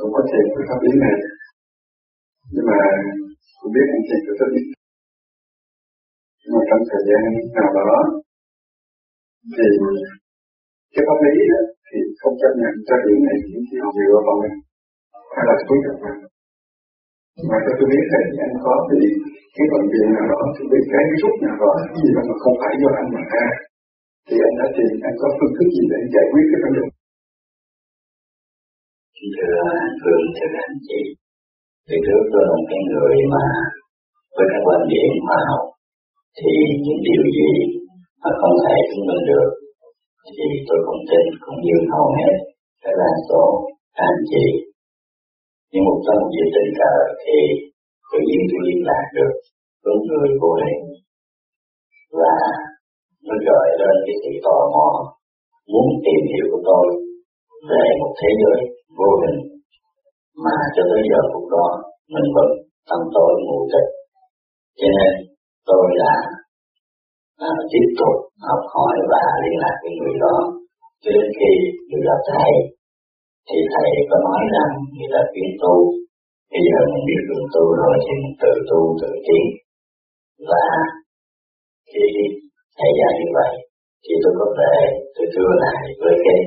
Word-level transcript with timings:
cũng 0.00 0.12
có 0.14 0.20
thiền 0.30 0.44
với 0.54 0.64
pháp 0.68 0.80
lý 0.84 0.92
này. 1.04 1.16
Nhưng 2.52 2.66
mà 2.70 2.78
cũng 3.58 3.72
biết 3.74 3.86
anh 3.94 4.04
thiền 4.08 4.20
có 4.26 4.34
pháp 4.40 4.50
lý 4.54 4.62
nhưng 6.44 6.54
mà 6.56 6.62
trong 6.68 6.82
thời 6.90 7.02
gian 7.08 7.22
nào 7.56 7.70
đó, 7.78 7.92
thì 9.56 9.66
cái 10.94 11.02
pháp 11.08 11.18
lý 11.24 11.34
đó 11.52 11.60
thì 11.88 11.98
không 12.20 12.34
chấp 12.40 12.52
nhận 12.60 12.74
cho 12.88 12.94
điểm 13.04 13.18
này 13.26 13.36
những 13.50 13.64
gì 13.70 13.78
dựa 13.96 14.18
vào 14.26 14.36
mình 14.42 14.56
hay 15.34 15.44
là 15.48 15.54
cuối 15.68 15.80
cùng 15.84 16.00
mình 16.04 16.18
mà 17.50 17.56
cho 17.64 17.72
tôi 17.78 17.86
biết 17.92 18.04
thì 18.10 18.20
anh 18.46 18.54
có 18.64 18.74
thì 18.88 19.00
cái 19.56 19.66
bệnh 19.72 19.86
viện 19.92 20.08
nào 20.16 20.26
đó, 20.32 20.40
thì 20.54 20.62
bị 20.72 20.80
cái 20.92 21.04
rút 21.22 21.34
nào 21.44 21.56
đó 21.62 21.70
gì 21.98 22.08
mà 22.16 22.22
không 22.42 22.56
phải 22.60 22.72
do 22.80 22.90
anh 23.00 23.08
mà 23.14 23.22
ra, 23.32 23.46
thì 24.26 24.36
anh 24.46 24.54
đã 24.60 24.66
tìm, 24.76 24.90
anh 25.08 25.16
có 25.20 25.28
phương 25.36 25.54
thức 25.56 25.68
gì 25.76 25.84
để 25.92 25.98
giải 26.14 26.26
quyết 26.30 26.44
cái 26.50 26.60
vấn 26.64 26.72
đề? 26.76 26.84
Thưa 29.36 29.54
anh 29.82 29.94
Phương, 30.02 30.24
thưa 30.36 30.50
anh 30.66 30.76
chị. 30.88 31.00
Từ 31.88 31.96
trước 32.04 32.22
tôi 32.32 32.42
là 32.46 32.52
một 32.56 32.66
cái 32.70 32.80
người 32.90 33.14
mà 33.32 33.44
với 34.36 34.46
các 34.52 34.60
quan 34.66 34.80
điểm 34.92 35.10
khoa 35.24 35.38
học 35.50 35.64
thì 36.38 36.52
những 36.84 37.00
điều 37.08 37.22
gì 37.36 37.50
mà 38.22 38.30
không 38.40 38.56
thể 38.64 38.76
chứng 38.90 39.06
minh 39.08 39.24
được 39.30 39.50
thì 40.34 40.46
tôi 40.68 40.78
cũng 40.86 41.02
tin 41.10 41.24
cũng 41.44 41.58
như 41.66 41.76
hầu 41.92 42.06
hết. 42.18 42.34
Các 42.82 42.94
đa 43.00 43.10
số 43.28 43.42
anh 44.08 44.20
chị. 44.30 44.46
Nhưng 45.70 45.84
một 45.88 45.98
trong 46.06 46.20
một 46.22 46.48
tình 46.54 46.70
cờ 46.80 46.94
thì 47.24 47.38
tự 48.10 48.18
nhiên 48.26 48.42
tôi 48.50 48.60
liên 48.66 48.80
lạc 48.88 49.04
được 49.16 49.32
đúng 49.84 50.00
người 50.08 50.28
của 50.40 50.52
mình. 50.60 50.78
Và 52.20 52.36
nó 53.26 53.34
gợi 53.48 53.68
lên 53.80 53.96
cái 54.06 54.16
sự 54.22 54.32
tò 54.46 54.58
mò 54.74 54.88
muốn 55.72 55.88
tìm 56.06 56.22
hiểu 56.32 56.46
của 56.52 56.62
tôi 56.68 56.86
về 57.70 57.84
một 58.00 58.12
thế 58.20 58.30
giới 58.42 58.73
vô 58.98 59.10
hình. 59.22 59.38
Mà 60.44 60.56
cho 60.74 60.82
tới 60.90 61.02
giờ 61.10 61.20
phút 61.30 61.44
đó 61.54 61.66
mình 62.14 62.28
vẫn 62.36 62.48
tâm 62.88 63.00
tối 63.14 63.32
mù 63.48 63.58
tịch 63.72 63.90
cho 64.78 64.88
nên 64.96 65.12
tôi 65.68 65.84
đã 66.02 66.14
à, 67.48 67.50
tiếp 67.70 67.86
tục 67.98 68.14
học 68.48 68.62
hỏi 68.74 68.94
và 69.10 69.22
liên 69.42 69.56
lạc 69.62 69.76
với 69.82 69.92
người 69.98 70.14
đó. 70.24 70.36
Cho 71.02 71.10
đến 71.16 71.28
khi 71.38 71.52
được 71.90 72.02
gặp 72.08 72.20
thầy 72.30 72.50
thì 73.48 73.58
thầy 73.74 73.88
có 74.10 74.16
nói 74.26 74.40
rằng 74.54 74.72
người 74.96 75.10
ta 75.14 75.20
khuyên 75.30 75.50
tu. 75.62 75.74
Bây 76.52 76.62
giờ 76.68 76.78
mình 76.92 77.04
biết 77.08 77.22
đường 77.28 77.46
tu 77.54 77.64
rồi 77.80 77.94
thì 78.04 78.12
mình 78.22 78.34
tự 78.42 78.52
tu 78.70 78.80
tự 79.00 79.10
tiến. 79.26 79.44
Và 80.50 80.66
khi 81.90 82.04
thầy 82.78 82.90
dạy 82.98 83.12
như 83.20 83.28
vậy 83.38 83.52
thì 84.04 84.12
tôi 84.22 84.32
có 84.40 84.46
thể 84.58 84.74
tôi 85.14 85.26
thưa 85.34 85.50
lại 85.64 85.82
với 86.02 86.14
cái 86.24 86.38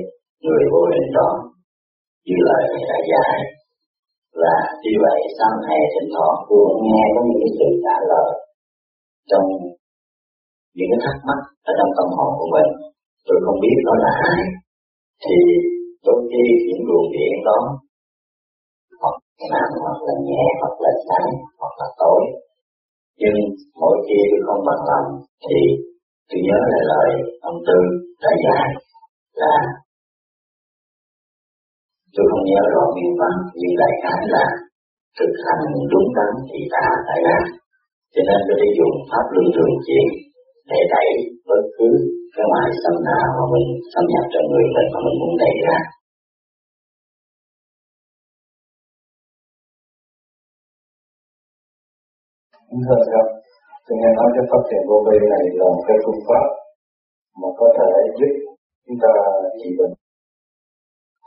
người 0.44 0.62
vô 0.72 0.82
hình 0.92 1.08
đó 1.18 1.30
như 2.26 2.36
lời 2.48 2.62
thầy 2.70 2.82
đã 2.90 2.98
dạy. 3.12 3.36
Và 4.40 4.54
như 4.82 4.94
vậy 5.04 5.18
sau 5.38 5.52
này 5.66 5.78
thỉnh 5.92 6.10
thoảng 6.14 6.38
cô 6.48 6.60
nghe 6.84 7.02
có 7.14 7.20
những 7.26 7.40
cái 7.42 7.52
sự 7.58 7.68
trả 7.84 7.96
lời 8.12 8.30
trong 9.30 9.46
những 10.76 10.88
cái 10.90 11.00
thắc 11.04 11.16
mắc 11.28 11.40
ở 11.68 11.72
trong 11.78 11.90
tâm 11.96 12.08
hồn 12.16 12.30
của 12.38 12.48
mình. 12.54 12.70
Tôi 13.26 13.36
không 13.44 13.58
biết 13.64 13.76
đó 13.86 13.94
là 14.04 14.12
ai. 14.32 14.40
Thì 15.24 15.36
đôi 16.06 16.20
khi 16.30 16.44
những 16.66 16.82
luồng 16.88 17.08
điện 17.14 17.34
đó, 17.48 17.60
hoặc 19.00 19.16
nặng 19.52 19.72
hoặc 19.82 19.98
là 20.06 20.14
nhẹ, 20.28 20.44
hoặc 20.60 20.74
là 20.84 20.92
sáng 21.06 21.30
hoặc 21.60 21.74
là 21.80 21.88
tối. 22.00 22.22
Nhưng 23.20 23.38
mỗi 23.80 23.96
khi 24.06 24.18
tôi 24.30 24.40
không 24.46 24.62
bằng 24.68 24.82
lòng, 24.90 25.08
thì 25.44 25.58
tôi 26.28 26.38
nhớ 26.46 26.58
lại 26.70 26.82
lời 26.92 27.08
ông 27.48 27.58
tư 27.66 27.78
đã 28.22 28.30
dạy 28.44 28.66
là 29.42 29.54
tôi 32.18 32.26
không 32.30 32.44
nhớ 32.50 32.60
rõ 32.74 32.82
nguyên 32.92 33.12
văn 33.20 33.34
nhưng 33.60 33.74
đại 33.82 33.94
khái 34.02 34.20
là 34.34 34.44
thực 35.18 35.32
hành 35.44 35.62
đúng 35.92 36.08
đắn 36.16 36.32
thì 36.48 36.60
ta 36.74 36.84
phải 37.06 37.20
làm 37.28 37.44
cho 38.14 38.20
nên 38.28 38.38
tôi 38.46 38.56
đã 38.60 38.68
dùng 38.78 38.94
pháp 39.10 39.24
luân 39.34 39.46
thường 39.54 39.74
chuyển 39.86 40.06
để 40.70 40.80
đẩy 40.94 41.08
bất 41.48 41.62
cứ 41.76 41.88
cái 42.34 42.44
ngoại 42.50 42.68
xâm 42.82 42.94
nào 43.10 43.26
mà 43.36 43.44
mình 43.54 43.68
xâm 43.92 44.04
nhập 44.12 44.24
trong 44.32 44.46
người 44.50 44.66
mình 44.74 44.88
mà 44.94 45.00
mình 45.06 45.16
muốn 45.20 45.32
đẩy 45.42 45.54
ra. 45.66 45.78
Thưa 52.86 53.00
thầy, 53.10 53.24
tôi 53.84 53.94
nghe 54.00 54.10
nói 54.18 54.28
cái 54.34 54.44
phát 54.50 54.62
triển 54.68 54.82
vô 54.88 54.96
vi 55.06 55.16
này 55.32 55.44
là 55.58 55.64
một 55.72 55.82
cái 55.88 55.96
phương 56.04 56.20
pháp 56.28 56.46
mà 57.40 57.48
có 57.58 57.66
thể 57.76 57.90
giúp 58.18 58.32
chúng 58.84 58.98
ta 59.02 59.12
trị 59.60 59.68
bệnh. 59.78 60.07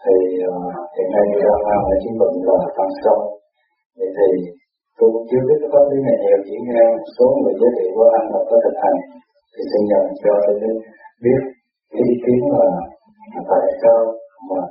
Thì 0.03 0.15
ờ, 0.51 0.55
hiện 0.95 1.07
nay 1.13 1.23
người 1.29 1.43
đang 1.49 1.63
làm 1.69 1.81
ở 1.93 1.95
chính 2.01 2.15
bệnh 2.21 2.35
là 2.49 2.57
tăng 2.77 2.93
sông. 3.03 3.21
Vậy 3.97 4.09
thì 4.17 4.29
tôi 4.97 5.09
chưa 5.29 5.41
biết 5.47 5.57
cái 5.61 5.69
pháp 5.73 5.85
lý 5.89 5.97
này 6.07 6.17
nhiều, 6.23 6.39
chỉ 6.47 6.55
nghe 6.65 6.81
một 6.93 7.05
số 7.15 7.25
người 7.39 7.55
giới 7.59 7.71
thiệu 7.77 7.91
của 7.95 8.07
anh 8.17 8.25
là 8.33 8.41
có 8.49 8.55
thực 8.63 8.75
hành. 8.83 8.99
Thì 9.53 9.61
xin 9.71 9.81
nhận 9.91 10.03
cho 10.21 10.33
tôi 10.45 10.55
biết 11.23 11.41
cái 11.91 12.03
ý 12.11 12.15
kiến 12.23 12.39
là 12.53 12.65
tại 13.51 13.63
sao 13.81 13.97
mà 14.49 14.61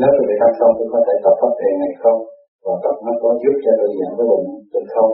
nếu 0.00 0.08
tôi 0.14 0.24
bị 0.28 0.34
tăng 0.40 0.54
sông 0.58 0.72
tôi 0.78 0.86
có 0.94 1.00
thể 1.06 1.14
tập 1.24 1.34
pháp 1.40 1.52
thiền 1.58 1.74
này 1.82 1.92
không? 2.02 2.20
Và 2.64 2.72
tập 2.84 2.96
nó 3.06 3.12
có 3.22 3.28
giúp 3.42 3.54
cho 3.64 3.72
tôi 3.80 3.90
giảm 3.98 4.12
cái 4.18 4.26
bệnh 4.30 4.44
được 4.72 4.86
không? 4.96 5.12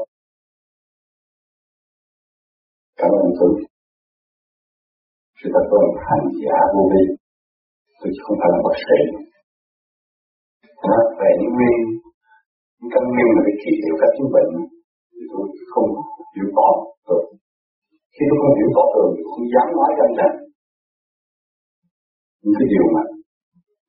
cảm 3.00 3.10
ơn 3.22 3.28
tôi 3.41 3.53
sự 5.38 5.48
tập 5.54 5.64
tôi 5.72 5.84
hành 6.08 6.26
giả 6.42 6.58
vô 6.75 6.84
vi 6.92 7.04
tôi 7.98 8.10
không 8.25 8.36
phải 8.41 8.50
là 8.54 8.60
bác 8.66 8.76
sĩ. 8.86 9.00
Nó 10.88 10.97
về 11.20 11.31
những 11.41 11.53
nguyên, 11.56 11.81
những 12.78 12.91
căn 12.94 13.03
nguyên 13.10 13.28
mà 13.36 13.41
để 13.47 13.54
trị 13.62 13.72
liệu 13.82 13.94
các 14.00 14.10
chứng 14.16 14.31
bệnh 14.34 14.50
thì 15.12 15.22
tôi 15.32 15.44
không 15.72 15.88
hiểu 16.34 16.48
rõ 16.56 16.69
được. 17.08 17.25
Khi 18.14 18.22
tôi 18.28 18.38
không 18.42 18.54
hiểu 18.58 18.70
rõ 18.76 18.84
được 18.94 19.08
tôi 19.16 19.25
không 19.31 19.47
dám 19.54 19.66
nói 19.78 19.91
ra 19.98 20.06
rằng 20.19 20.34
những 22.42 22.56
cái 22.58 22.66
điều 22.72 22.87
mà 22.94 23.03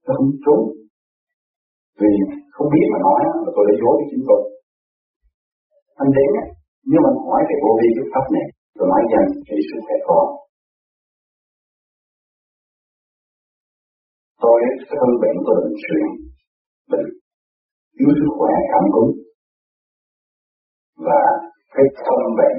nó 0.06 0.12
không 0.18 0.32
trốn 0.44 0.62
vì 2.00 2.12
không 2.54 2.68
biết 2.74 2.86
mà 2.94 3.00
nói 3.08 3.20
là 3.46 3.52
tôi 3.56 3.64
đã 3.70 3.74
dối 3.82 3.94
với 4.00 4.08
chính 4.12 4.24
tôi. 4.30 4.42
Anh 6.04 6.12
đến 6.18 6.32
nhưng 6.90 7.02
mà 7.06 7.12
hỏi 7.28 7.42
về 7.50 7.56
vô 7.64 7.72
vi 7.80 7.90
cái 7.98 8.06
pháp 8.14 8.26
này, 8.36 8.46
tôi 8.76 8.86
nói 8.92 9.02
rằng 9.14 9.28
thì 9.46 9.56
sức 9.70 9.80
khỏe 9.86 9.96
có 10.08 10.20
coi 14.50 14.62
thân 15.00 15.10
bệnh 15.22 15.38
của 15.46 15.54
bệnh 15.60 15.74
xuyên 15.84 16.06
bệnh 16.92 17.08
yếu 18.00 18.10
sức 18.20 18.30
khỏe, 18.38 18.54
cảm 18.72 18.84
cúm. 18.94 19.08
Và 21.08 21.22
cái 21.76 21.86
thân 22.06 22.22
bệnh 22.40 22.58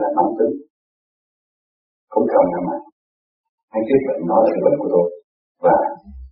là 0.00 0.08
nóng 0.16 0.32
tính. 0.38 0.54
Cũng 2.12 2.26
cần 2.32 2.44
là 2.52 2.60
mà 2.68 2.76
hay 3.72 3.82
cái 3.88 3.98
bệnh 4.06 4.22
nói 4.30 4.42
là 4.52 4.58
bệnh 4.64 4.76
của 4.80 4.90
tôi. 4.94 5.06
Và 5.66 5.76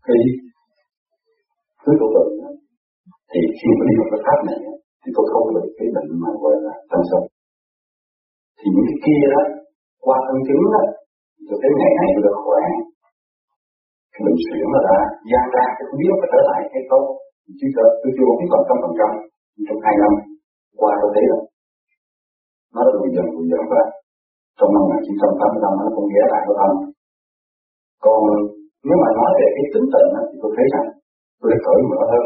cái 0.07 0.21
thứ 1.83 1.93
của 2.01 2.11
bệnh 2.17 2.33
thì 3.31 3.41
khi 3.59 3.69
mà 3.79 3.85
đi 3.89 3.95
vào 4.01 4.09
cái 4.11 4.21
pháp 4.27 4.39
này, 4.49 4.59
thì 5.01 5.09
tôi 5.17 5.25
không 5.33 5.47
được 5.55 5.69
cái 5.79 5.89
bệnh 5.97 6.11
mà 6.23 6.31
gọi 6.43 6.55
là 6.67 6.75
tâm 6.91 7.01
sông 7.11 7.27
thì 8.59 8.67
những 8.75 8.87
cái 8.89 8.99
kia 9.05 9.23
đó, 9.35 9.43
qua 10.07 10.17
thân 10.27 10.39
chứng 10.47 10.62
đó 10.75 10.83
tôi 11.49 11.59
thấy 11.62 11.73
ngày 11.81 11.93
nay 11.99 12.09
tôi 12.15 12.23
được 12.27 12.39
khỏe 12.45 12.65
mình 14.25 14.36
chuyển 14.42 14.56
suyễn 14.58 14.69
đã 14.88 14.98
gian 15.31 15.47
ra 15.54 15.64
cái 15.76 15.84
không 15.88 15.98
biết 16.00 16.08
nó 16.20 16.26
trở 16.32 16.41
lại 16.48 16.60
hay 16.72 16.82
không 16.91 17.04
chứ 17.58 17.66
sợ 17.76 17.86
tôi 18.00 18.10
chưa 18.16 18.31
biết 18.38 18.48
bằng 18.53 18.64
trăm 18.69 18.76
phần 18.82 18.92
trăm 18.98 19.10
trong 19.66 19.81
hai 19.84 19.94
năm 20.03 20.12
qua 20.81 20.91
tôi 21.00 21.10
thấy 21.14 21.25
rồi 21.31 21.42
nó 22.75 22.81
là 22.86 22.92
dần 23.14 23.26
dần 23.34 23.44
dần 23.53 23.62
và 23.72 23.82
trong 24.58 24.70
năm 24.75 24.82
1985 24.88 25.78
nó 25.81 25.86
cũng 25.97 26.08
ghé 26.12 26.22
lại 26.32 26.42
với 26.47 26.56
ông 26.66 26.75
còn 28.04 28.20
nếu 28.86 28.97
mà 29.03 29.08
nói 29.19 29.31
về 29.38 29.47
cái 29.56 29.66
tính 29.72 29.86
tình 29.92 30.08
thì 30.28 30.37
tôi 30.42 30.50
thấy 30.56 30.66
rằng 30.75 30.87
tôi 31.38 31.49
đã 31.52 31.58
cởi 31.66 31.78
mở 31.90 32.00
hơn. 32.12 32.25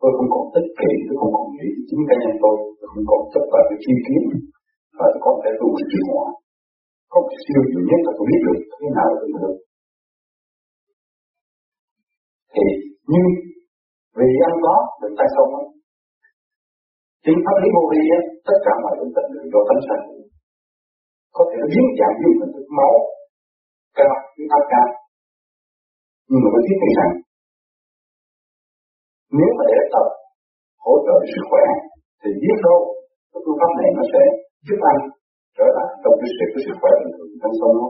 Tôi 0.00 0.10
không 0.16 0.28
còn 0.34 0.44
tích 0.54 0.68
kỷ, 0.78 0.90
tôi 1.06 1.16
không 1.20 1.32
còn 1.36 1.46
nghĩ 1.54 1.68
chính 1.88 2.02
cá 2.08 2.14
nhân 2.22 2.34
tôi 2.42 2.54
tôi 2.78 2.86
không 2.92 3.04
còn 3.10 3.20
chấp 3.32 3.44
vào 3.52 3.62
cái 3.68 3.78
chi 3.84 3.92
kiến 4.06 4.22
và 4.98 5.06
tôi 5.12 5.20
có 5.26 5.30
thể 5.42 5.50
tu 5.58 5.66
một 5.74 5.84
siêu 5.90 6.04
hóa 6.10 6.26
có 7.12 7.18
một 7.24 7.34
siêu 7.44 7.60
nhiều 7.70 7.82
nhất 7.88 8.00
là 8.06 8.12
tôi 8.16 8.24
biết 8.30 8.40
được 8.46 8.58
thế 8.80 8.88
nào 8.96 9.08
là 9.16 9.22
được 9.42 9.54
thì 12.54 12.64
như 13.12 13.22
vì 14.18 14.28
ăn 14.48 14.54
đó, 14.66 14.76
mình 15.00 15.14
phải 15.18 15.28
không 15.34 15.50
thì 17.24 17.32
pháp 17.44 17.56
lý 17.62 17.68
vô 17.74 17.82
vi 17.90 18.02
tất 18.48 18.58
cả 18.64 18.72
mọi 18.82 18.94
tinh 18.98 19.12
tình 19.16 19.28
đều 19.34 19.46
do 19.52 19.60
tánh 19.68 19.82
sanh. 19.86 20.04
Có 21.36 21.42
thể 21.48 21.56
nó 21.60 21.66
biến 21.72 21.86
dạng 21.98 22.16
như 22.20 22.30
hình 22.40 22.52
thức 22.54 22.66
máu 22.78 22.92
cao 23.98 24.14
như 24.36 24.44
áp 24.58 24.64
cao 24.72 24.88
nhưng 26.28 26.40
mà 26.42 26.48
tôi 26.52 26.62
biết 26.66 26.78
nghĩ 26.80 26.90
rằng 27.00 27.12
nếu 29.38 29.50
mà 29.58 29.64
để 29.70 29.80
tập 29.94 30.06
hỗ 30.84 30.94
trợ 31.06 31.16
sức 31.32 31.44
khỏe, 31.50 31.64
thì 32.20 32.28
biết 32.42 32.56
đâu 32.66 32.78
cái 33.30 33.40
phương 33.44 33.58
pháp 33.60 33.72
này 33.80 33.88
nó 33.96 34.02
sẽ 34.12 34.22
giúp 34.66 34.78
anh 34.92 35.00
trở 35.56 35.66
lại 35.76 35.88
trong 36.02 36.14
cái 36.20 36.28
sự 36.36 36.44
cái 36.52 36.62
sức 36.66 36.76
khỏe 36.80 36.90
bình 37.00 37.12
thường 37.16 37.30
trong 37.40 37.54
sống 37.60 37.74
nó 37.80 37.88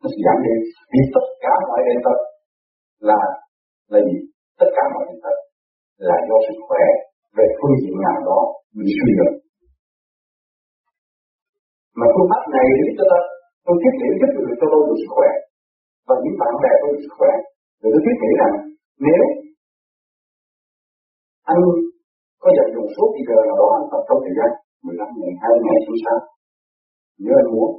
nó 0.00 0.06
sẽ 0.12 0.18
giảm 0.26 0.36
đi. 0.44 0.54
Vì 0.92 1.00
tất 1.14 1.26
cả 1.44 1.52
mọi 1.68 1.80
bệnh 1.86 2.00
tập 2.06 2.18
là 3.08 3.20
là 3.92 3.98
gì 4.06 4.16
tất 4.60 4.68
cả 4.76 4.82
mọi 4.92 5.02
bệnh 5.08 5.20
tật 5.24 5.36
là 6.08 6.16
do 6.28 6.36
sức 6.46 6.58
khỏe 6.66 6.84
về 7.36 7.46
phương 7.58 7.76
diện 7.80 7.94
nào 8.06 8.18
đó 8.28 8.38
bị 8.78 8.88
suy 8.98 9.10
nhược. 9.16 9.32
Mà 11.98 12.06
phương 12.14 12.28
pháp 12.30 12.42
này 12.54 12.66
giúp 12.78 12.94
cho 12.98 13.04
ta, 13.12 13.20
tôi 13.64 13.74
thiết 13.82 13.94
nghĩ 13.98 14.08
giúp 14.20 14.30
được 14.34 14.56
cho 14.60 14.66
tôi 14.72 14.82
được 14.86 14.98
sức 15.02 15.12
khỏe 15.16 15.30
và 16.08 16.14
những 16.22 16.36
bạn 16.40 16.52
bè 16.62 16.72
tôi 16.80 16.90
được 16.92 17.02
sức 17.06 17.14
khỏe. 17.18 17.32
Rồi 17.80 17.88
tôi 17.92 18.02
thiết 18.04 18.16
nghĩ 18.20 18.32
rằng 18.40 18.54
nếu 19.06 19.22
anh 21.52 21.60
có 22.42 22.48
dành 22.56 22.70
dùng 22.74 22.88
suốt 22.94 23.08
thì 23.14 23.22
giờ 23.28 23.36
nào 23.48 23.56
đó 23.62 23.68
anh 23.78 23.86
tập 23.92 24.02
trong 24.08 24.20
thời 24.24 24.34
gian 24.38 24.50
15 24.84 25.08
ngày, 25.18 25.32
20 25.42 25.60
ngày 25.66 25.78
xuống 25.84 26.00
sao. 26.04 26.18
Nếu 27.24 27.34
anh 27.42 27.50
muốn 27.54 27.70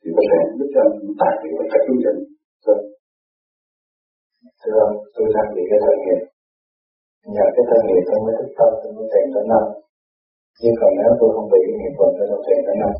thì 0.00 0.08
có 0.16 0.22
thể 0.30 0.38
giúp 0.58 0.68
cho 0.74 0.80
anh 0.86 0.94
tài 1.20 1.32
liệu 1.42 1.54
và 1.58 1.64
các 1.72 1.80
chương 1.86 2.02
trình. 2.04 2.18
Rồi. 2.66 2.78
Thưa 4.62 4.76
ông, 4.86 4.94
tôi 5.14 5.26
đang 5.36 5.48
bị 5.56 5.62
cái 5.70 5.78
thân 5.84 5.96
nghiệp. 6.02 6.20
Nhờ 7.34 7.46
cái 7.54 7.64
thân 7.70 7.80
nghiệp 7.86 8.02
tôi 8.08 8.18
mới 8.24 8.34
thức 8.38 8.50
tâm, 8.58 8.70
tôi 8.80 8.90
mới 8.96 9.06
tìm 9.12 9.26
tới 9.34 9.44
năm. 9.52 9.64
Nhưng 10.62 10.74
còn 10.80 10.92
nếu 10.98 11.10
tôi 11.20 11.30
không 11.34 11.48
bị 11.52 11.60
cái 11.68 11.76
nghiệp 11.78 11.94
vận 11.98 12.10
tôi 12.16 12.26
đâu 12.30 12.40
tìm 12.46 12.58
tới 12.66 12.76
năm. 12.82 12.92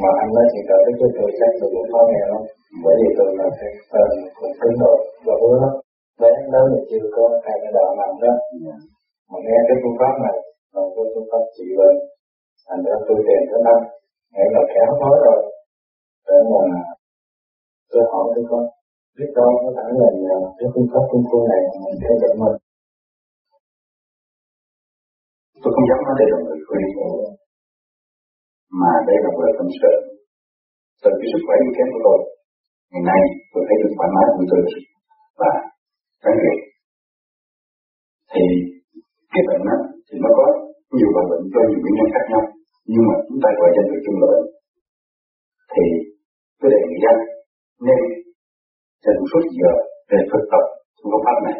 Mà 0.00 0.10
anh 0.22 0.30
nói 0.36 0.46
chuyện 0.50 0.64
cỡ 0.68 0.76
với 0.86 1.10
tôi 1.16 1.30
chắc 1.38 1.50
tôi 1.58 1.68
cũng 1.74 1.88
khó 1.92 2.00
nghe 2.10 2.22
lắm. 2.32 2.42
Bởi 2.84 2.94
vì 3.00 3.08
tôi 3.18 3.28
là 3.38 3.46
cái 3.58 3.72
tên 3.92 4.08
cũng 4.38 4.52
cứng 4.60 4.76
độ 4.82 4.94
và 5.26 5.34
bữa 5.42 5.56
lắm. 5.62 5.72
Bé 6.20 6.30
lớn 6.52 6.66
thì 6.72 6.80
chưa 6.90 7.04
có 7.16 7.24
hai 7.44 7.56
cái 7.62 7.72
đạo 7.76 7.88
nằm 8.00 8.10
đó. 8.24 8.32
Mà 9.30 9.38
nghe 9.46 9.58
cái 9.68 9.76
phương 9.80 9.98
pháp 10.00 10.14
này, 10.24 10.36
còn 10.72 10.84
tôi 10.94 11.06
phương 11.12 11.28
pháp 11.30 11.42
trị 11.56 11.66
bệnh. 11.78 11.98
Thành 12.66 12.82
ra 12.86 12.96
tôi 13.06 13.18
tìm 13.26 13.42
tới 13.50 13.60
năm. 13.68 13.80
Nghĩa 14.32 14.48
là 14.54 14.62
khéo 14.72 14.90
nói 15.02 15.16
rồi. 15.26 15.40
Để 16.26 16.38
mà 16.50 16.62
tôi 17.90 18.02
hỏi 18.12 18.24
tôi 18.34 18.44
con 18.50 18.62
biết 19.18 19.30
đâu 19.38 19.50
có 19.62 19.70
thể 19.76 19.86
là 20.00 20.08
nhờ 20.24 20.38
cái 20.58 20.68
phương 20.72 20.88
pháp 20.92 21.04
công 21.10 21.24
phu 21.28 21.38
này 21.50 21.60
mình 21.82 21.98
theo 22.02 22.14
dõi 22.22 22.34
mình 22.42 22.56
tôi 25.62 25.70
không 25.74 25.88
dám 25.88 26.00
nói 26.06 26.14
đây 26.20 26.28
là 26.32 26.38
người 26.44 26.60
khuyên 26.66 26.86
mà 28.80 28.92
đây 29.08 29.16
là 29.24 29.30
người 29.36 29.52
tâm 29.58 29.68
sự. 29.80 29.92
Từ 31.02 31.10
cái 31.18 31.28
sức 31.32 31.42
khỏe 31.46 31.56
yếu 31.62 31.72
kém 31.76 31.88
của 31.92 32.02
tôi, 32.06 32.18
ngày 32.90 33.02
nay 33.10 33.20
tôi 33.52 33.62
thấy 33.66 33.76
được 33.80 33.92
thoải 33.96 34.10
mái 34.14 34.26
của 34.34 34.46
tôi. 34.50 34.60
Và 35.40 35.50
trải 36.22 36.34
nghiệm 36.38 36.58
thì 38.32 38.44
cái 39.32 39.42
bệnh 39.48 39.62
đó 39.68 39.76
thì 40.06 40.14
nó 40.24 40.30
có 40.38 40.46
nhiều 40.96 41.10
loại 41.14 41.26
bệnh 41.30 41.44
cho 41.52 41.60
nhiều 41.68 41.80
nguyên 41.80 41.94
nhân 41.96 42.08
khác 42.14 42.24
nhau, 42.30 42.42
nhưng 42.92 43.04
mà 43.08 43.14
chúng 43.26 43.40
ta 43.42 43.48
gọi 43.58 43.70
danh 43.76 43.88
từ 43.90 43.96
chung 44.04 44.18
là 44.22 44.28
thì 45.72 45.84
tôi 46.58 46.68
đề 46.72 46.80
nghị 46.84 46.98
rằng, 47.04 47.20
nên 47.86 47.98
dành 49.16 49.28
suốt 49.30 49.44
giờ 49.58 49.72
để 50.10 50.18
thực 50.30 50.44
tập 50.52 50.64
phương 50.98 51.22
pháp 51.24 51.36
này. 51.46 51.56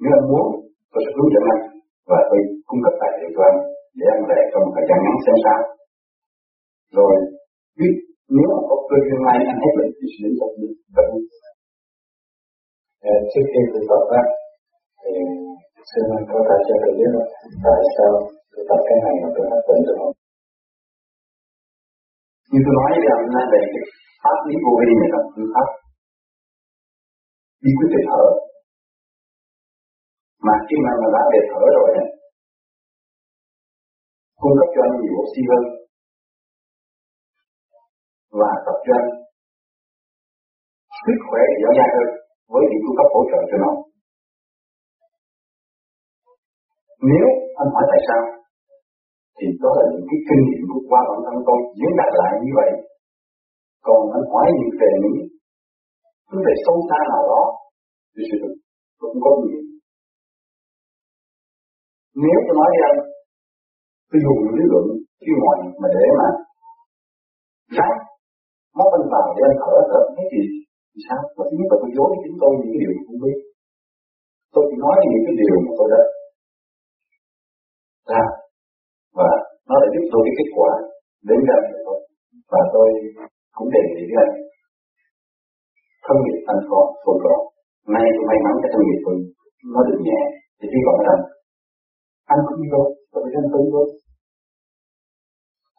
Nếu 0.00 0.12
anh 0.18 0.26
muốn, 0.30 0.46
tôi 0.92 1.00
sẽ 1.04 1.10
hướng 1.16 1.32
dẫn 1.34 1.44
anh 1.54 1.62
và 2.10 2.18
tôi 2.28 2.40
cung 2.68 2.80
cấp 2.84 2.94
tài 3.00 3.10
liệu 3.18 3.30
cho 3.36 3.42
anh 3.50 3.58
để 3.98 4.06
anh 4.14 4.22
về 4.30 4.40
trong 4.52 4.64
thời 4.74 4.84
gian 4.88 4.98
ngắn 5.04 5.16
xem 5.24 5.36
sao. 5.44 5.58
Rồi, 6.98 7.14
biết 7.78 7.92
nếu 8.36 8.48
mà 8.54 8.60
có 8.68 8.76
cơ 8.88 8.96
duyên 9.06 9.20
này 9.28 9.38
anh 9.50 9.60
hết 9.62 9.72
bệnh 9.78 9.92
thì 9.98 10.06
sẽ 10.12 10.18
đến 10.24 10.32
tập 10.40 10.50
được 10.60 10.72
bệnh. 10.96 11.12
Trước 13.30 13.44
khi 13.52 13.60
thực 13.72 13.84
tập 13.90 14.02
á, 14.20 14.22
thì 15.00 15.12
xin 15.90 16.04
anh 16.16 16.24
có 16.32 16.38
thể 16.48 16.56
cho 16.66 16.74
tôi 16.82 16.92
biết 16.98 17.10
là 17.16 17.24
tại 17.64 17.80
sao 17.94 18.12
thực 18.52 18.64
tập 18.68 18.80
cái 18.88 18.98
này 19.04 19.14
mà 19.22 19.28
tôi 19.34 19.44
hết 19.52 19.62
bệnh 19.68 19.82
được 19.86 19.96
không? 20.00 20.14
Như 22.50 22.58
tôi 22.64 22.74
nói 22.78 22.90
anh 23.16 23.24
là 23.34 23.42
về 23.52 23.62
cái 23.72 23.84
pháp 24.22 24.38
lý 24.46 24.54
vô 24.64 24.72
vi 24.80 24.90
này 25.00 25.08
là 25.14 25.20
phương 25.32 25.50
pháp 25.54 25.68
đi 27.62 27.70
quyết 27.76 27.90
định 27.94 28.06
thở. 28.10 28.24
Mà 30.46 30.54
khi 30.66 30.76
mà 30.84 30.92
mình 31.00 31.12
đã 31.16 31.22
về 31.32 31.40
thở 31.50 31.62
rồi 31.76 31.88
ấy, 32.00 32.06
cung 34.40 34.56
cấp 34.58 34.68
cho 34.74 34.80
anh 34.86 34.94
nhiều 35.00 35.14
oxy 35.22 35.42
hơn. 35.50 35.64
Và 38.40 38.50
tập 38.66 38.76
cho 38.84 38.92
anh 39.00 39.08
sức 41.04 41.18
khỏe 41.28 41.42
dẻo 41.60 41.72
dai 41.78 41.88
hơn 41.94 42.08
với 42.52 42.62
những 42.68 42.82
cung 42.84 42.96
cấp 42.98 43.08
hỗ 43.14 43.20
trợ 43.30 43.40
cho 43.50 43.56
nó. 43.64 43.72
Nếu 47.10 47.26
anh 47.60 47.70
hỏi 47.74 47.84
tại 47.90 48.00
sao 48.08 48.22
thì 49.36 49.46
đó 49.62 49.70
là 49.78 49.84
những 49.92 50.06
cái 50.10 50.20
kinh 50.28 50.42
nghiệm 50.46 50.62
của 50.70 50.82
qua 50.90 51.00
bản 51.08 51.20
thân 51.26 51.36
tôi. 51.46 51.58
Diễn 51.78 51.92
đạt 52.00 52.10
lại 52.20 52.32
như 52.44 52.52
vậy 52.60 52.70
còn 53.86 54.00
anh 54.16 54.26
hỏi 54.32 54.46
những 54.58 54.72
về 54.80 54.90
những 55.02 55.18
vấn 56.30 56.40
đề 56.46 56.54
sâu 56.64 56.76
xa 56.88 57.00
nào 57.12 57.22
đó, 57.32 57.42
thì 58.14 58.22
sự 58.28 58.36
thực 58.42 58.54
cũng 59.00 59.18
có 59.24 59.30
nhiều 59.42 59.62
nếu 62.24 62.38
tôi 62.46 62.54
nói 62.60 62.68
với 62.72 62.82
anh, 62.90 62.98
tôi 64.08 64.18
dùng 64.24 64.40
lý 64.56 64.64
luận 64.72 64.86
chuyên 65.22 65.36
ngoài 65.42 65.58
mà 65.80 65.88
để 65.96 66.04
mà 66.18 66.28
sáng 67.76 67.96
móc 68.78 68.88
anh 68.96 69.06
vào 69.12 69.26
để 69.36 69.42
anh 69.48 69.58
thở 69.62 69.74
thở 69.90 70.00
cái 70.16 70.26
gì, 70.32 70.44
thì 70.90 70.98
sao? 71.06 71.20
Và 71.36 71.42
thứ 71.48 71.54
nhất 71.58 71.68
là 71.72 71.76
tôi 71.82 71.90
dối 71.96 72.10
chính 72.22 72.36
tôi 72.42 72.50
những 72.58 72.70
cái 72.72 72.80
điều 72.82 72.92
không 73.06 73.20
biết. 73.24 73.38
Tôi 74.54 74.62
chỉ 74.68 74.76
nói 74.84 74.94
những 75.12 75.24
cái 75.26 75.34
điều 75.40 75.56
mà 75.64 75.72
tôi 75.78 75.88
đã 75.94 76.00
làm, 78.12 78.30
và 79.18 79.30
nó 79.68 79.74
đã 79.82 79.86
giúp 79.94 80.04
tôi 80.12 80.20
cái 80.26 80.34
kết 80.38 80.48
quả 80.56 80.70
đến 81.28 81.38
gần 81.48 81.62
tôi 81.86 81.98
và 82.52 82.60
tôi 82.74 82.88
cũng 83.56 83.68
đề 83.74 83.82
nghị 83.90 84.02
với 84.08 84.18
anh 84.24 84.32
thân 86.08 86.18
nghiệp 86.20 86.38
thành 86.46 86.62
có 86.70 86.80
tôi 87.04 87.16
có. 87.24 87.34
Nay 87.94 88.06
tôi 88.14 88.24
may 88.28 88.38
mắn 88.44 88.54
cái 88.62 88.70
thân 88.72 88.82
nghiệp 88.84 89.00
tôi 89.04 89.16
nó 89.74 89.80
được 89.88 90.00
nhẹ, 90.06 90.20
thì 90.58 90.66
hy 90.72 90.80
gọi 90.86 90.98
rằng 91.08 91.20
anh 92.32 92.40
cũng 92.46 92.58
đi 92.60 92.68
tôi 92.74 92.86
tôi 93.10 93.20
phải 93.24 93.32
anh 93.40 93.48
tu 93.52 93.60
thôi 93.74 93.86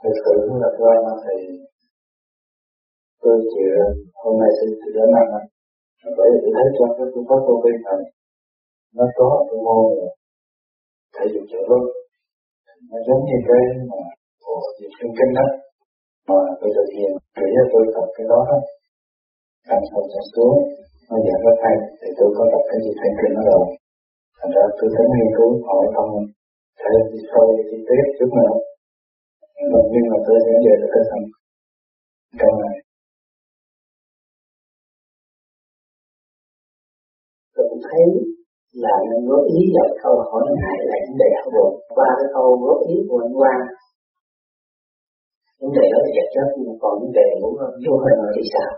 thực 0.01 0.15
sự 0.23 0.33
là 0.63 0.69
thưa 0.75 0.89
anh, 0.95 1.05
thì 1.23 1.35
tôi 3.21 3.35
chịu 3.51 3.69
hôm 4.21 4.33
nay 4.41 4.51
xin 4.57 4.69
tôi 4.79 4.91
đến 4.95 5.07
năm 5.15 5.27
anh 5.39 5.47
bởi 6.17 6.27
vì 6.31 6.37
tôi 6.43 6.51
thấy 6.55 6.67
trong 6.77 6.91
cái 6.97 7.07
phương 7.11 7.27
pháp 7.29 7.39
tôi 7.47 7.57
bên 7.63 7.77
này, 7.87 8.01
nó 8.97 9.05
có 9.17 9.29
cái 9.47 9.57
môn 9.65 9.83
là 9.99 10.09
thể 11.15 11.25
dục 11.33 11.45
trở 11.51 11.61
luôn 11.69 11.83
nó 12.91 12.97
giống 13.07 13.21
như 13.27 13.37
cái 13.47 13.63
mà 13.89 14.01
của 14.43 14.59
những 14.79 14.93
kinh 14.99 15.13
kinh 15.17 15.31
đó, 15.37 15.47
mà 16.27 16.39
tôi 16.59 16.69
thực 16.75 16.87
hiện 16.95 17.11
kỹ 17.37 17.47
tôi 17.71 17.83
tập 17.95 18.07
cái 18.15 18.25
đó 18.31 18.39
đó. 18.49 18.59
Thành 19.67 19.83
sao 19.89 20.01
cho 20.11 20.21
xuống 20.33 20.55
nó 21.09 21.15
giảm 21.25 21.39
rất 21.45 21.57
hay 21.63 21.75
thì 21.99 22.09
tôi 22.17 22.29
có 22.37 22.43
đọc 22.53 22.63
cái 22.69 22.79
gì 22.83 22.91
thành 22.99 23.13
kinh 23.19 23.33
nó 23.37 23.41
rồi. 23.51 23.65
Thành 24.39 24.51
ra 24.55 24.63
tôi 24.77 24.89
tính 24.95 25.09
nghiên 25.13 25.29
cứu, 25.37 25.51
hỏi 25.67 25.83
không 25.95 26.11
thể 26.79 26.93
đi 27.11 27.19
sâu, 27.29 27.45
đi 27.55 27.63
tiếp 27.69 27.81
tiết 27.87 28.03
chút 28.17 28.29
nữa. 28.39 28.53
Đồng 29.71 29.87
nhưng 29.93 30.05
mà 30.11 30.17
tôi 30.25 30.37
sẽ 30.45 30.53
về 30.65 30.73
được 30.81 30.91
cái 30.93 31.03
thằng 31.09 31.25
câu 32.41 32.51
này. 32.63 32.75
Tôi 37.55 37.65
cũng 37.69 37.81
thấy 37.87 38.01
là 38.83 38.95
nên 39.09 39.21
góp 39.29 39.43
ý 39.57 39.59
vào 39.75 39.87
câu 40.03 40.15
hỏi 40.29 40.43
này 40.65 40.77
là 40.89 40.97
vấn 41.05 41.15
đề 41.21 41.29
học 41.37 41.47
buồn 41.55 41.71
qua 41.95 42.09
cái 42.19 42.27
câu 42.35 42.45
góp 42.63 42.79
ý 42.93 42.95
của 43.07 43.19
anh 43.25 43.33
Quang, 43.39 43.61
vấn 45.59 45.71
đề 45.77 45.85
đó 45.93 45.99
là 46.03 46.09
vật 46.15 46.27
chất 46.35 46.47
nhưng 46.57 46.77
còn 46.81 46.93
vấn 47.01 47.11
đề 47.19 47.27
của 47.41 47.51
vô 47.85 47.93
hình 48.03 48.19
thì 48.35 48.43
sao? 48.53 48.69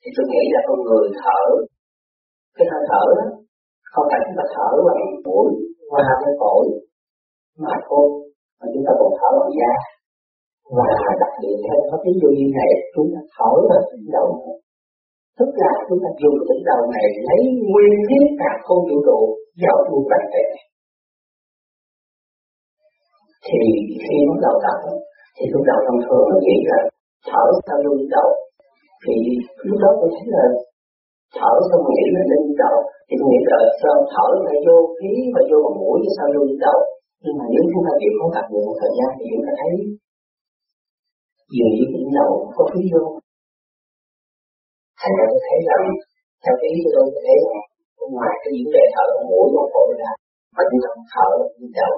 Thì 0.00 0.08
tôi 0.16 0.24
nghĩ 0.30 0.44
là 0.54 0.60
con 0.68 0.78
người 0.86 1.06
thở, 1.22 1.42
cái 2.56 2.66
hơi 2.70 2.82
thở 2.90 3.02
đó, 3.18 3.26
không 3.92 4.06
phải 4.10 4.20
chúng 4.24 4.36
ta 4.38 4.44
thở 4.54 4.70
bằng 4.86 5.02
mũi, 5.26 5.48
qua 5.90 6.02
cái 6.22 6.34
phổi, 6.40 6.64
mà 7.62 7.74
thôi 7.86 8.06
mà 8.58 8.66
chúng 8.72 8.84
ta 8.86 8.92
còn 9.00 9.10
thở 9.18 9.30
bằng 9.38 9.52
da. 9.58 9.72
Và 10.76 10.88
đặc 11.22 11.32
biệt 11.42 11.56
theo 11.64 11.78
pháp 11.88 12.00
lý 12.06 12.12
vô 12.22 12.30
vi 12.36 12.46
này 12.58 12.70
chúng 12.94 13.08
ta 13.14 13.20
thở 13.34 13.50
là 13.70 13.78
tỉnh 13.90 14.06
đầu 14.16 14.28
tức 15.40 15.50
là 15.62 15.72
chúng 15.88 16.00
ta 16.04 16.10
dùng 16.22 16.38
tỉnh 16.48 16.62
đầu 16.70 16.80
này 16.94 17.06
lấy 17.28 17.42
nguyên 17.70 17.94
khí 18.08 18.18
cả 18.40 18.50
không 18.64 18.82
vũ 18.88 18.96
trụ 19.06 19.18
vào 19.62 19.76
trong 19.86 20.04
cách 20.10 20.26
này. 20.34 20.46
Thì 23.46 23.60
khi 24.02 24.16
bắt 24.28 24.38
đầu 24.44 24.54
tập 24.64 24.78
thì 25.36 25.44
lúc 25.52 25.62
đầu 25.70 25.78
thông 25.86 26.00
thường 26.04 26.24
nó 26.30 26.36
nghĩ 26.44 26.56
là 26.70 26.78
thở 27.30 27.44
sao 27.66 27.78
lưng 27.84 28.02
đầu 28.14 28.28
thì 29.04 29.14
lúc 29.68 29.78
đó 29.82 29.90
tôi 30.00 30.08
thấy 30.14 30.26
là 30.34 30.44
thở 31.38 31.52
xong 31.68 31.84
nghĩ 31.88 32.04
là 32.16 32.22
lên 32.30 32.42
đầu 32.62 32.76
thì 33.06 33.14
tôi 33.18 33.26
nghĩ 33.30 33.40
là 33.50 33.58
sao 33.80 33.94
thở 34.12 34.26
phải 34.44 34.56
vô 34.66 34.76
khí 34.96 35.12
và 35.34 35.42
vô 35.50 35.58
vào 35.64 35.74
mũi 35.80 35.98
sao 36.16 36.26
vô 36.34 36.42
đầu 36.66 36.78
nhưng 37.22 37.34
mà 37.38 37.44
nếu 37.52 37.62
chúng 37.70 37.84
ta 37.86 37.92
chịu 38.00 38.12
không 38.18 38.32
tập 38.36 38.44
được 38.50 38.62
một 38.66 38.76
thời 38.80 38.92
gian 38.96 39.10
thì 39.18 39.24
chúng 39.32 39.44
ta 39.46 39.52
thấy 39.60 39.72
dường 41.54 41.72
như 41.76 41.84
cái 41.92 42.02
đầu 42.18 42.30
có 42.56 42.62
khí 42.72 42.82
vô. 42.92 43.04
Thành 45.00 45.14
ra 45.18 45.24
tôi 45.30 45.40
thấy 45.46 45.58
rằng, 45.68 45.84
theo 46.42 46.54
cái 46.60 46.68
ý 46.74 46.78
của 46.84 46.92
tôi 46.94 47.04
tôi 47.12 47.22
thấy 47.26 47.38
là 47.46 47.58
ngoài 48.14 48.34
cái 48.42 48.50
vấn 48.56 48.68
đề 48.76 48.84
thở 48.94 49.04
vào 49.14 49.24
mũi 49.30 49.46
bằng 49.56 49.70
phổi 49.72 49.88
ra, 50.02 50.10
mà 50.54 50.62
chúng 50.68 50.80
ta 50.84 50.90
thở 51.12 51.28
bằng 51.40 51.72
đầu 51.78 51.94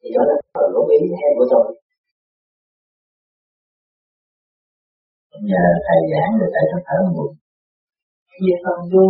thì 0.00 0.08
đó 0.14 0.22
là 0.28 0.34
phần 0.54 0.68
góp 0.74 0.86
ý 0.96 0.98
theo 1.18 1.30
của 1.38 1.46
tôi. 1.52 1.64
Nhờ 5.50 5.64
thầy 5.86 6.00
giảng 6.12 6.32
được 6.40 6.50
tại 6.54 6.64
thức 6.70 6.82
thở 6.88 6.98
một 7.16 7.30
về 8.42 8.54
phần 8.64 8.78
vô. 8.92 9.06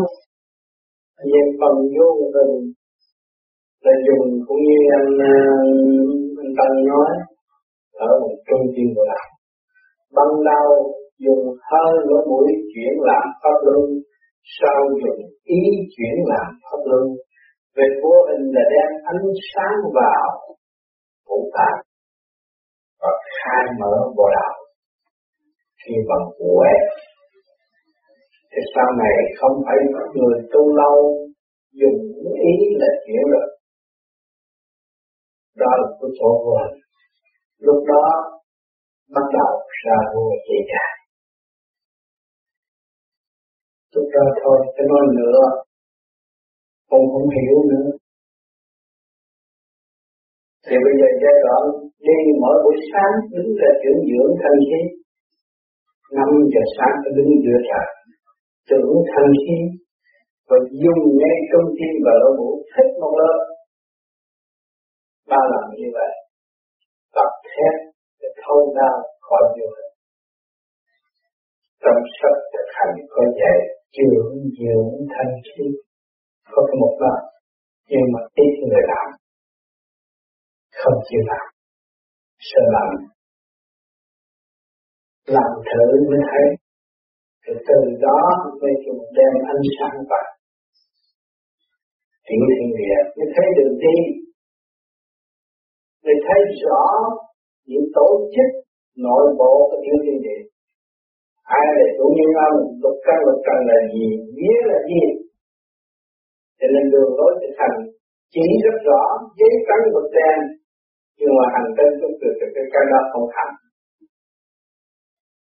Về 1.33 1.43
phần 1.61 1.75
vô 1.95 2.09
mình 2.35 2.73
là 3.85 3.93
dùng 4.07 4.27
cũng 4.47 4.61
như 4.69 4.79
anh 4.99 5.11
anh 6.43 6.53
Tân 6.59 6.73
nói 6.91 7.11
ở 7.93 8.11
một 8.21 8.37
trung 8.47 8.65
tâm 8.75 8.87
của 8.95 9.05
đạo 9.13 9.29
ban 10.17 10.31
đầu 10.51 10.69
dùng 11.25 11.45
hơi 11.71 11.93
lỗ 12.09 12.19
mũi 12.31 12.49
chuyển 12.75 12.95
làm 13.09 13.27
pháp 13.43 13.57
luân 13.65 13.85
sau 14.61 14.81
dùng 15.03 15.21
ý 15.45 15.63
chuyển 15.97 16.15
làm 16.27 16.49
pháp 16.65 16.81
luân. 16.91 17.05
Về 17.77 17.85
vô 18.03 18.15
hình 18.29 18.45
là 18.55 18.63
đem 18.73 18.91
ánh 19.05 19.23
sáng 19.51 19.79
vào 19.95 20.29
phủ 21.29 21.51
tạng 21.55 21.81
và 23.01 23.11
khai 23.37 23.65
mở 23.81 23.95
bộ 24.17 24.29
đạo 24.37 24.64
khi 25.87 25.95
bằng 26.09 26.27
quẹt 26.39 26.83
thì 28.53 28.61
sau 28.75 28.89
này 29.03 29.17
không 29.39 29.63
phải 29.67 29.77
người 30.15 30.39
tu 30.53 30.77
lâu 30.77 30.97
dùng 31.81 31.99
ý 32.53 32.55
là 32.81 32.91
hiểu 33.09 33.25
được. 33.33 33.49
Đó 35.57 35.71
là 35.81 35.89
cái 36.01 36.11
chỗ 36.19 36.29
vô 36.45 36.55
lúc 37.59 37.85
đó, 37.87 38.05
bắt 39.15 39.27
đầu 39.39 39.53
ra 39.85 39.97
vô 40.15 40.25
chỉ 40.47 40.57
cả 40.69 40.85
lúc 43.95 44.09
đó 44.15 44.25
thôi, 44.43 44.59
cái 44.77 44.87
nói 44.89 45.05
nữa, 45.19 45.41
con 46.91 47.01
không 47.13 47.29
hiểu 47.37 47.57
nữa. 47.73 47.91
Thì 50.67 50.77
bây 50.85 50.95
giờ 51.01 51.09
giai 51.23 51.37
đoạn 51.45 51.63
đi 52.07 52.19
mỗi 52.43 52.57
buổi 52.65 52.77
sáng, 52.93 53.15
đứng 53.33 53.51
ra 53.61 53.71
chuyển 53.83 53.99
dưỡng 54.09 54.33
thân 54.43 54.57
thiết 54.69 55.04
năm 56.19 56.29
giờ 56.53 56.63
sáng 56.77 56.95
tôi 57.03 57.13
đứng 57.17 57.33
giữa 57.45 57.61
trời 57.71 57.89
tưởng 58.71 58.91
thanh 59.11 59.33
khí 59.43 59.59
và 60.49 60.57
dùng 60.83 61.03
ngay 61.21 61.37
trong 61.51 61.67
tim 61.77 61.95
và 62.05 62.13
lỗ 62.21 62.31
mũi 62.39 62.57
thích 62.73 62.91
một 63.01 63.13
lớp. 63.21 63.39
Ba 65.31 65.41
lần 65.53 65.65
như 65.79 65.89
vậy, 65.97 66.13
tập 67.17 67.31
thép 67.51 67.75
để 68.21 68.29
thâu 68.43 68.75
đau 68.79 68.97
khỏi 69.27 69.43
vô 69.57 69.67
hình 69.77 69.95
trong 71.83 72.01
sách 72.19 72.39
thực 72.53 72.69
hành 72.77 72.95
có 73.15 73.23
dạy 73.41 73.59
dưỡng 73.97 74.37
dưỡng 74.59 74.91
thanh 75.15 75.35
khí 75.49 75.65
có 76.53 76.63
cái 76.67 76.77
một 76.81 76.95
lần, 77.05 77.21
nhưng 77.91 78.07
mà 78.13 78.21
ít 78.35 78.53
người 78.69 78.85
làm. 78.93 79.09
Không 80.81 80.99
chịu 81.09 81.21
làm, 81.31 81.47
sợ 82.39 82.63
làm 82.77 83.14
làm 85.27 85.51
thử 85.69 85.87
mới 86.11 86.21
thấy. 86.31 86.47
Rồi 87.45 87.57
từ 87.69 87.79
đó 88.07 88.21
mới 88.61 88.73
dùng 88.87 89.03
đem 89.17 89.33
ánh 89.53 89.63
sáng 89.77 89.97
vào. 90.11 90.29
Tiểu 92.27 92.45
thiên 92.57 92.71
địa 92.79 92.99
mới 93.17 93.27
thấy 93.35 93.47
đường 93.57 93.77
đi. 93.85 93.97
Mới 96.05 96.17
thấy 96.27 96.41
rõ 96.65 96.83
những 97.67 97.87
tổ 97.95 98.09
chức, 98.35 98.51
nội 99.07 99.25
bộ 99.39 99.53
của 99.69 99.79
tiểu 99.85 99.97
thiên 100.05 100.19
địa. 100.23 100.43
Ai 101.59 101.67
là 101.77 101.87
chủ 101.97 102.07
nhân 102.17 102.33
âm, 102.49 102.55
lục 102.83 102.97
căn, 103.07 103.19
lục 103.27 103.41
trần 103.47 103.59
là 103.71 103.79
gì? 103.93 104.07
Nghĩa 104.37 104.59
là 104.71 104.79
gì? 104.91 105.03
Cho 106.59 106.67
nên 106.75 106.85
đường 106.93 107.13
lối 107.19 107.33
thực 107.41 107.55
hành 107.61 107.77
chỉ 108.33 108.45
rất 108.65 108.77
rõ 108.89 109.03
giấy 109.39 109.53
trắng 109.67 109.85
một 109.95 110.07
đen, 110.17 110.39
nhưng 111.19 111.33
mà 111.39 111.45
hành 111.55 111.69
trên 111.77 111.91
chúng 112.01 112.15
tôi 112.21 112.33
cái 112.39 112.49
cái 112.75 112.85
đó 112.93 113.01
không 113.13 113.27
thành 113.35 113.55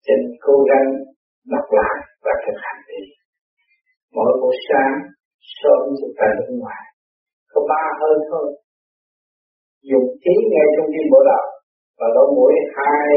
nên 0.08 0.20
cố 0.46 0.56
gắng 0.70 0.88
đọc 1.54 1.68
lại 1.80 1.98
và 2.24 2.34
thực 2.44 2.58
hành 2.66 2.82
đi. 2.90 3.02
Mỗi 4.16 4.32
buổi 4.42 4.56
sáng, 4.68 4.96
sớm 5.60 5.82
chúng 6.00 6.16
ta 6.20 6.28
đứng 6.38 6.60
ngoài. 6.60 6.84
Có 7.52 7.60
ba 7.70 7.84
hơi 8.00 8.16
thôi. 8.30 8.48
Dùng 9.90 10.08
trí 10.24 10.34
nghe 10.50 10.64
trong 10.76 10.90
tim 10.94 11.06
bộ 11.14 11.20
đạo 11.30 11.46
và 12.00 12.08
lỗ 12.16 12.24
mũi 12.36 12.54
hai 12.76 13.08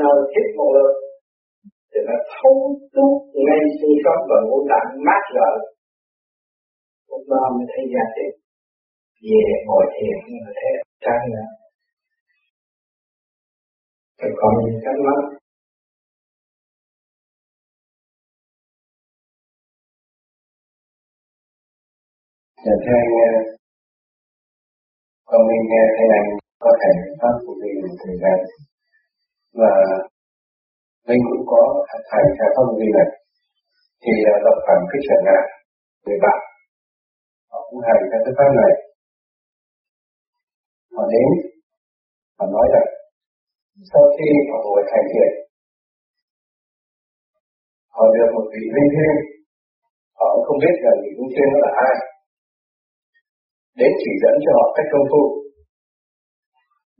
nơi 0.00 0.16
hít 0.32 0.46
một 0.56 0.70
lượt 0.76 0.92
thì 1.90 1.98
nó 2.08 2.16
thấu 2.32 2.56
tuốt 2.92 3.14
ngay 3.44 3.60
xương 3.78 3.96
sống 4.04 4.22
và 4.30 4.38
ngũ 4.46 4.58
tạng 4.70 4.88
mát 5.06 5.22
rỡ. 5.36 5.50
Lúc 7.10 7.22
đó 7.32 7.42
mới 7.54 7.66
thấy 7.72 7.84
giá 7.94 8.04
trị. 8.14 8.26
Về 9.28 9.44
ngồi 9.66 9.84
thiền 9.94 10.16
như 10.32 10.40
thế. 10.60 10.70
Trang 11.04 11.24
nữa. 11.34 11.48
Rồi 14.20 14.32
còn 14.40 14.52
những 14.64 14.80
cái 14.84 14.94
mắt 15.06 15.20
Dạ 22.64 22.74
thưa 22.84 22.96
anh, 23.02 23.12
ờ, 23.26 23.30
con 25.28 25.40
mình 25.48 25.62
nghe 25.70 25.82
thầy 25.96 26.08
anh 26.18 26.28
có 26.64 26.70
thể 26.80 26.92
pháp 27.20 27.34
của 27.44 27.54
mình 27.60 27.74
một 27.82 27.94
thời 28.02 28.16
gian 28.22 28.38
và 29.60 29.72
mình 31.08 31.20
cũng 31.30 31.44
có 31.52 31.62
thầy 32.10 32.24
theo 32.36 32.48
pháp 32.54 32.64
của 32.68 32.76
mình 32.80 32.92
này 32.98 33.08
thì 34.02 34.12
đọc 34.44 34.58
phẩm 34.66 34.80
cái 34.90 35.00
trở 35.06 35.16
ngại 35.24 35.44
người 36.04 36.18
bạn. 36.24 36.38
Họ 37.50 37.58
cũng 37.68 37.80
hành 37.86 38.02
theo 38.10 38.20
cái 38.24 38.34
pháp 38.38 38.50
này. 38.60 38.72
Họ 40.94 41.04
đến 41.12 41.28
họ 42.38 42.44
nói 42.54 42.66
rằng 42.74 42.88
sau 43.90 44.02
khi 44.14 44.28
họ 44.50 44.56
ngồi 44.64 44.82
thành 44.90 45.06
thiện 45.12 45.32
họ 47.94 48.04
được 48.14 48.28
một 48.34 48.46
vị 48.52 48.62
linh 48.74 48.90
thiêng. 48.94 49.18
Họ 50.18 50.26
không 50.46 50.58
biết 50.62 50.74
là 50.84 50.92
vị 51.02 51.10
linh 51.18 51.30
thiêng 51.34 51.50
đó 51.54 51.58
là 51.66 51.72
ai 51.88 52.11
để 53.80 53.88
chỉ 54.00 54.10
dẫn 54.22 54.34
cho 54.44 54.50
họ 54.58 54.66
cách 54.76 54.88
công 54.92 55.06
phu, 55.10 55.22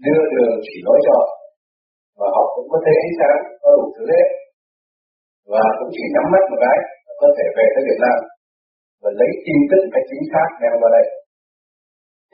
đưa 0.05 0.23
đường 0.35 0.55
chỉ 0.67 0.77
nói 0.87 0.99
cho 1.05 1.13
họ. 1.19 1.29
Và 2.19 2.27
họ 2.35 2.45
cũng 2.55 2.69
có 2.73 2.79
thể 2.85 2.95
ánh 3.05 3.15
sáng 3.19 3.39
có 3.63 3.69
đủ 3.77 3.85
thứ 3.97 4.05
hết. 4.13 4.27
Và 5.53 5.65
cũng 5.79 5.91
chỉ 5.95 6.05
nhắm 6.15 6.27
mắt 6.33 6.43
một 6.51 6.59
cái 6.65 6.79
có 7.21 7.29
thể 7.37 7.47
về 7.57 7.67
tới 7.75 7.83
Việt 7.89 8.01
Nam 8.05 8.19
và 9.03 9.11
lấy 9.21 9.31
tin 9.45 9.61
tức 9.71 9.83
cách 9.93 10.07
chính 10.11 10.25
xác 10.33 10.49
đem 10.61 10.73
vào 10.83 10.91
đây. 10.97 11.07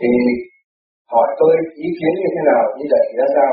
Thì 0.00 0.10
hỏi 1.12 1.28
tôi 1.40 1.52
ý 1.86 1.88
kiến 1.98 2.12
như 2.20 2.28
thế 2.34 2.42
nào 2.50 2.62
như 2.78 2.86
vậy 2.94 3.04
ra 3.18 3.26
sao? 3.36 3.52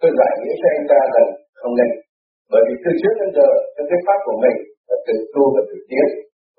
Tôi 0.00 0.10
giải 0.18 0.32
nghĩa 0.38 0.56
cho 0.60 0.68
anh 0.76 0.86
ta 0.90 1.00
rằng 1.14 1.28
không 1.60 1.74
nên. 1.78 1.90
Bởi 2.52 2.62
vì 2.66 2.74
từ 2.84 2.90
trước 3.00 3.14
đến 3.20 3.30
giờ 3.36 3.48
cái 3.90 4.00
pháp 4.06 4.18
của 4.26 4.36
mình 4.44 4.56
là 4.88 4.96
tự 5.06 5.16
tu 5.34 5.42
và 5.54 5.62
tự 5.70 5.76
tiến, 5.88 6.06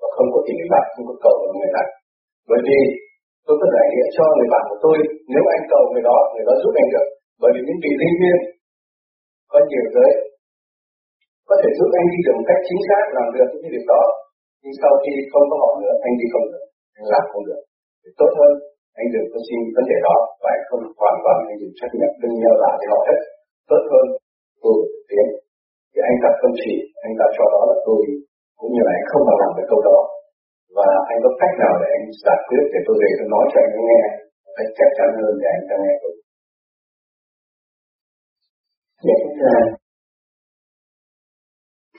và 0.00 0.06
không 0.16 0.28
có 0.34 0.38
tính 0.46 0.58
mạng 0.72 0.88
không 0.92 1.06
có 1.10 1.14
cầu 1.24 1.34
của 1.40 1.52
người 1.58 1.70
khác. 1.74 1.88
Bởi 2.50 2.60
vì 2.66 2.78
tôi 3.46 3.56
có 3.62 3.66
thể 3.72 3.82
nghĩa 3.90 4.08
cho 4.16 4.24
người 4.34 4.48
bạn 4.54 4.64
của 4.70 4.78
tôi, 4.84 4.96
nếu 5.32 5.44
anh 5.54 5.64
cầu 5.72 5.82
người 5.90 6.04
đó 6.08 6.16
người 6.32 6.44
đó 6.48 6.54
giúp 6.62 6.72
anh 6.82 6.88
được. 6.94 7.06
Bởi 7.42 7.50
vì 7.54 7.60
những 7.66 7.80
vị 7.84 7.92
linh 8.00 8.16
viên 8.20 8.38
có 9.52 9.58
nhiều 9.70 9.86
giới 9.94 10.10
có 11.48 11.54
thể 11.60 11.68
giúp 11.78 11.90
anh 11.98 12.06
đi 12.12 12.18
được 12.24 12.34
một 12.38 12.46
cách 12.50 12.60
chính 12.68 12.80
xác, 12.88 13.02
làm 13.16 13.26
được 13.34 13.48
những 13.50 13.72
việc 13.74 13.86
đó. 13.92 14.02
Nhưng 14.62 14.74
sau 14.82 14.92
khi 15.02 15.12
không 15.32 15.46
có 15.50 15.56
họ 15.62 15.70
nữa, 15.82 15.94
anh 16.06 16.14
đi 16.20 16.26
không 16.32 16.46
được, 16.52 16.64
anh 16.98 17.06
làm 17.12 17.24
không 17.30 17.44
được. 17.48 17.60
Thì 18.02 18.08
tốt 18.20 18.30
hơn, 18.38 18.52
anh 19.00 19.08
đừng 19.14 19.26
có 19.32 19.38
xin 19.46 19.60
vấn 19.76 19.84
đề 19.90 19.98
đó, 20.06 20.16
và 20.42 20.48
anh 20.56 20.64
không 20.68 20.82
hoàn 21.00 21.16
toàn 21.24 21.38
anh 21.50 21.58
đừng 21.62 21.74
trách 21.78 21.92
nhiệm 21.96 22.12
đừng 22.22 22.34
nhờ 22.42 22.52
lại 22.62 22.74
để 22.80 22.86
họ 22.92 23.00
hết. 23.08 23.18
Tốt 23.70 23.82
hơn, 23.92 24.06
tôi 24.62 24.76
tiến. 25.08 25.26
Thì 25.92 25.98
anh 26.08 26.16
tập 26.22 26.34
tâm 26.40 26.52
chỉ, 26.60 26.74
anh 27.06 27.14
tập 27.18 27.30
cho 27.36 27.44
đó 27.54 27.62
là 27.70 27.76
tôi, 27.86 28.02
cũng 28.58 28.70
như 28.74 28.82
là 28.86 28.92
anh 28.98 29.06
không 29.10 29.22
bao 29.28 29.36
làm 29.42 29.50
được 29.56 29.66
câu 29.72 29.80
đó 29.88 29.98
và 30.76 30.88
anh 31.10 31.18
có 31.24 31.30
cách 31.40 31.54
nào 31.62 31.74
để 31.80 31.88
anh 31.96 32.06
giải 32.24 32.40
quyết? 32.46 32.64
Để 32.72 32.78
tôi 32.86 32.96
về 33.02 33.10
tôi 33.18 33.28
nói 33.34 33.44
cho 33.52 33.58
anh 33.64 33.72
nghe. 33.88 34.02
Cách 34.56 34.70
chắc 34.78 34.90
chắn 34.96 35.08
hơn 35.20 35.32
để 35.40 35.48
anh 35.56 35.64
ta 35.68 35.74
nghe 35.82 35.94
tôi. 36.02 36.14
Dạ 39.06 39.16
thưa 39.38 39.76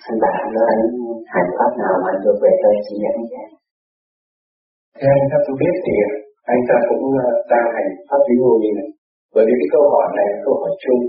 anh 0.10 0.18
bạn 0.24 0.36
nói 0.56 0.66
anh 0.74 0.84
hành 1.34 1.50
pháp 1.58 1.72
nào 1.82 1.96
mà 2.02 2.08
anh 2.14 2.20
được 2.26 2.38
về 2.44 2.52
tôi 2.62 2.74
chỉ 2.86 2.96
dẫn 3.04 3.18
cho 3.32 3.42
Theo 5.00 5.12
anh 5.18 5.26
theo 5.30 5.42
tôi 5.46 5.56
biết 5.62 5.76
thì 5.86 5.96
anh 6.54 6.62
ta 6.70 6.76
cũng 6.90 7.04
ờ, 7.26 7.28
đang 7.52 7.68
hành 7.76 7.90
pháp 8.08 8.22
lý 8.28 8.36
vô 8.44 8.54
vi 8.62 8.70
này 8.80 8.90
bởi 9.34 9.44
vì 9.48 9.54
cái 9.60 9.70
câu 9.76 9.84
hỏi 9.94 10.08
này 10.18 10.28
là 10.32 10.40
câu 10.46 10.56
hỏi 10.62 10.74
chung 10.84 11.02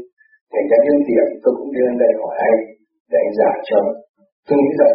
thành 0.53 0.67
ra 0.71 0.77
nhân 0.87 0.99
tiện 1.09 1.27
tôi 1.43 1.53
cũng 1.59 1.71
đưa 1.75 1.85
lên 1.89 1.97
đây 2.03 2.13
hỏi 2.21 2.35
anh 2.49 2.61
để 3.11 3.19
anh 3.27 3.33
giải 3.41 3.57
cho. 3.69 3.81
Tôi 4.47 4.57
nghĩ 4.59 4.71
rằng 4.81 4.95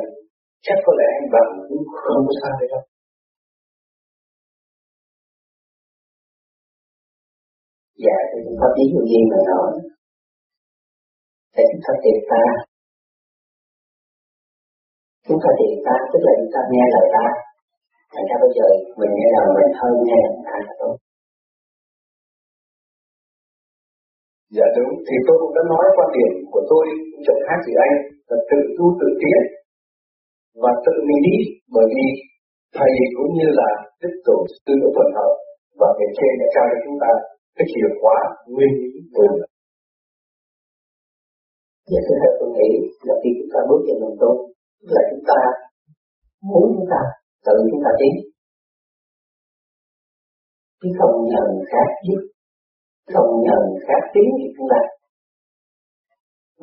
chắc 0.65 0.77
có 0.85 0.91
lẽ 0.99 1.07
anh 1.19 1.27
bạn 1.33 1.47
cũng 1.67 1.83
không 2.01 2.19
có 2.27 2.33
sai 2.41 2.67
đâu. 2.71 2.83
Dạ 8.03 8.17
thì 8.29 8.37
chúng 8.45 8.57
ta 8.61 8.67
lý 8.75 8.85
vô 8.93 9.01
vi 9.09 9.19
mà 9.31 9.39
nói. 9.49 9.69
Để 11.55 11.63
chúng 11.71 11.83
ta 11.85 11.91
tìm 12.03 12.17
ta. 12.31 12.43
Chúng 15.27 15.39
ta 15.43 15.49
tìm 15.59 15.75
ta 15.87 15.95
tức 16.11 16.21
là 16.25 16.31
chúng 16.39 16.51
ta 16.55 16.61
nghe 16.71 16.85
lời 16.93 17.07
ta. 17.15 17.25
Thành 18.13 18.25
ra 18.29 18.35
bây 18.43 18.51
giờ 18.57 18.67
mình 18.99 19.11
nghe 19.17 19.27
lời 19.35 19.47
mình 19.57 19.71
hơn 19.79 19.93
nghe 20.07 20.17
lời 20.25 20.35
ta 20.47 20.55
là 20.67 20.73
tốt? 20.81 20.95
Dạ 24.57 24.67
đúng, 24.77 24.91
thì 25.07 25.15
tôi 25.27 25.35
cũng 25.41 25.53
đã 25.57 25.63
nói 25.73 25.85
quan 25.95 26.09
điểm 26.17 26.31
của 26.53 26.63
tôi 26.71 26.83
cũng 27.11 27.23
chẳng 27.27 27.43
khác 27.45 27.59
gì 27.65 27.73
anh 27.85 27.93
là 28.29 28.37
tự 28.49 28.59
tu 28.77 28.85
tự 28.99 29.07
tiến 29.21 29.41
và 30.61 30.71
tự 30.85 30.93
mình 31.07 31.21
đi, 31.27 31.37
bởi 31.75 31.87
vì 31.95 32.07
thầy 32.77 32.91
cũng 33.17 33.31
như 33.37 33.47
là 33.59 33.69
đức 34.01 34.13
tổ 34.27 34.37
sư 34.63 34.73
ở 34.87 34.89
thuận 34.95 35.09
hợp 35.17 35.33
và 35.79 35.89
bề 35.97 36.07
trên 36.17 36.33
đã 36.39 36.47
trao 36.53 36.65
cho 36.71 36.77
chúng 36.85 36.97
ta, 37.03 37.11
cái 37.55 37.65
chìa 37.71 37.89
khóa 37.99 38.17
nguyên 38.53 38.73
lý 38.81 38.91
từ 39.15 39.25
Dạ 41.91 41.99
thưa 42.05 42.17
thầy 42.21 42.31
tôi 42.39 42.49
nghĩ 42.55 42.69
là 43.07 43.15
khi 43.21 43.29
chúng 43.37 43.51
ta 43.53 43.59
bước 43.69 43.81
vào 43.87 43.97
đường 44.01 44.17
tu 44.21 44.31
là 44.93 45.01
chúng 45.09 45.23
ta 45.29 45.39
muốn 46.49 46.65
chúng 46.75 46.89
ta 46.93 47.01
tự 47.45 47.55
chúng 47.69 47.81
ta 47.85 47.91
tiến. 47.99 48.13
Chứ 50.79 50.89
không 50.97 51.13
nhờ 51.31 51.41
người 51.51 51.67
khác 51.71 51.87
giúp, 52.05 52.21
không 53.13 53.29
nhờ 53.45 53.57
người 53.67 53.81
khác 53.87 54.01
tiến 54.13 54.27
thì 54.37 54.45
chúng 54.55 54.67
ta. 54.71 54.79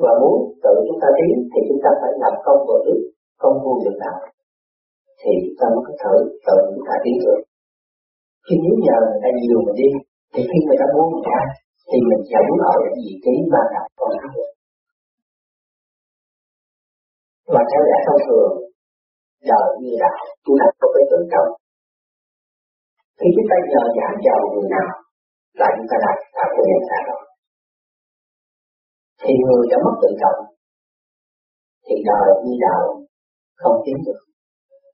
Và 0.01 0.11
muốn 0.21 0.37
tự 0.63 0.73
chúng 0.87 0.99
ta 1.01 1.09
tiến 1.17 1.33
thì 1.51 1.59
chúng 1.67 1.81
ta 1.83 1.89
phải 2.01 2.11
làm 2.23 2.33
công 2.45 2.61
vào 2.67 2.79
trước 2.85 2.99
công 3.41 3.57
phu 3.61 3.71
được 3.83 3.97
nào, 4.03 4.17
thì 5.21 5.33
ta 5.59 5.65
mới 5.73 5.81
có 5.87 5.93
thử 6.01 6.15
tự 6.45 6.55
chúng 6.73 6.85
ta 6.87 6.95
tiến 7.03 7.17
được 7.25 7.41
khi 8.45 8.55
nếu 8.63 8.75
nhờ 8.85 8.97
người 9.07 9.21
ta 9.23 9.29
nhiều 9.39 9.59
mình 9.65 9.77
đi, 9.81 9.89
thì 10.33 10.41
khi 10.49 10.57
người 10.65 10.79
ta 10.81 10.85
muốn 10.93 11.05
mình 11.11 11.25
ra 11.29 11.39
thì 11.89 11.97
mình 12.09 12.21
vẫn 12.31 12.47
ở 12.71 12.73
vị 12.97 13.11
trí 13.23 13.33
mà 13.53 13.61
đặt 13.73 13.85
con 13.99 14.11
được 14.35 14.51
và 17.53 17.61
theo 17.69 17.81
lẽ 17.89 17.97
thông 18.07 18.21
thường, 18.25 18.53
đời 19.49 19.67
như 19.81 19.91
đạo 20.03 20.19
chúng 20.43 20.57
ta 20.61 20.67
có 20.79 20.87
cái 20.93 21.03
tự 21.11 21.19
trọng 21.33 21.51
khi 23.19 23.27
chúng 23.35 23.47
ta 23.51 23.57
nhờ 23.71 23.83
giảm 23.97 24.13
giàu 24.25 24.39
người 24.51 24.67
nào, 24.75 24.89
là 25.59 25.67
chúng 25.75 25.87
ta 25.91 25.97
đặt 26.05 26.17
tạo 26.35 26.49
của 26.55 26.63
nhân 26.69 26.83
ta 26.91 26.99
rồi 27.09 27.23
thì 29.21 29.33
người 29.43 29.63
đã 29.71 29.77
mất 29.85 29.95
tự 30.01 30.09
trọng, 30.21 30.39
thì 31.85 31.95
đời 32.09 32.27
như 32.43 32.53
đạo 32.65 32.81
không 33.61 33.77
tiến 33.85 33.97
được. 34.05 34.19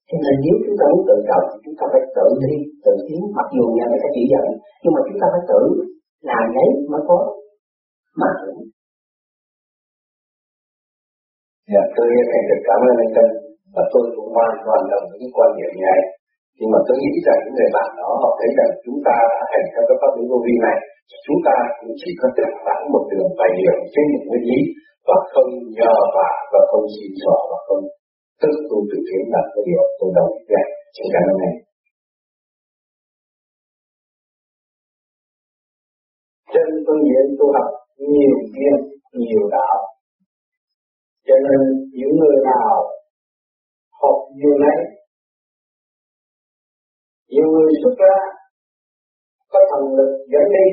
Cho 0.10 0.18
nên 0.24 0.36
nếu 0.44 0.56
chúng 0.64 0.78
ta 0.80 0.86
muốn 0.92 1.04
tự 1.10 1.16
trọng 1.30 1.46
thì 1.50 1.58
chúng 1.66 1.76
ta 1.80 1.86
phải 1.92 2.04
tự 2.18 2.28
đi 2.44 2.54
tự 2.86 2.94
tiến. 3.08 3.22
Mặc 3.38 3.48
dù 3.56 3.64
nhà 3.78 3.86
người 3.88 4.02
ta 4.04 4.10
chỉ 4.16 4.24
dẫn 4.34 4.46
nhưng 4.82 4.94
mà 4.96 5.02
chúng 5.08 5.20
ta 5.22 5.28
phải 5.34 5.44
tự 5.52 5.62
làm 6.30 6.46
đấy 6.58 6.70
mới 6.92 7.02
có 7.10 7.18
mà 8.22 8.30
hưởng 8.42 8.60
Dạ, 11.74 11.84
tôi 11.96 12.08
thành 12.30 12.46
thật 12.50 12.60
cảm 12.68 12.80
ơn 12.90 12.96
anh 13.04 13.12
Tân 13.16 13.28
và 13.76 13.84
tôi 13.94 14.04
cũng 14.16 14.30
hoàn 14.36 14.54
toàn 14.66 14.82
đồng 14.92 15.06
với 15.12 15.30
quan 15.38 15.50
điểm 15.58 15.74
này. 15.88 16.00
Nhưng 16.58 16.70
mà 16.74 16.80
tôi 16.88 16.96
nghĩ 17.02 17.14
rằng 17.28 17.40
những 17.42 17.56
người 17.56 17.72
bạn 17.78 17.90
đó 18.00 18.10
họ 18.22 18.30
thấy 18.40 18.50
rằng 18.58 18.72
chúng 18.86 19.00
ta 19.08 19.16
đã 19.32 19.42
hành 19.52 19.68
theo 19.72 19.84
cái 19.88 19.98
pháp 20.02 20.12
lý 20.18 20.24
vô 20.32 20.38
vi 20.46 20.56
này, 20.66 20.78
chúng 21.26 21.40
ta 21.48 21.56
cũng 21.78 21.94
chỉ 22.02 22.10
có 22.20 22.28
tự 22.38 22.48
lãng 22.68 22.84
một 22.94 23.04
đường 23.12 23.30
bài 23.40 23.52
hiểu 23.60 23.78
trên 23.94 24.06
một 24.14 24.24
nguyên 24.28 24.44
lý 24.50 24.60
và 25.08 25.18
không 25.32 25.50
nhờ 25.78 25.94
vả 26.16 26.32
và 26.52 26.60
không 26.70 26.86
xin 26.96 27.12
xỏ 27.22 27.38
và 27.52 27.58
không 27.68 27.82
tức 28.42 28.54
tu 28.70 28.78
tự 28.90 28.98
tiến 29.08 29.24
là 29.34 29.42
cái 29.52 29.64
điều 29.68 29.84
tôi 30.00 30.10
đồng 30.18 30.32
ý 30.38 30.42
với 30.50 30.66
Xin 30.96 31.08
cảm 31.14 31.24
ơn 31.32 31.38
anh. 31.48 31.58
Trên 36.54 36.68
phương 36.86 37.04
diện 37.08 37.26
tu 37.40 37.46
học 37.58 37.70
nhiều 38.12 38.38
duyên, 38.54 38.78
nhiều 39.22 39.44
đạo. 39.56 39.78
Cho 41.28 41.36
nên 41.46 41.62
những 41.98 42.14
người 42.20 42.38
nào 42.52 42.74
học 44.02 44.18
nhiều 44.38 44.56
nấy, 44.64 44.80
nhiều 47.30 47.48
người 47.54 47.72
xuất 47.82 47.96
ra 48.04 48.18
có 49.52 49.60
thần 49.72 49.84
lực 49.98 50.12
dẫn 50.32 50.46
đi 50.56 50.68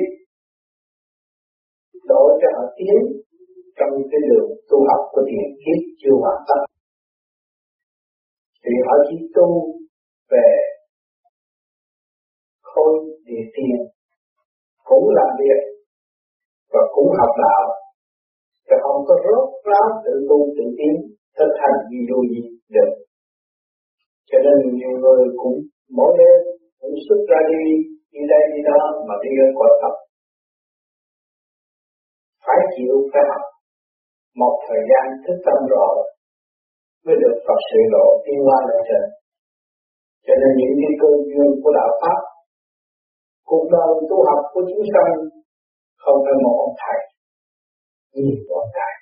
đổi 2.09 2.39
cho 2.41 2.47
họ 2.55 2.63
tiến 2.77 3.01
trong 3.77 3.93
cái 4.11 4.19
đường 4.29 4.49
tu 4.69 4.77
học 4.89 5.01
của 5.11 5.21
thiền 5.29 5.47
kiếp 5.61 5.79
chưa 6.01 6.15
hoàn 6.21 6.37
tất 6.47 6.74
thì 8.65 8.73
họ 8.85 8.95
chỉ 9.07 9.17
tu 9.35 9.47
về 10.31 10.47
khối 12.61 12.93
địa 13.27 13.45
tiền, 13.55 13.77
cũng 14.89 15.05
làm 15.17 15.29
việc 15.41 15.61
và 16.73 16.81
cũng 16.95 17.09
học 17.19 17.33
đạo, 17.43 17.63
chứ 18.67 18.75
không 18.83 18.99
có 19.07 19.15
rốt 19.25 19.45
ráo 19.67 19.87
tự 20.05 20.13
tu 20.29 20.37
tự 20.57 20.65
tiến, 20.77 20.95
thực 21.37 21.51
hành 21.61 21.77
gì 21.89 21.99
dù 22.09 22.19
gì 22.31 22.41
được. 22.75 22.91
Cho 24.29 24.37
nên 24.45 24.75
nhiều 24.77 24.93
người 25.01 25.23
cũng 25.41 25.57
mỗi 25.97 26.11
đêm 26.19 26.39
cũng 26.79 26.95
xuất 27.05 27.21
ra 27.29 27.39
đi 27.51 27.63
đi 28.13 28.21
đây 28.33 28.43
đi 28.53 28.59
đó 28.69 28.79
mà 29.07 29.15
đi 29.23 29.31
ở 29.45 29.47
cõi 29.57 29.71
tập 29.81 29.95
phải 32.45 32.59
chịu 32.75 32.95
phải 33.11 33.23
học. 33.31 33.45
Một 34.41 34.53
thời 34.67 34.81
gian 34.89 35.05
thức 35.23 35.37
tâm 35.45 35.59
rồi 35.73 35.95
mới 37.05 37.15
được 37.21 37.35
Phật 37.45 37.59
sự 37.69 37.79
độ 37.95 38.07
tiến 38.23 38.39
qua 38.47 38.57
lên 38.69 38.81
trên 38.89 39.03
cho 40.25 40.33
nên 40.41 40.51
những 40.59 40.75
cái 40.81 40.93
cơ 41.01 41.09
duyên 41.29 41.49
của 41.61 41.71
đạo 41.77 41.91
pháp, 42.01 42.19
cuộc 43.49 43.65
đời 43.75 43.91
tu 44.09 44.17
học 44.27 44.41
của 44.53 44.63
chúng 44.69 44.85
sanh 44.93 45.11
không 46.03 46.17
phải 46.25 46.35
một 46.43 46.55
ông 46.65 46.75
thầy, 46.81 46.99
nhiều 48.21 48.39
ông 48.61 48.71
thầy. 48.77 48.93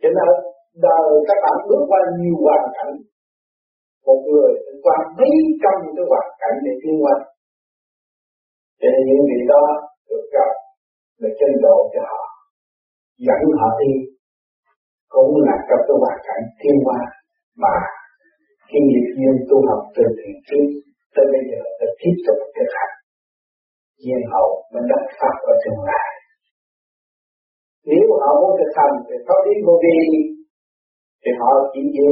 cho 0.00 0.08
nên 0.16 0.30
đời 0.86 1.06
các 1.28 1.38
bạn 1.44 1.56
bước 1.68 1.82
qua 1.90 2.00
nhiều 2.20 2.36
hoàn 2.44 2.64
cảnh, 2.76 2.92
một 4.06 4.18
người 4.28 4.50
phải 4.62 4.76
qua 4.84 4.96
mấy 5.18 5.34
trăm 5.62 5.76
cái 5.96 6.04
hoàn 6.10 6.28
cảnh 6.40 6.56
để 6.64 6.72
tiến 6.82 6.96
qua 7.04 7.16
cho 8.80 8.88
nên 8.92 9.02
những 9.08 9.22
vị 9.30 9.40
đó 9.52 9.62
được 10.08 10.24
gặp 10.34 10.50
là 11.20 11.28
chân 11.38 11.52
độ 11.64 11.76
cho 11.92 12.02
họ, 12.10 12.22
dẫn 13.26 13.42
họ 13.60 13.68
đi 13.80 13.92
cũng 15.14 15.32
là 15.46 15.56
trong 15.68 15.82
cái 15.86 15.96
hoàn 16.02 16.18
cảnh 16.26 16.44
thiên 16.60 16.76
hoa 16.84 17.00
mà 17.62 17.74
khi 18.68 18.78
nghiệp 18.88 19.06
duyên 19.16 19.34
tu 19.48 19.56
học 19.68 19.82
từ 19.94 20.04
thiền 20.18 20.36
trước 20.48 20.66
tới 21.14 21.24
bây 21.32 21.42
giờ 21.50 21.60
đã 21.80 21.86
tiếp 21.98 22.14
tục 22.26 22.38
thực 22.56 22.68
hành. 22.76 22.94
Nhiên 24.02 24.22
hậu 24.32 24.48
mới 24.72 24.82
đắc 24.90 25.02
pháp 25.18 25.34
ở 25.50 25.54
tương 25.62 25.80
lai. 25.88 26.08
Nếu 27.88 28.04
họ 28.22 28.30
muốn 28.40 28.52
thực 28.58 28.72
hành 28.78 28.94
về 29.08 29.16
pháp 29.26 29.38
lý 29.46 29.54
vô 29.66 29.74
vi, 29.84 29.98
thì 31.22 31.30
họ 31.40 31.50
chỉ 31.72 31.80
giữ 31.96 32.10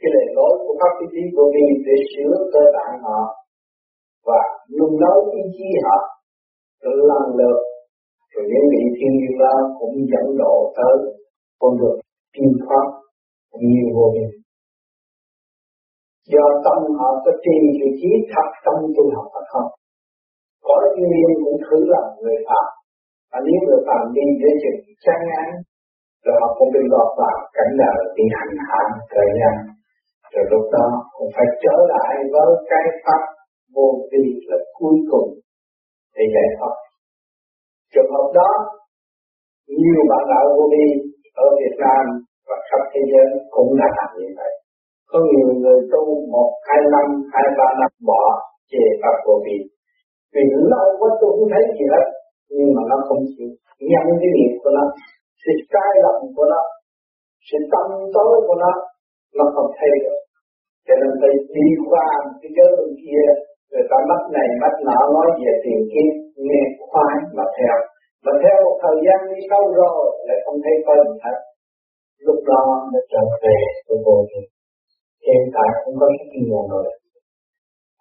cái 0.00 0.10
lời 0.14 0.28
lối 0.36 0.52
của 0.64 0.74
pháp 0.80 0.92
lý 1.12 1.22
vô 1.36 1.44
vi 1.54 1.66
để 1.86 1.96
sửa 2.12 2.34
cơ 2.52 2.62
bản 2.76 2.92
họ 3.06 3.20
và 4.26 4.40
nung 4.78 4.94
nấu 5.02 5.16
ý 5.40 5.42
chí 5.56 5.68
họ 5.84 5.98
lần 7.10 7.24
lượt 7.38 7.58
rồi 8.32 8.44
những 8.50 8.66
vị 8.72 8.82
thiên 8.96 9.12
nhiên 9.18 9.34
đó 9.42 9.54
cũng 9.78 9.94
dẫn 10.12 10.26
độ 10.38 10.54
tới 10.76 10.96
con 11.60 11.72
đường 11.80 11.98
tiên 12.34 12.50
pháp 12.66 12.86
cũng 13.50 13.66
như 13.72 13.84
vô 13.96 14.06
vi. 14.14 14.26
Do 16.32 16.44
tâm 16.64 16.78
họ 16.98 17.08
có 17.24 17.32
trì 17.44 17.56
vị 17.78 17.88
trí 18.00 18.10
thật 18.32 18.48
tâm 18.64 18.76
tu 18.96 19.04
học 19.14 19.26
thật 19.34 19.44
không 19.52 19.70
có 20.66 20.76
duyên 20.96 21.28
cũng 21.44 21.58
thử 21.64 21.78
làm 21.92 22.06
người 22.20 22.38
phạm 22.46 22.68
và 23.30 23.38
nếu 23.46 23.58
người 23.66 23.80
phạm 23.86 24.02
đi 24.16 24.26
với 24.40 24.52
chừng 24.62 24.80
chán 25.04 25.20
ngán 25.28 25.48
rồi 26.24 26.34
họ 26.40 26.48
cũng 26.58 26.70
bị 26.74 26.82
lọt 26.92 27.10
vào 27.20 27.36
cảnh 27.56 27.72
đời 27.82 27.98
bị 28.16 28.24
hành 28.36 28.54
hạ 28.68 28.82
thời 29.14 29.28
gian. 29.38 29.54
Rồi 30.32 30.44
lúc 30.52 30.64
đó 30.76 30.86
cũng 31.16 31.30
phải 31.36 31.46
trở 31.62 31.76
lại 31.92 32.12
với 32.32 32.50
cái 32.70 32.84
pháp 33.04 33.22
vô 33.74 33.88
vi 34.10 34.24
là 34.48 34.58
cuối 34.78 34.96
cùng 35.10 35.28
để 36.16 36.24
giải 36.34 36.48
thoát 36.58 36.74
trường 37.92 38.10
hợp 38.14 38.28
đó, 38.40 38.50
nhiều 39.80 40.00
bạn 40.10 40.22
đạo 40.32 40.44
vô 40.56 40.64
vi 40.74 40.86
ở 41.44 41.46
Việt 41.60 41.74
Nam 41.84 42.04
và 42.48 42.56
khắp 42.68 42.82
thế 42.92 43.00
giới 43.10 43.26
cũng 43.54 43.70
đã 43.80 43.86
làm 43.98 44.10
như 44.18 44.28
vậy. 44.38 44.52
Có 45.10 45.18
nhiều 45.30 45.48
người 45.60 45.78
tu 45.92 46.02
một 46.34 46.50
hai 46.68 46.80
năm 46.94 47.06
hai 47.32 47.46
ba 47.58 47.68
năm 47.80 47.92
bỏ 48.10 48.22
về 48.72 48.84
pháp 49.00 49.16
vô 49.26 49.34
vi 49.44 49.58
vì 50.34 50.42
lâu 50.72 50.86
quá 50.98 51.08
tôi 51.20 51.30
không 51.36 51.48
thấy 51.52 51.64
gì 51.76 51.84
hết 51.92 52.06
nhưng 52.56 52.70
mà 52.76 52.82
nó 52.90 52.96
không 53.08 53.22
chịu 53.32 53.50
nhận 53.90 54.06
cái 54.20 54.30
nghiệp 54.34 54.52
của 54.62 54.70
nó 54.76 54.84
sự 55.42 55.52
sai 55.70 55.90
lầm 56.04 56.18
của 56.36 56.46
nó 56.52 56.60
sự 57.48 57.58
tâm 57.72 57.86
tối 58.14 58.34
của 58.46 58.56
nó 58.64 58.72
nó 59.38 59.44
không 59.54 59.70
thay 59.76 59.92
được. 60.02 60.18
Cho 60.86 60.94
nên 61.00 61.10
phải 61.20 61.34
đi 61.56 61.66
qua 61.90 62.06
cái 62.40 62.50
giới 62.56 62.68
bên 62.76 62.90
kia 63.02 63.24
người 63.70 63.84
ta 63.90 63.96
mắt 64.10 64.22
này 64.36 64.48
mắt 64.62 64.74
nọ 64.86 64.98
nói 65.14 65.28
về 65.40 65.52
tiền 65.62 65.80
kiếp, 65.92 66.12
nghe 66.46 66.60
khoái 66.88 67.14
mà 67.36 67.44
theo 67.56 67.76
và 68.28 68.34
theo 68.42 68.56
một 68.66 68.76
thời 68.82 68.96
gian 69.04 69.18
đi 69.30 69.40
sâu 69.50 69.62
rồi, 69.80 70.02
lại 70.26 70.38
không 70.44 70.58
thấy 70.64 70.74
có 70.86 70.92
gì 71.04 71.16
hết 71.24 71.38
lúc 72.26 72.38
đó 72.50 72.62
mới 72.92 73.02
trở 73.12 73.22
về 73.42 73.58
với 73.86 73.98
vô 74.04 74.16
thì 74.30 74.40
hiện 75.26 75.42
tại 75.54 75.68
không 75.80 75.94
có 76.00 76.06
rất 76.14 76.26
nhiều 76.32 76.62
người 76.70 76.90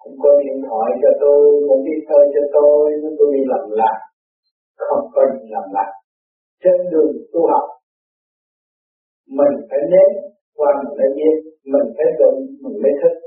cũng 0.08 0.18
có 0.24 0.30
điện 0.44 0.58
thoại 0.68 0.90
cho 1.02 1.12
tôi 1.24 1.42
cũng 1.68 1.82
đi 1.88 1.96
chơi 2.10 2.24
cho 2.34 2.44
tôi 2.56 2.82
tôi 3.18 3.28
đi 3.36 3.42
làm 3.52 3.64
lạc. 3.80 3.98
Không 4.88 5.04
có 5.14 5.22
gì 5.34 5.44
làm 5.56 5.66
lạc. 5.76 5.92
Trên 6.64 6.78
đường 6.92 7.12
tu 7.32 7.42
học, 7.52 7.66
mình 9.38 9.54
phải 9.70 9.82
nếm 9.92 10.10
qua 10.58 10.70
mình 10.80 10.94
mới 11.00 11.10
biết, 11.18 11.36
mình 11.74 11.88
phải 11.96 12.10
đụng, 12.20 12.40
mình 12.64 12.78
mới 12.84 12.94
thích 13.02 13.18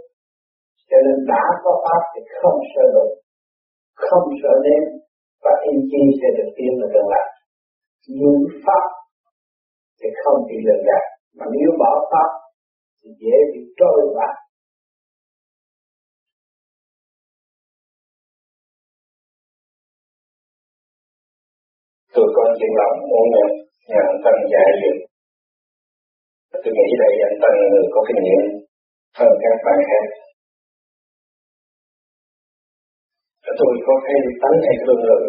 cho 0.91 0.99
nên 1.07 1.19
đã 1.33 1.45
có 1.65 1.73
pháp 1.85 2.03
thì 2.13 2.21
không 2.41 2.59
sợ 2.73 2.85
đụng, 2.95 3.15
không 4.07 4.27
sợ 4.43 4.53
nếm 4.67 4.85
và 5.45 5.53
thiên 5.63 5.79
chi 5.91 6.03
sẽ 6.21 6.29
được 6.37 6.51
tiến 6.57 6.73
vào 6.81 6.89
tương 6.95 7.11
lai 7.13 7.27
nhưng 8.17 8.39
pháp 8.65 8.85
sẽ 10.01 10.09
không 10.25 10.39
bị 10.49 10.57
lừa 10.67 10.81
gạt 10.87 11.05
mà 11.39 11.47
nếu 11.55 11.71
bỏ 11.79 11.93
pháp 12.11 12.31
thì 13.01 13.11
dễ 13.21 13.37
bị 13.53 13.61
trôi 13.79 13.99
vào. 14.17 14.35
Tôi 22.15 22.27
có 22.37 22.43
chuyện 22.59 22.73
lòng 22.79 22.97
muốn 23.11 23.27
nhà 23.89 24.01
anh 24.11 24.21
Tân 24.25 24.35
dạy 24.53 24.69
dừng. 24.83 25.01
Tôi 26.53 26.73
nghĩ 26.77 26.89
đây 27.03 27.13
anh 27.29 27.37
Tân 27.43 27.55
người 27.71 27.87
có 27.95 28.01
kinh 28.09 28.23
nghiệm 28.25 28.45
hơn 29.19 29.33
các 29.43 29.57
bạn 29.65 29.79
khác. 29.89 30.05
Tôi 33.61 33.75
có 33.87 33.95
cái 34.07 34.19
tánh 34.43 34.59
hay 34.67 34.77
thương 34.83 35.01
người 35.05 35.25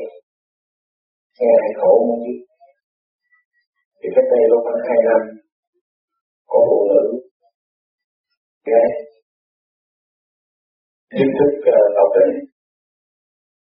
nghe 1.39 1.51
lại 1.61 1.71
khổ 1.79 1.91
muốn 2.07 2.19
biết 2.25 2.39
thì 3.99 4.07
cách 4.15 4.27
đây 4.33 4.43
có 4.51 4.57
khoảng 4.63 4.81
hai 4.87 4.99
năm 5.09 5.21
có 6.51 6.59
phụ 6.67 6.79
nữ. 6.91 7.03
Gái 8.69 8.87
chính 11.17 11.31
thức 11.37 11.51
uh, 11.73 11.87
tàu 11.95 12.07
tình 12.15 12.31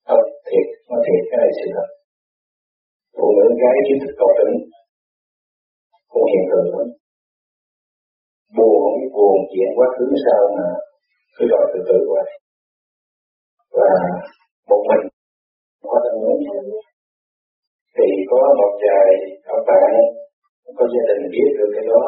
thật 0.07 0.23
thiệt 0.47 0.67
nó 0.89 0.97
thiệt 1.05 1.21
cái 1.29 1.37
này 1.41 1.51
sự 1.59 1.65
thật. 1.75 1.87
Phụ 3.17 3.27
nữ 3.37 3.45
gái 3.61 3.75
chính 3.87 3.99
thức 4.01 4.13
cầu 4.19 4.29
tỉnh. 4.37 4.53
Cũng 6.11 6.25
hiện 6.31 6.45
tượng 6.51 6.67
lắm. 6.77 6.89
Buồn 8.57 8.91
buồn 9.15 9.37
chuyện 9.51 9.69
quá 9.77 9.87
khứ 9.95 10.05
sao 10.25 10.41
mà 10.57 10.67
cứ 11.35 11.43
gọi 11.51 11.65
từ 11.73 11.79
từ 11.89 11.97
quá 12.09 12.23
và 13.77 13.91
một 14.69 14.81
mình. 14.89 15.03
Có 15.83 15.97
tâm 16.03 16.15
lớn 16.23 16.37
thì 17.95 18.07
có 18.31 18.39
một 18.59 18.73
vài 18.83 19.07
các 19.45 19.59
bạn 19.67 19.91
có 20.77 20.83
gia 20.93 21.03
đình 21.09 21.23
biết 21.33 21.49
được 21.57 21.69
cái 21.75 21.85
đó. 21.91 22.03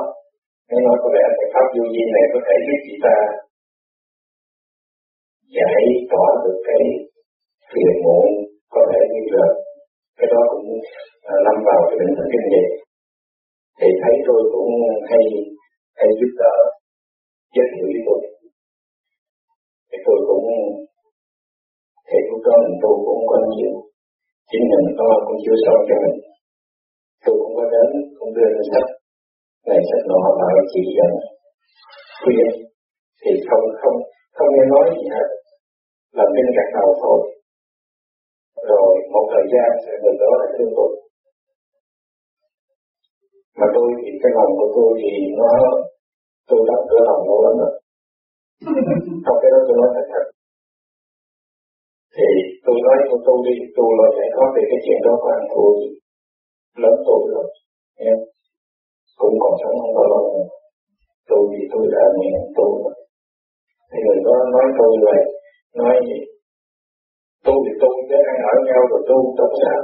Nếu 0.70 0.80
nói 0.86 0.98
có 1.04 1.10
lẽ 1.16 1.24
cái 1.38 1.48
pháp 1.54 1.66
vô 1.74 1.84
vi 1.94 2.04
này 2.16 2.26
có 2.34 2.40
thể 2.46 2.56
giúp 2.66 2.80
chị 2.86 2.96
ta 3.06 3.18
giải 5.58 5.84
tỏa 6.12 6.28
được 6.44 6.58
cái 6.68 6.84
phiền 7.72 7.94
muộn, 8.04 8.26
có 8.74 8.82
thể 8.90 9.02
như 9.14 9.24
là 9.38 9.48
cái 10.18 10.28
đó 10.34 10.42
cũng 10.52 10.68
à, 11.32 11.34
lâm 11.46 11.58
vào 11.68 11.80
cái 11.88 11.98
định 12.02 12.14
thần 12.18 12.28
kinh 12.34 12.46
vậy. 12.54 12.66
Thì 13.80 13.88
thấy 14.02 14.16
tôi 14.28 14.42
cũng 14.54 14.72
hay 15.10 15.24
hay 16.00 16.10
giúp 16.20 16.32
đỡ, 16.42 16.56
giới 17.56 17.68
thiệu 17.74 17.88
với 17.94 18.02
tôi. 18.08 18.20
Thì 19.90 19.98
tôi 20.06 20.18
cũng 20.30 20.48
thì 22.08 22.18
lúc 22.30 22.42
đó 22.48 22.54
mình 22.64 22.78
tu 22.84 22.92
cũng 23.08 23.22
có 23.32 23.38
nhiều 23.54 23.74
chính 24.50 24.66
mình 24.72 24.86
có 25.00 25.08
cũng 25.26 25.40
chưa 25.44 25.58
xong 25.66 25.80
cho 25.88 25.96
mình. 26.04 26.18
Tôi 27.24 27.36
cũng 27.42 27.54
có 27.58 27.66
đến 27.74 27.88
cũng 28.18 28.32
đưa 28.36 28.50
lên 28.56 28.66
sách. 28.72 28.88
Này 29.68 29.80
sách 29.90 30.04
nọ 30.10 30.22
mà 30.40 30.50
chỉ 30.72 30.82
dẫn 30.98 31.12
khuyên 32.22 32.50
thì 33.22 33.32
không 33.50 33.66
không 33.82 33.98
không 34.36 34.50
nghe 34.52 34.66
nói 34.74 34.86
gì 34.96 35.04
hết. 35.16 35.28
Làm 36.18 36.28
tin 36.36 36.48
gạt 36.58 36.70
đầu 36.78 36.90
thôi. 37.02 37.20
Rồi 38.70 38.90
một 39.14 39.26
thời 39.34 39.46
gian 39.54 39.70
sẽ 39.84 39.92
người 40.02 40.16
đó 40.22 40.30
lại 40.40 40.50
thương 40.56 40.74
tôi 40.78 40.92
mà 43.60 43.68
tôi 43.76 43.88
thì 44.00 44.12
cái 44.22 44.32
lòng 44.38 44.52
của 44.60 44.70
tôi 44.76 44.90
thì 45.02 45.12
nó 45.40 45.52
tôi 46.50 46.60
đọc 46.70 46.82
cửa 46.90 47.02
lòng 47.10 47.22
lâu 47.30 47.40
lắm 47.46 47.54
rồi 47.62 47.74
trong 49.26 49.38
cái 49.42 49.50
đó 49.54 49.60
tôi 49.68 49.76
nói 49.80 49.90
thật 49.96 50.06
thật 50.14 50.26
thì 52.16 52.28
tôi 52.66 52.78
nói 52.86 52.98
của 53.10 53.20
tôi 53.28 53.38
đi, 53.48 53.56
tôi 53.78 53.90
là 54.00 54.08
giải 54.18 54.30
thoát 54.36 54.50
về 54.56 54.64
cái 54.70 54.80
chuyện 54.86 55.00
đó 55.06 55.14
của 55.22 55.30
anh 55.38 55.46
tôi 55.54 55.72
lớn 56.84 56.96
tôi 57.08 57.20
rồi 57.34 57.48
em 58.10 58.18
cũng 59.20 59.36
còn 59.44 59.54
sống 59.62 59.76
không 59.82 59.94
bao 59.98 60.08
lâu 60.14 60.24
nữa. 60.34 60.48
Tôi 61.30 61.42
thì 61.52 61.62
tôi 61.72 61.84
đã 61.94 62.04
nghe 62.20 62.34
tôi 62.58 62.70
rồi. 62.84 62.96
Thì 63.90 63.98
người 64.06 64.20
đó 64.28 64.36
nói 64.54 64.68
tôi 64.80 64.92
vậy 65.06 65.22
nói 65.80 65.96
gì? 66.08 66.20
Tôi 67.46 67.58
thì 67.66 67.74
tôi 67.82 67.96
chứ 68.10 68.18
ai 68.32 68.38
ở 68.52 68.54
nhau 68.68 68.82
rồi 68.92 69.02
tôi 69.10 69.22
đâu 69.40 69.50
sao? 69.62 69.80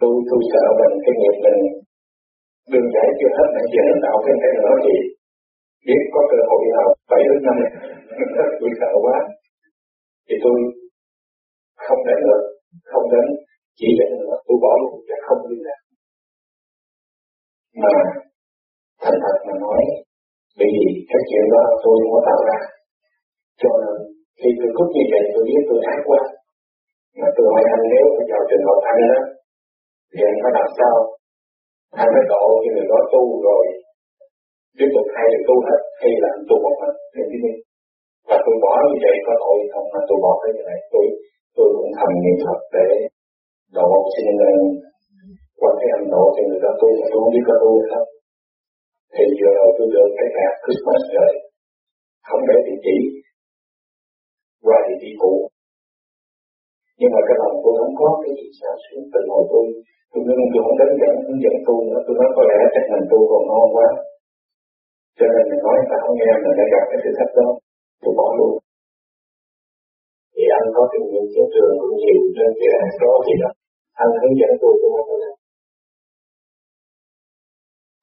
Tôi 0.00 0.14
tôi 0.28 0.40
sợ 0.50 0.64
mình 0.78 0.94
cái 1.04 1.14
nghiệp 1.20 1.36
mình 1.44 1.58
đừng 2.72 2.86
giải 2.94 3.08
chưa 3.18 3.32
hết, 3.36 3.48
nãy 3.54 3.66
giờ 3.74 3.84
tạo 4.04 4.16
cái 4.24 4.34
này 4.42 4.52
nữa 4.62 4.74
thì 4.84 4.94
biết 5.86 6.02
có 6.14 6.20
cơ 6.30 6.38
hội 6.48 6.62
nào. 6.74 6.88
Bảy 7.10 7.22
đến 7.28 7.40
năm. 7.46 7.56
Tôi 8.60 8.70
sợ 8.80 8.90
quá 9.04 9.18
thì 10.26 10.34
tôi 10.44 10.56
không 11.86 12.00
đến 12.08 12.18
nữa, 12.28 12.42
không 12.90 13.06
đến, 13.12 13.26
chỉ 13.78 13.88
đến 13.98 14.10
nữa 14.20 14.34
tôi 14.46 14.56
bỏ 14.64 14.72
luôn, 14.82 14.94
chứ 15.06 15.14
không 15.26 15.40
đi 15.50 15.56
làm. 15.66 15.80
Mà 17.82 17.94
thành 19.02 19.18
thật 19.24 19.36
mà 19.46 19.54
nói 19.64 19.82
bởi 20.58 20.68
vì 20.76 20.86
cái 21.10 21.20
chuyện 21.28 21.44
đó 21.54 21.62
tôi 21.82 21.94
không 22.00 22.12
có 22.14 22.20
tạo 22.28 22.40
ra. 22.48 22.58
Cho 23.60 23.70
nên 23.82 23.96
khi 24.40 24.50
tôi 24.58 24.70
cút 24.76 24.88
như 24.96 25.04
vậy, 25.12 25.24
tôi 25.32 25.42
biết 25.48 25.62
tôi 25.68 25.78
ác 25.92 26.00
quá. 26.08 26.20
Mà 27.20 27.28
tôi 27.34 27.44
hỏi 27.52 27.62
anh, 27.74 27.84
nếu 27.92 28.04
bây 28.16 28.26
giờ 28.30 28.38
trường 28.48 28.66
hợp 28.68 28.78
anh 28.90 29.00
đó, 29.10 29.20
thì 30.10 30.20
anh 30.30 30.36
phải 30.42 30.52
làm 30.58 30.68
sao? 30.78 30.96
Anh 32.02 32.10
phải 32.14 32.24
độ 32.32 32.44
như 32.62 32.70
người 32.74 32.88
đó 32.92 32.98
tu 33.12 33.22
rồi, 33.48 33.64
tiếp 34.78 34.88
tục 34.94 35.06
hay 35.16 35.26
được 35.32 35.42
tu 35.48 35.56
hết, 35.66 35.80
hay 36.00 36.10
là 36.22 36.28
anh 36.36 36.44
tu 36.48 36.56
một 36.64 36.74
mình, 36.80 36.96
thì 37.12 37.22
cái 37.30 37.40
và 38.28 38.36
tôi 38.44 38.56
bỏ 38.64 38.74
như 38.88 38.96
vậy 39.04 39.16
có 39.26 39.34
tội 39.42 39.58
không? 39.72 39.86
Mà 39.92 40.00
tôi 40.08 40.18
bỏ 40.24 40.32
cái 40.42 40.52
này, 40.68 40.78
tôi 40.92 41.04
tôi 41.56 41.66
cũng 41.76 41.90
thầm 41.98 42.10
niệm 42.24 42.36
Phật 42.44 42.60
để 42.76 42.88
độ 43.76 43.88
xin 44.14 44.26
qua 45.60 45.70
cái 45.80 45.88
anh 45.96 46.06
độ 46.14 46.24
cho 46.34 46.42
người 46.48 46.60
ta 46.64 46.70
tu 46.80 46.88
mà 47.00 47.06
tôi 47.10 47.20
không 47.22 47.32
biết 47.34 47.44
có 47.48 47.54
tu 47.62 47.70
không. 47.90 48.08
Thì 49.14 49.24
vừa 49.38 49.52
rồi 49.58 49.70
tôi 49.76 49.86
được 49.94 50.08
cái 50.18 50.28
hạt 50.36 50.54
Christmas 50.62 51.02
rồi. 51.16 51.32
Không 52.28 52.42
để 52.48 52.56
địa 52.66 52.78
chỉ, 52.86 52.96
qua 54.66 54.78
địa 54.86 54.98
chỉ 55.02 55.10
cũ. 55.22 55.32
Nhưng 56.98 57.12
mà 57.14 57.20
cái 57.28 57.36
lòng 57.42 57.56
tôi 57.64 57.74
không 57.80 57.94
có 58.00 58.08
cái 58.22 58.32
gì 58.38 58.48
sao 58.60 58.74
xuyên 58.84 59.00
từ 59.12 59.20
hồi 59.32 59.44
tôi 59.52 59.64
tôi 60.10 60.20
ngưng 60.26 60.44
tôi 60.52 60.60
không 60.64 60.76
đến 60.80 60.90
dẫn 61.00 61.14
hướng 61.26 61.40
dẫn 61.44 61.56
tu 61.66 61.76
nữa. 61.88 62.00
Tôi 62.04 62.14
nói 62.20 62.28
có 62.36 62.42
lẽ 62.50 62.58
chắc 62.74 62.84
mình 62.92 63.06
tu 63.10 63.18
còn 63.30 63.42
ngon 63.48 63.68
quá. 63.76 63.88
Cho 65.18 65.26
nên 65.32 65.44
mình 65.50 65.62
nói 65.66 65.76
ta 65.90 65.96
không 66.04 66.16
nghe, 66.18 66.32
mình 66.42 66.56
đã 66.58 66.64
gặp 66.74 66.84
cái 66.90 66.98
sự 67.04 67.10
thách 67.18 67.32
đó 67.38 67.48
tôi 68.02 68.12
bỏ 68.18 68.28
luôn 68.38 68.52
thì 70.34 70.42
anh 70.58 70.66
có 70.76 70.82
kinh 70.92 71.06
nghiệm 71.10 71.26
chiến 71.32 71.46
trường 71.54 71.72
cũng 71.80 71.94
nhiều, 72.00 72.20
nên 72.36 72.50
cái 72.60 72.70
đó 73.02 73.12
thì 73.26 73.34
đó 73.42 73.50
anh 74.02 74.10
hướng 74.20 74.34
dẫn 74.40 74.50
tôi 74.60 74.72
tôi 74.80 74.90
nói 74.94 75.04
là 75.22 75.30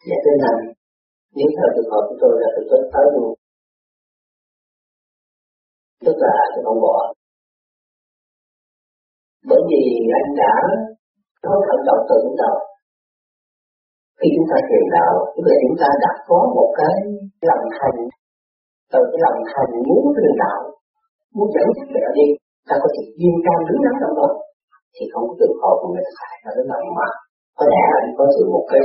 dạ 0.07 0.17
thế 0.25 0.33
này 0.43 0.57
nếu 1.35 1.49
theo 1.55 1.67
trường 1.75 1.91
hợp 1.91 2.03
của 2.07 2.17
tôi 2.21 2.33
là 2.41 2.49
tôi 2.55 2.65
tới 2.69 2.81
tới 2.93 3.05
luôn 3.15 3.33
tức 6.05 6.15
là 6.23 6.33
tôi 6.53 6.61
không 6.65 6.81
bỏ. 6.85 6.97
Bởi 9.49 9.61
vì 9.69 9.81
anh 10.19 10.29
đã 10.41 10.53
có 11.43 11.51
hành 11.67 11.83
động 11.87 12.01
từ 12.09 12.15
lúc 12.23 12.35
đầu 12.43 12.57
khi 14.19 14.27
chúng 14.35 14.47
ta 14.51 14.57
truyền 14.67 14.85
đạo, 14.95 15.13
tức 15.33 15.43
là 15.49 15.55
chúng 15.63 15.77
ta 15.81 15.89
đã 16.03 16.11
có 16.29 16.39
một 16.55 16.69
cái 16.79 16.93
lòng 17.47 17.65
thành 17.77 17.97
từ 18.91 18.99
cái 19.11 19.19
lòng 19.25 19.37
thành 19.51 19.71
muốn 19.87 20.03
truyền 20.15 20.33
đạo 20.43 20.59
muốn 21.35 21.47
dẫn 21.53 21.67
dắt 21.75 21.87
người 21.91 22.11
đi 22.19 22.27
ta 22.69 22.75
có 22.83 22.87
thể 22.93 23.03
duyên 23.19 23.35
cao 23.45 23.57
đứng 23.67 23.81
đắn 23.85 23.95
trong 24.01 24.13
đó. 24.19 24.27
Thì 24.95 25.03
không 25.11 25.25
có 25.27 25.33
trường 25.39 25.57
hợp 25.61 25.75
của 25.79 25.89
người 25.91 26.05
ta 26.07 26.11
phải 26.19 26.37
là 26.43 26.51
cái 26.55 26.65
lòng 26.71 26.85
mà. 26.97 27.07
Có 27.57 27.63
lẽ 27.71 27.81
là 27.91 27.99
có 28.17 28.25
sự 28.35 28.43
một 28.55 28.65
cái 28.71 28.83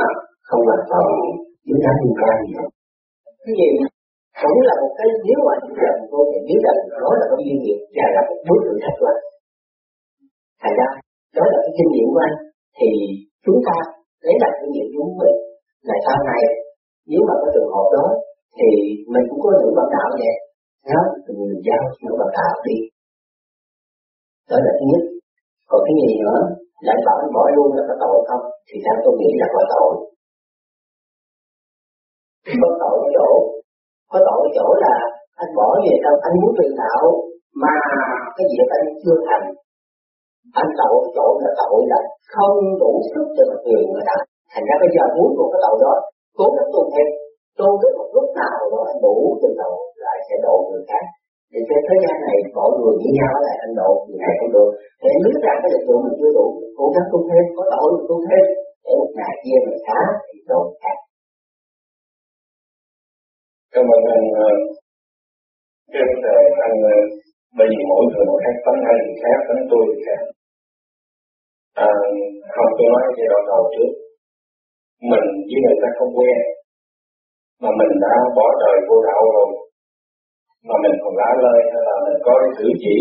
à, 0.00 0.02
không 0.48 0.62
hoàn 0.68 0.82
toàn 0.90 1.06
đứng 1.66 1.80
đắn 1.84 1.94
duyên 2.00 2.14
can 2.20 2.34
gì 2.44 2.50
đâu. 2.58 2.68
Cái 3.44 3.52
gì 3.58 3.68
cũng 4.40 4.60
là 4.68 4.74
một 4.82 4.92
cái 4.98 5.08
nếu 5.26 5.38
mà 5.46 5.54
chúng 5.62 5.74
ta 5.78 5.88
vô 6.10 6.20
thì 6.30 6.38
biết 6.48 6.60
rằng 6.66 6.78
đó 7.02 7.10
là 7.20 7.24
cái 7.30 7.40
duyên 7.46 7.58
nghiệp 7.62 7.78
và 7.96 8.06
là 8.14 8.22
một 8.28 8.38
bước 8.46 8.60
thử 8.66 8.74
thách 8.82 8.96
của 8.98 9.08
anh. 9.12 9.22
Thành 10.62 10.74
ra 10.80 10.88
đó 11.36 11.44
là 11.52 11.58
cái 11.64 11.72
kinh 11.76 11.90
nghiệm 11.92 12.08
của 12.12 12.22
anh. 12.28 12.36
Thì 12.78 12.88
chúng 13.44 13.58
ta 13.66 13.76
lấy 14.24 14.34
lại 14.42 14.52
kinh 14.58 14.72
nghiệm 14.72 14.88
đúng 14.94 15.10
mình 15.20 15.36
là 15.88 15.96
sau 16.06 16.18
này 16.30 16.42
nếu 17.10 17.22
mà 17.28 17.34
có 17.40 17.46
trường 17.54 17.72
hợp 17.74 17.86
đó 17.96 18.06
thì 18.58 18.68
mình 19.12 19.24
cũng 19.28 19.40
có 19.44 19.50
những 19.58 19.74
bạn 19.78 19.88
đạo 19.96 20.08
vậy 20.22 20.36
đó 20.92 21.02
thì 21.24 21.30
mình 21.38 21.62
giao 21.66 21.82
những 22.02 22.18
bạn 22.20 22.30
đạo 22.38 22.54
đi. 22.66 22.76
Đó 24.50 24.56
là 24.64 24.72
thứ 24.78 24.84
nhất. 24.90 25.02
Còn 25.70 25.80
cái 25.86 25.94
gì 26.00 26.10
nữa? 26.24 26.38
Lại 26.86 26.98
bảo 27.06 27.16
anh 27.22 27.32
bỏ 27.36 27.42
luôn 27.56 27.68
là 27.76 27.82
có 27.88 27.94
tội 28.02 28.16
không? 28.28 28.44
Thì 28.68 28.76
theo 28.84 28.96
tôi 29.04 29.14
nghĩ 29.18 29.30
là 29.40 29.46
có 29.54 29.62
tội. 29.72 29.92
Có 32.62 32.70
tội 32.82 32.98
chỗ 33.16 33.28
có 34.12 34.18
tội 34.28 34.42
chỗ 34.56 34.66
là 34.84 34.94
anh 35.42 35.50
bỏ 35.58 35.68
về 35.84 35.94
đâu 36.04 36.14
anh 36.26 36.34
muốn 36.40 36.52
truyền 36.56 36.72
đạo 36.82 37.02
mà 37.62 37.74
cái 38.36 38.46
việc 38.52 38.68
anh 38.76 38.86
chưa 39.02 39.18
thành. 39.26 39.46
Anh 40.60 40.70
tội 40.80 40.96
chỗ 41.16 41.26
là 41.42 41.50
tội 41.60 41.78
là 41.92 42.00
không 42.34 42.56
đủ 42.82 42.92
sức 43.10 43.26
cho 43.36 43.42
một 43.50 43.60
người 43.64 43.82
người 43.90 44.04
ta 44.08 44.16
thành 44.52 44.64
ra 44.68 44.74
bây 44.82 44.90
giờ 44.94 45.02
muốn 45.16 45.28
một 45.38 45.48
cái 45.52 45.60
tội 45.64 45.76
đó 45.84 45.94
cố 46.38 46.46
gắng 46.56 46.68
tu 46.74 46.82
thêm 46.92 47.08
tu 47.58 47.68
đến 47.80 47.92
một 47.98 48.08
lúc 48.16 48.26
nào 48.40 48.58
đó 48.72 48.80
anh 48.90 48.98
đủ 49.06 49.16
từ 49.42 49.48
đầu 49.62 49.74
lại 50.04 50.16
sẽ 50.26 50.34
độ 50.46 50.54
người 50.68 50.84
khác. 50.90 51.04
Thì 51.50 51.58
trên 51.68 51.80
thế 51.86 51.96
gian 52.02 52.16
này 52.26 52.36
mọi 52.58 52.70
người 52.76 52.94
với 53.00 53.12
nhau 53.18 53.34
lại 53.46 53.56
anh 53.64 53.74
độ 53.80 53.90
người 54.06 54.18
này 54.24 54.34
cũng 54.40 54.52
được. 54.56 54.70
Để 55.02 55.12
biết 55.24 55.36
rằng 55.44 55.58
cái 55.62 55.70
lực 55.74 55.84
lượng 55.88 56.02
mình 56.04 56.16
chưa 56.20 56.32
đủ. 56.38 56.46
Cố 56.78 56.84
gắng 56.94 57.06
tu 57.12 57.18
thêm 57.28 57.44
có 57.56 57.62
tội 57.72 57.88
mình 57.94 58.06
tu 58.10 58.16
thêm. 58.26 58.44
Để 58.84 58.92
một 59.00 59.10
ngày 59.18 59.34
kia 59.42 59.58
mình 59.66 59.78
xá 59.86 60.00
thì 60.26 60.36
độ 60.50 60.60
khác. 60.82 60.96
Cảm 63.74 63.84
ơn 63.96 64.02
anh 64.16 64.24
ờ, 64.46 64.50
cái 65.92 66.02
vấn 66.08 66.18
đề 66.26 66.38
anh 66.66 66.76
ờ, 66.92 66.96
bởi 67.56 67.66
vì 67.70 67.80
mỗi 67.90 68.02
người 68.08 68.24
một 68.30 68.38
khác 68.44 68.56
tánh 68.64 68.80
anh 68.90 69.00
thì 69.06 69.14
khác 69.22 69.38
tánh 69.48 69.62
tôi 69.70 69.82
thì 69.90 69.98
khác. 70.06 70.20
À, 71.86 71.90
không 72.54 72.70
tôi 72.76 72.86
nói 72.92 73.02
giai 73.16 73.28
đoạn 73.30 73.42
đầu 73.50 73.62
trước. 73.74 73.90
Mình 75.10 75.26
với 75.48 75.58
người 75.62 75.78
ta 75.82 75.88
không 75.98 76.12
quen 76.18 76.38
mà 77.62 77.70
mình 77.78 77.92
đã 78.04 78.14
bỏ 78.36 78.46
đời 78.62 78.76
vô 78.88 78.96
đạo 79.08 79.22
rồi. 79.34 79.48
Mà 80.68 80.74
mình 80.84 80.94
còn 81.02 81.12
lá 81.20 81.30
lơi 81.44 81.60
hay 81.72 81.82
là 81.88 81.94
mình 82.06 82.18
có 82.26 82.32
cái 82.40 82.50
cử 82.58 82.66
chỉ 82.82 82.94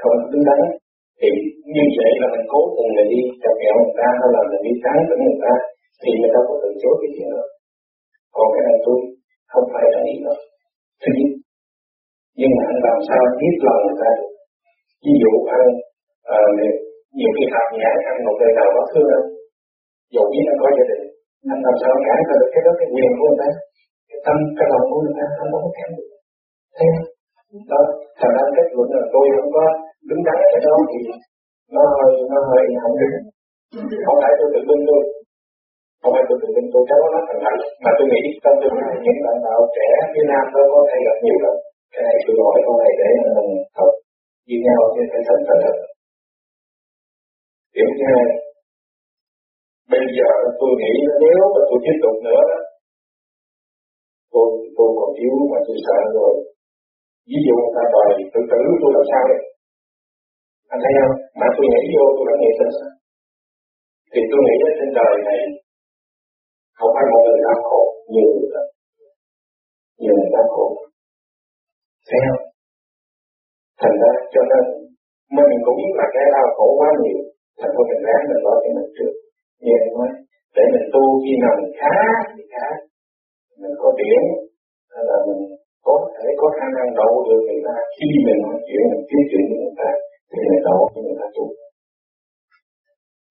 không 0.00 0.16
đứng 0.32 0.44
đắn 0.48 0.60
thì 1.20 1.28
như 1.74 1.84
vậy 1.96 2.10
là 2.20 2.26
mình 2.34 2.44
cố 2.52 2.60
tình 2.76 2.90
mình 2.96 3.08
đi 3.14 3.20
chặt 3.42 3.54
kẹo 3.60 3.74
người 3.80 3.96
ta 4.00 4.08
hay 4.18 4.28
là 4.34 4.42
mình 4.50 4.62
đi 4.66 4.72
tán 4.84 4.96
tỉnh 5.08 5.22
người 5.26 5.40
ta 5.44 5.52
thì 6.02 6.10
người 6.18 6.32
ta 6.34 6.40
có 6.48 6.54
từ 6.62 6.68
chối 6.82 6.94
cái 7.00 7.10
chuyện 7.14 7.28
đó 7.36 7.44
còn 8.34 8.46
cái 8.54 8.62
này 8.68 8.76
tôi 8.84 8.96
không 9.52 9.66
phải 9.72 9.84
là 9.92 10.00
ý 10.12 10.14
đó. 10.26 10.34
Thứ 11.02 11.10
nhất 11.18 11.30
nhưng 12.38 12.52
mà 12.56 12.62
anh 12.72 12.80
làm 12.86 12.98
sao 13.08 13.20
biết 13.40 13.54
lòng 13.66 13.80
người 13.84 13.98
ta 14.02 14.08
được? 14.18 14.30
Ví 15.04 15.12
dụ 15.22 15.32
anh 15.56 15.66
à, 16.34 16.38
nhiều 17.18 17.30
khi 17.36 17.44
hạt 17.54 17.68
nhãn 17.80 17.96
ăn 18.10 18.16
một 18.26 18.36
đời 18.40 18.52
nào 18.58 18.68
đó 18.76 18.82
thương 18.90 19.08
anh 19.16 19.26
dù 20.14 20.22
biết 20.32 20.44
anh 20.52 20.58
có 20.62 20.68
gia 20.76 20.84
đình 20.90 21.04
anh 21.52 21.60
làm 21.66 21.76
sao 21.80 21.90
cản 22.06 22.18
được 22.40 22.48
cái 22.52 22.62
đó 22.66 22.72
cái 22.78 22.88
quyền 22.94 23.10
của 23.18 23.26
người 23.28 23.38
ta? 23.42 23.48
Cái 24.10 24.20
tâm, 24.26 24.36
cái 24.58 24.66
lòng 24.72 24.84
của 24.90 25.00
người 25.02 25.16
ta 25.18 25.26
không 25.36 25.50
có 25.52 25.70
kém 25.76 25.90
được. 25.98 26.10
Thế 26.76 26.86
đó, 27.72 27.80
thành 28.18 28.32
ra 28.36 28.42
kết 28.56 28.66
luận 28.74 28.88
là 28.96 29.02
tôi 29.14 29.24
không 29.36 29.50
có 29.56 29.64
đứng 30.08 30.22
đắn 30.26 30.38
cái 30.52 30.60
đó 30.66 30.74
thì 30.90 31.00
nó 31.74 31.82
hơi 31.94 32.10
nó 32.32 32.38
hơi 32.50 32.62
không 32.82 32.96
được 33.00 33.14
không 34.06 34.18
phải 34.22 34.32
tôi 34.38 34.48
tự 34.54 34.60
tin 34.68 34.80
tôi. 34.88 35.02
Không 36.02 36.12
phải 36.14 36.24
tôi 36.28 36.36
tự 36.42 36.48
tin 36.54 36.66
tôi 36.72 36.82
cháu 36.88 36.98
nó 37.14 37.20
thành 37.28 37.40
thật. 37.44 37.56
Mà 37.84 37.90
tôi 37.96 38.06
nghĩ 38.10 38.22
trong 38.42 38.56
tương 38.60 38.76
lai 38.80 38.92
những 39.04 39.20
bạn 39.24 39.36
đạo 39.46 39.60
trẻ 39.76 39.88
phía 40.12 40.24
nam 40.30 40.44
đó 40.54 40.62
có 40.72 40.80
thể 40.88 40.96
gặp 41.06 41.16
nhiều 41.24 41.38
lắm. 41.44 41.56
Cái 41.92 42.02
này 42.06 42.16
tôi 42.24 42.34
hỏi 42.44 42.58
câu 42.66 42.74
này 42.82 42.92
để 43.00 43.08
mình 43.36 43.50
học. 43.78 43.90
Như 44.46 44.56
nhau 44.66 44.80
trên 44.94 45.06
cái 45.12 45.22
thành 45.28 45.44
thật. 45.48 45.58
Thật 45.64 45.76
điểm 47.74 47.88
thứ 47.98 48.04
hai, 48.12 48.26
bây 49.92 50.04
giờ 50.16 50.30
tôi 50.60 50.72
nghĩ 50.80 50.92
nếu 51.22 51.40
mà 51.54 51.60
tôi 51.68 51.78
tiếp 51.84 51.96
tục 52.04 52.16
nữa 52.28 52.44
còn 55.00 55.10
thiếu 55.16 55.34
mà 55.52 55.58
tôi 55.66 55.76
sợ 55.86 55.98
rồi 56.18 56.32
ví 57.30 57.38
dụ 57.46 57.54
người 57.60 57.74
ta 57.76 57.82
đòi 57.94 58.08
tự 58.32 58.40
tử, 58.50 58.60
tôi 58.80 58.90
làm 58.96 59.04
sao 59.10 59.22
đấy 59.30 59.40
anh 60.72 60.80
thấy 60.84 60.92
không? 61.00 61.16
Mà 61.40 61.46
tôi 61.56 61.64
nhảy 61.72 61.84
vô, 61.92 62.04
tôi 62.16 62.24
đã 62.28 62.34
nghĩ 62.40 62.50
sinh 62.58 62.72
sao 62.78 62.92
thì 64.12 64.20
tôi 64.30 64.40
nghĩ 64.44 64.54
đến 64.62 64.72
trên 64.78 64.90
đời 64.98 65.14
này, 65.28 65.38
không 66.78 66.92
phải 66.94 67.04
một 67.12 67.22
người 67.24 67.40
đau 67.46 67.58
khổ, 67.68 67.82
nhiều 68.12 68.30
người 68.34 68.50
đó 68.54 68.64
nhiều 70.02 70.14
người 70.18 70.30
đau 70.36 70.46
khổ. 70.54 70.66
Thấy 72.08 72.20
không? 72.26 72.44
Thành 73.80 73.96
ra 74.02 74.10
cho 74.34 74.42
nên 74.50 74.64
mình 75.36 75.50
cũng 75.66 75.80
là 75.98 76.06
cái 76.14 76.26
đau 76.36 76.46
khổ 76.56 76.66
quá 76.78 76.90
nhiều. 77.02 77.20
Thành 77.58 77.72
ra 77.74 77.82
mình 77.90 78.02
ráng 78.06 78.22
mình 78.28 78.42
lo 78.46 78.54
cho 78.62 78.70
mình 78.76 78.90
trước. 78.96 79.12
Như 79.62 79.72
anh 79.80 79.92
nói 79.96 80.08
để 80.56 80.64
mình 80.74 80.86
tu 80.92 81.02
khi 81.22 81.32
nào 81.42 81.52
mình 81.58 81.72
khá, 81.80 81.96
thì 82.32 82.42
khá. 82.52 82.66
Mình 83.60 83.74
có 83.82 83.88
điểm 84.00 84.22
hay 84.92 85.02
là 85.10 85.16
mình 85.26 85.42
có 85.86 85.96
thể 86.14 86.26
có 86.40 86.46
khả 86.56 86.66
năng 86.76 86.90
độ 87.00 87.10
được 87.26 87.40
người 87.46 87.62
ta 87.66 87.74
khi 87.96 88.08
mình 88.26 88.40
nói 88.46 88.58
chuyện 88.66 88.82
mình 88.90 89.04
tiếp 89.08 89.22
chuyện 89.30 89.44
với 89.48 89.58
người 89.62 89.76
ta 89.80 89.90
thì 90.30 90.38
mình 90.50 90.62
độ 90.68 90.78
cho 90.92 90.98
người 91.04 91.18
ta 91.20 91.26
tu 91.36 91.44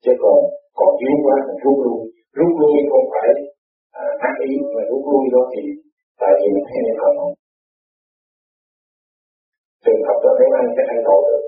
chứ 0.04 0.12
còn 0.24 0.38
còn 0.78 0.92
yếu 1.04 1.16
quá 1.26 1.36
mình 1.48 1.60
rút 1.64 1.78
lui. 1.86 2.02
Rút 2.38 2.52
lui 2.60 2.76
không 2.92 3.08
phải 3.14 3.30
à, 4.02 4.04
ác 4.28 4.36
ý 4.50 4.52
mà 4.74 4.82
rút 4.90 5.04
lui 5.12 5.24
đó 5.36 5.42
thì 5.54 5.64
tại 6.22 6.32
vì 6.40 6.48
mình 6.56 6.66
thấy 6.70 6.80
không 7.02 7.34
trường 9.84 10.02
hợp 10.08 10.18
đó 10.24 10.32
nếu 10.40 10.50
anh 10.62 10.70
sẽ 10.76 10.84
anh 10.94 11.02
độ 11.08 11.18
được. 11.28 11.44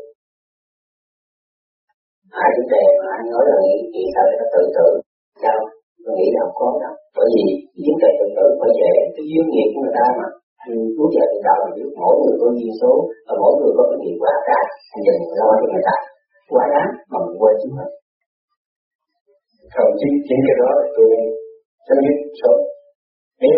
Hai 2.40 2.50
vấn 2.58 2.68
đề 2.74 2.84
mà 3.00 3.08
anh 3.18 3.26
nói 3.34 3.44
là 3.50 3.58
nghĩ 3.64 3.78
chỉ 3.94 4.04
sợ 4.16 4.26
nó 4.40 4.46
tự 4.54 4.64
tử. 4.78 4.88
Sao? 5.44 5.60
Tôi 6.04 6.14
nghĩ 6.18 6.28
là 6.38 6.44
có 6.60 6.68
đâu 6.84 6.96
bởi 7.18 7.28
vì 7.34 7.44
những 7.84 7.98
đề 8.02 8.10
tự 8.20 8.28
tử 8.38 8.46
phải 8.60 8.72
dễ 8.80 8.92
cái 9.16 9.24
duyên 9.30 9.46
nghiệp 9.52 9.70
của 9.74 9.82
người 9.84 9.96
ta 10.00 10.06
mà, 10.20 10.28
thì 10.62 10.72
muốn 10.98 11.10
giờ 11.14 11.24
từ 11.32 11.38
đầu 11.48 11.60
thì 11.76 11.82
mỗi 12.02 12.16
người 12.22 12.36
có 12.42 12.48
duyên 12.58 12.74
số 12.82 12.92
và 13.28 13.34
mỗi 13.42 13.54
người 13.58 13.72
có 13.78 13.84
cái 13.90 13.98
nghiệp 14.02 14.18
quá 14.22 14.34
cả. 14.48 14.60
Anh 14.96 15.04
đừng 15.08 15.22
lo 15.40 15.50
cho 15.60 15.68
người 15.72 15.86
ta, 15.88 15.96
quá 16.54 16.64
đáng, 16.74 16.92
mà 17.12 17.18
mình 17.26 17.38
quên 17.42 17.56
chính 17.62 17.76
mình 17.80 17.92
thậm 19.76 19.88
chí 20.00 20.08
chính 20.28 20.42
cái 20.48 20.56
đó 20.62 20.70
là 20.80 20.86
tôi 20.96 21.08
chấm 21.88 21.98
dứt 22.06 22.18
sớm. 22.40 22.58
Nếu 23.44 23.58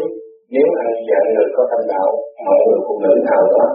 nếu 0.55 0.67
anh 0.81 0.91
dạy 1.09 1.23
người 1.33 1.47
có 1.55 1.61
tâm 1.71 1.81
đạo, 1.91 2.09
mọi 2.45 2.59
người 2.65 2.79
phụ 2.85 2.95
nữ 3.05 3.13
nào 3.29 3.41
đó. 3.55 3.65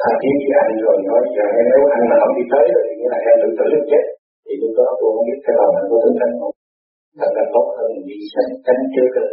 Tha 0.00 0.10
thiết 0.20 0.36
với 0.46 0.56
anh 0.62 0.72
rồi 0.84 0.96
nói 1.08 1.22
rằng 1.36 1.50
nếu 1.70 1.82
anh 1.96 2.04
mà 2.10 2.16
không 2.20 2.34
đi 2.38 2.44
tới 2.52 2.64
rồi 2.72 2.82
thì 2.86 2.92
nghĩa 2.98 3.10
là 3.12 3.18
em 3.28 3.36
tự 3.42 3.48
tử 3.58 3.66
chết. 3.90 4.04
Thì 4.44 4.52
lúc 4.60 4.72
đó 4.78 4.86
tôi 4.98 5.08
không 5.14 5.26
biết 5.28 5.38
cái 5.44 5.54
lòng 5.58 5.72
anh 5.78 5.86
có 5.90 5.96
tính 6.02 6.16
tránh 6.20 6.34
không 6.40 6.54
thật 7.20 7.30
là 7.36 7.44
tốt 7.54 7.66
hơn 7.76 7.90
bị 8.08 8.18
sanh 8.32 8.50
tránh 8.66 8.82
trước 8.94 9.08
được 9.16 9.30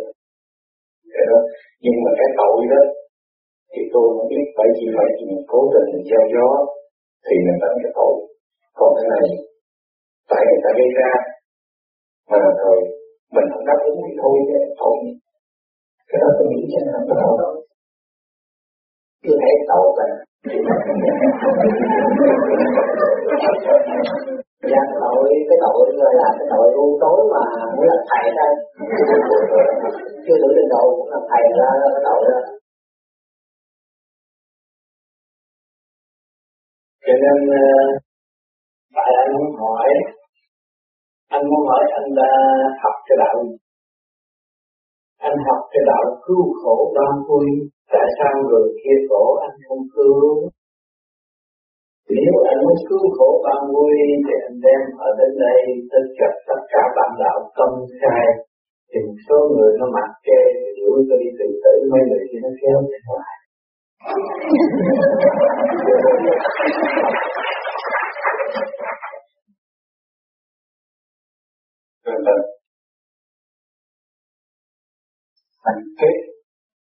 cái 1.14 1.26
đó 1.32 1.40
nhưng 1.84 1.98
mà 2.04 2.12
cái 2.20 2.30
tội 2.40 2.58
đó, 2.74 2.82
thì 3.72 3.82
tôi 3.94 4.06
không 4.16 4.28
biết 4.32 4.46
phải 4.56 4.68
chỉ 4.78 4.86
phải 4.96 5.08
gì 5.18 5.24
mình 5.32 5.44
cố 5.52 5.60
tình 5.74 5.88
mình 5.94 6.06
gieo 6.10 6.24
gió, 6.34 6.48
thì 7.26 7.36
mình 7.46 7.60
đánh 7.64 7.78
cái 7.84 7.92
tội. 7.98 8.14
Còn 8.78 8.90
cái 8.98 9.06
này, 9.14 9.26
tại 10.30 10.42
người 10.48 10.62
ta 10.64 10.70
gây 10.80 10.90
ra, 11.00 11.12
mà 12.32 12.40
rồi 12.62 12.78
mình 13.36 13.48
không 13.52 13.66
đáp 13.70 13.80
ứng 13.90 14.00
thì 14.06 14.12
thôi 14.22 14.36
chứ 14.48 14.58
tội 14.82 14.96
cái 16.10 16.18
đó 16.22 16.30
tôi 16.38 16.46
nghĩ 16.50 16.62
chắc 16.72 16.84
là 16.88 16.92
không 16.96 17.08
có 17.10 17.16
đâu 17.42 17.54
cứ 19.24 19.32
thấy 19.42 19.54
tội 19.72 19.88
mình 20.48 20.64
Dạ 24.62 24.82
tội, 25.02 25.30
cái 25.50 25.58
tội 25.64 25.80
gọi 26.00 26.14
là 26.22 26.28
cái 26.38 26.48
tội 26.52 26.68
u 26.76 26.98
tối 27.02 27.20
mà 27.34 27.42
muốn 27.76 27.86
làm 27.90 28.02
thầy 28.10 28.26
đây 28.40 28.54
Chưa 30.26 30.38
đủ 30.42 30.48
lên 30.58 30.68
đầu 30.74 30.86
cũng 30.98 31.10
làm 31.10 31.24
thầy 31.30 31.44
ra 31.58 31.70
cái 31.82 32.02
tội 32.08 32.22
đó. 32.30 32.40
Cho 37.06 37.14
nên 37.24 37.38
ờ, 37.62 37.68
tại 38.96 39.12
anh 39.22 39.30
muốn 39.36 39.50
hỏi 39.62 39.88
anh 41.30 41.44
muốn 41.50 41.68
hỏi 41.70 41.84
anh 42.00 42.16
đã 42.16 42.32
học 42.84 42.96
cái 43.08 43.18
đạo 43.20 43.36
anh 45.28 45.38
học 45.48 45.62
cái 45.72 45.82
đạo 45.88 46.04
cứu 46.26 46.44
khổ 46.64 46.94
ban 46.96 47.14
vui 47.28 47.48
tại 47.92 48.08
sao 48.18 48.34
người 48.48 48.68
kia 48.82 48.98
khổ 49.10 49.24
anh 49.42 49.56
không 49.68 49.84
cứu? 49.96 50.50
Nếu 52.18 52.34
anh 52.50 52.60
muốn 52.64 52.78
cứu 52.90 53.04
khổ 53.18 53.30
ban 53.46 53.60
vui 53.74 53.94
thì 54.26 54.34
anh 54.48 54.58
đem 54.66 54.82
ở 55.08 55.10
đến 55.20 55.32
đây 55.46 55.60
tất 55.92 56.06
cả 56.18 56.28
tất 56.48 56.62
cả 56.72 56.82
bạn 56.96 57.12
đạo 57.24 57.40
công 57.58 57.78
khai 58.02 58.26
thì 58.90 58.98
một 59.08 59.20
số 59.28 59.38
người 59.54 59.72
nó 59.80 59.86
mặc 59.96 60.10
kê 60.28 60.42
thì 60.62 60.70
đuổi 60.80 61.00
tôi 61.10 61.18
đi 61.24 61.30
tự 61.40 61.48
tử, 61.64 61.74
mấy 61.92 62.02
người 62.10 62.24
thì 62.30 62.38
nó 62.44 62.50
kéo 62.62 62.78
ra 62.92 63.00
ngoài 63.08 63.36
Vâng 72.06 72.22
vâng. 72.26 72.44
Anh 75.70 75.80
kết 76.00 76.16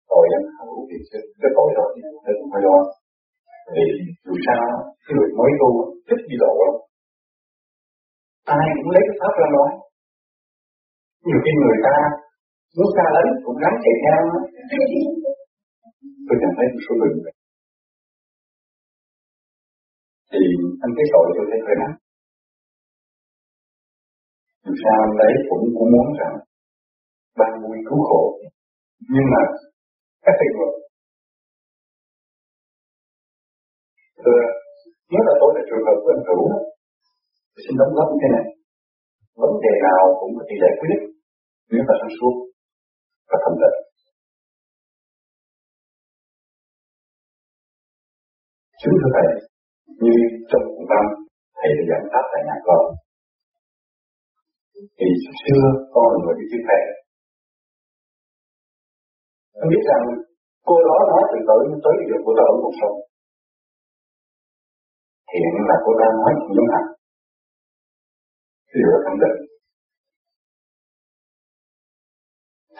tội 0.10 0.28
anh 0.38 0.46
hữu 0.60 0.88
thì 0.90 0.98
cái 1.42 1.52
tội 1.58 1.70
đó 1.78 1.86
thì 1.96 2.02
đừng 2.28 2.50
phải 2.52 2.62
lo 2.66 2.99
thì 3.74 3.84
dù 4.26 4.36
sao, 4.46 4.64
cái 5.06 5.14
người 5.16 5.30
mới 5.40 5.52
tu 5.60 5.70
thích 6.08 6.22
đi 6.30 6.36
lộ 6.44 6.54
lắm. 6.66 6.76
Ai 8.58 8.68
cũng 8.78 8.92
lấy 8.96 9.04
cái 9.08 9.16
pháp 9.22 9.34
ra 9.40 9.48
nói. 9.56 9.70
Nhiều 11.28 11.40
khi 11.44 11.52
người 11.62 11.80
ta 11.86 11.96
muốn 12.76 12.90
xa 12.96 13.06
lánh, 13.16 13.30
cũng 13.44 13.58
gắn 13.64 13.74
chạy 13.84 13.96
theo 14.04 14.20
đó. 14.34 14.40
Tôi 16.26 16.36
nhận 16.42 16.52
thấy 16.58 16.68
một 16.74 16.82
số 16.86 16.94
người 17.00 17.12
vậy. 17.26 17.36
Thì 20.32 20.42
anh 20.84 20.92
cái 20.98 21.08
tội 21.14 21.26
tôi 21.36 21.46
thấy 21.52 21.60
hơi 21.68 21.78
nặng 21.82 21.96
dù 24.70 24.76
sao 24.84 25.00
đấy 25.22 25.34
cũng 25.50 25.64
cũng 25.78 25.92
muốn 25.94 26.08
rằng 26.20 26.36
ban 27.40 27.52
vui 27.64 27.78
cứu 27.88 28.00
khổ 28.10 28.22
nhưng 29.14 29.28
mà 29.34 29.42
các 30.26 30.34
thầy 30.40 30.50
luật 30.58 30.74
thưa 34.24 34.42
nếu 35.12 35.22
là 35.28 35.34
tôi 35.42 35.50
là 35.56 35.62
trường 35.68 35.86
hợp 35.86 35.98
của 36.02 36.12
anh 36.16 36.24
Vũ, 36.28 36.40
tôi 37.54 37.62
xin 37.66 37.76
đóng 37.80 37.94
góp 37.98 38.08
như 38.12 38.18
thế 38.22 38.30
này. 38.36 38.46
Vấn 39.42 39.54
đề 39.66 39.74
nào 39.88 40.02
cũng 40.20 40.32
có 40.38 40.44
thể 40.48 40.56
giải 40.64 40.74
quyết 40.80 41.00
nếu 41.72 41.82
ta 41.88 41.94
sáng 42.00 42.14
suốt 42.18 42.34
và 43.30 43.38
thẩm 43.44 43.56
định. 43.64 43.78
chúng 48.82 48.96
thưa 49.00 49.12
thầy 49.16 49.30
như 50.04 50.14
trong 50.50 50.64
một 50.76 50.86
năm 50.94 51.06
thầy 51.58 51.72
đã 51.78 51.84
giảng 51.90 52.06
pháp 52.12 52.26
tại 52.32 52.42
nhà 52.48 52.58
con. 52.68 52.84
Thì 54.98 55.08
xưa 55.44 55.66
con 55.94 56.08
là 56.12 56.18
người 56.22 56.36
đi 56.40 56.46
chữ 56.52 56.60
thầy. 56.68 56.82
Anh 59.62 59.70
biết 59.72 59.84
rằng 59.90 60.04
cô 60.68 60.76
đó 60.88 60.98
nói 61.12 61.24
từ 61.32 61.40
tử 61.50 61.58
tới 61.86 61.96
được 62.10 62.22
của 62.26 62.34
tôi 62.38 62.46
ở 62.52 62.56
cuộc 62.64 62.76
sống 62.82 62.98
hiện 65.32 65.54
là 65.70 65.76
cô 65.86 65.92
đang 66.02 66.14
mất 66.24 66.36
chuyện 66.42 66.56
giống 66.58 66.72
sửa 68.72 68.94
cái 69.06 69.16
định. 69.24 69.38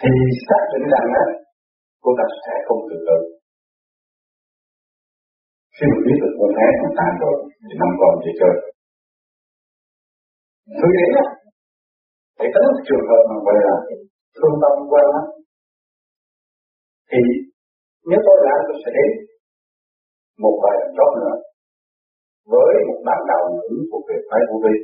Thì 0.00 0.10
xác 0.46 0.62
định 0.72 0.86
rằng 0.94 1.08
á, 1.22 1.24
cô 2.04 2.10
ta 2.18 2.24
sẽ 2.44 2.54
không 2.66 2.80
tự 2.88 2.96
tử 3.08 3.18
khi 5.74 5.86
mình 5.92 6.02
biết 6.06 6.18
được 6.22 6.34
con 6.38 6.50
ác 6.66 6.74
mình 6.82 6.94
tan 6.98 7.12
rồi, 7.22 7.36
thì 7.66 7.74
năm 7.80 7.90
con 8.00 8.12
chỉ 8.22 8.30
chơi. 8.40 8.54
Tôi 10.80 10.90
nghĩ 10.96 11.08
á 11.22 11.26
thì 12.38 12.46
có 12.54 12.60
một 12.66 12.78
trường 12.86 13.04
hợp 13.10 13.22
mà 13.30 13.36
gọi 13.46 13.56
là 13.66 13.76
thương 14.36 14.56
tâm 14.62 14.74
quan 14.90 15.06
á 15.20 15.22
thì 17.10 17.20
nếu 18.10 18.20
tôi 18.26 18.36
làm 18.46 18.58
tôi 18.66 18.76
sẽ 18.82 18.90
đến 18.96 19.10
một 20.42 20.54
vài 20.62 20.74
lần 20.80 20.90
chót 20.96 21.10
nữa 21.20 21.36
với 22.52 22.72
một 22.88 22.98
bạn 23.08 23.20
đạo 23.30 23.42
nữ 23.56 23.74
thuộc 23.88 24.02
về 24.08 24.16
phái 24.28 24.42
vô 24.48 24.56
vi 24.64 24.76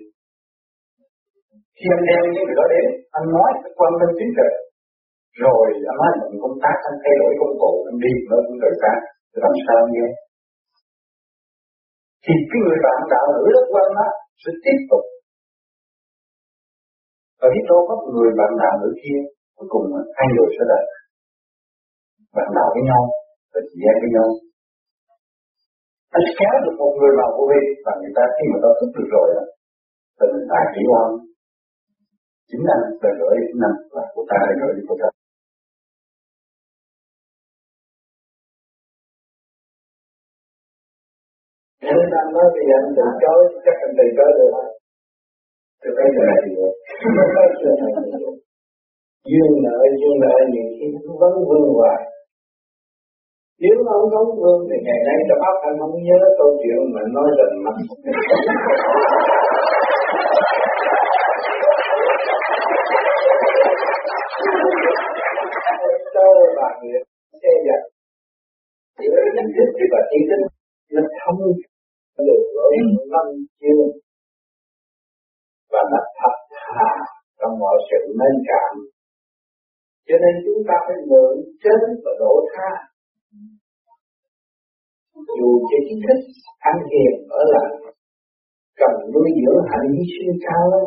khi 1.79 1.87
anh 1.97 2.05
đem 2.09 2.23
những 2.33 2.45
người 2.45 2.57
đó 2.61 2.65
đến 2.75 2.87
anh 3.19 3.27
nói 3.37 3.51
cái 3.63 3.73
quan 3.79 3.93
tâm 4.01 4.11
chính 4.19 4.33
trị. 4.39 4.49
Rồi 5.43 5.65
anh 5.91 5.99
nói 6.01 6.11
mình 6.21 6.41
công 6.45 6.57
tác 6.63 6.77
anh 6.89 6.97
thay 7.03 7.15
đổi 7.21 7.33
công 7.41 7.55
cụ 7.63 7.73
anh 7.89 7.99
đi 8.05 8.13
nó 8.31 8.37
cũng 8.47 8.59
rời 8.63 8.75
xa, 8.83 8.93
thì 9.31 9.39
làm 9.45 9.55
sao 9.65 9.79
nghe. 9.93 10.07
Thì 12.25 12.35
cái 12.51 12.59
người 12.63 12.79
bạn 12.87 12.99
đạo 13.13 13.27
nữ 13.37 13.45
đó 13.57 13.63
quan 13.73 13.89
đó 13.99 14.07
sẽ 14.43 14.51
tiếp 14.65 14.79
tục. 14.91 15.05
Và 17.39 17.47
biết 17.53 17.65
đâu 17.71 17.81
có 17.89 17.95
người 18.15 18.31
bạn 18.41 18.51
đạo 18.63 18.75
nữ 18.83 18.91
kia 19.03 19.21
cuối 19.57 19.69
cùng 19.73 19.85
hai 20.19 20.27
người 20.35 20.49
sẽ 20.57 20.63
đạt 20.71 20.85
bạn 22.37 22.49
đạo 22.57 22.69
với 22.75 22.83
nhau 22.89 23.03
và 23.53 23.61
chị 23.69 23.79
em 23.91 23.97
với 24.03 24.11
nhau 24.17 24.29
anh 26.17 26.27
kéo 26.39 26.55
được 26.65 26.75
một 26.81 26.93
người 26.99 27.13
vào 27.19 27.31
vô 27.37 27.45
vi 27.51 27.61
và 27.85 27.93
người 28.01 28.15
ta 28.17 28.25
khi 28.35 28.45
mà 28.53 28.59
ta 28.63 28.71
thức 28.79 28.91
được 28.97 29.09
rồi 29.15 29.27
đó 29.37 29.45
thì 30.19 30.25
mình 30.33 30.47
ta 30.53 30.61
chỉ 30.73 30.83
oan 30.93 31.09
chính 32.49 32.65
anh 32.75 32.85
là 33.03 33.11
gửi 33.21 33.37
chính 33.49 33.63
anh 33.69 33.77
và 33.95 34.03
của 34.15 34.25
ta 34.31 34.39
là 34.47 34.55
gửi 34.61 34.73
của 34.89 34.99
ta 35.03 35.09
Nếu 41.85 41.99
anh 42.23 42.29
nói 42.35 42.47
bây 42.55 42.65
giờ 42.69 42.77
anh 42.83 42.93
từ 42.97 43.05
chối, 43.23 43.41
chắc 43.65 43.77
anh 43.87 43.95
từ 43.99 44.07
chối 44.17 44.31
được 44.39 44.51
không? 44.55 44.71
có 45.97 46.03
chuyện 46.15 46.27
này 46.29 46.39
thì 46.45 46.51
được. 46.57 46.73
duyên 49.31 49.51
nợ, 49.65 49.79
duyên 50.01 50.17
nợ 50.25 50.35
nhiều 50.53 50.69
khi 50.77 50.87
nó 51.05 51.13
vẫn 51.21 51.33
vương 51.49 51.69
hoài. 51.77 51.99
Nếu 53.63 53.77
mà 53.87 53.93
ông 54.01 54.11
không 54.15 54.31
vương 54.41 54.61
thì 54.69 54.77
ngày 54.87 55.01
nay 55.07 55.19
trong 55.29 55.43
óc 55.51 55.57
anh 55.69 55.77
không 55.81 55.95
nhớ 56.07 56.19
câu 56.39 56.51
chuyện 56.61 56.81
mà 56.95 57.03
nói 57.17 57.29
rành 57.39 57.57
mặt. 57.65 57.77
Cho 66.15 66.27
bà 66.57 66.69
người 66.81 67.01
xe 67.43 67.53
dặt 67.67 67.83
giữa 68.99 69.21
nhận 69.35 69.47
thức 69.57 69.69
và 69.93 70.01
trí 70.11 70.19
thức 70.29 70.41
nó 70.95 71.03
thông 71.21 71.41
được 72.27 72.43
lỗi 72.57 72.75
năm 73.13 73.27
chiêu 73.61 73.81
và 75.73 75.83
nó 75.93 76.01
thật 76.21 76.37
thà 76.57 76.89
trong 77.41 77.59
mọi 77.59 77.77
sự 77.91 78.01
mến 78.19 78.35
cảm. 78.49 78.73
Cho 80.09 80.17
nên 80.23 80.35
chúng 80.45 80.63
ta 80.69 80.75
phải 80.87 80.97
mượn 81.11 81.35
chân 81.65 81.81
và 82.05 82.11
đổ 82.21 82.35
tha 82.55 82.71
dù 85.39 85.51
cho 85.69 85.79
chính 85.87 86.01
thức 86.07 86.21
ăn 86.71 86.77
hiền 86.91 87.13
ở 87.41 87.43
lại 87.55 87.71
cần 88.81 88.95
nuôi 89.13 89.29
dưỡng 89.41 89.63
hạnh 89.71 89.89
hy 89.95 90.05
sinh 90.15 90.33
cao 90.47 90.63
lắm 90.73 90.87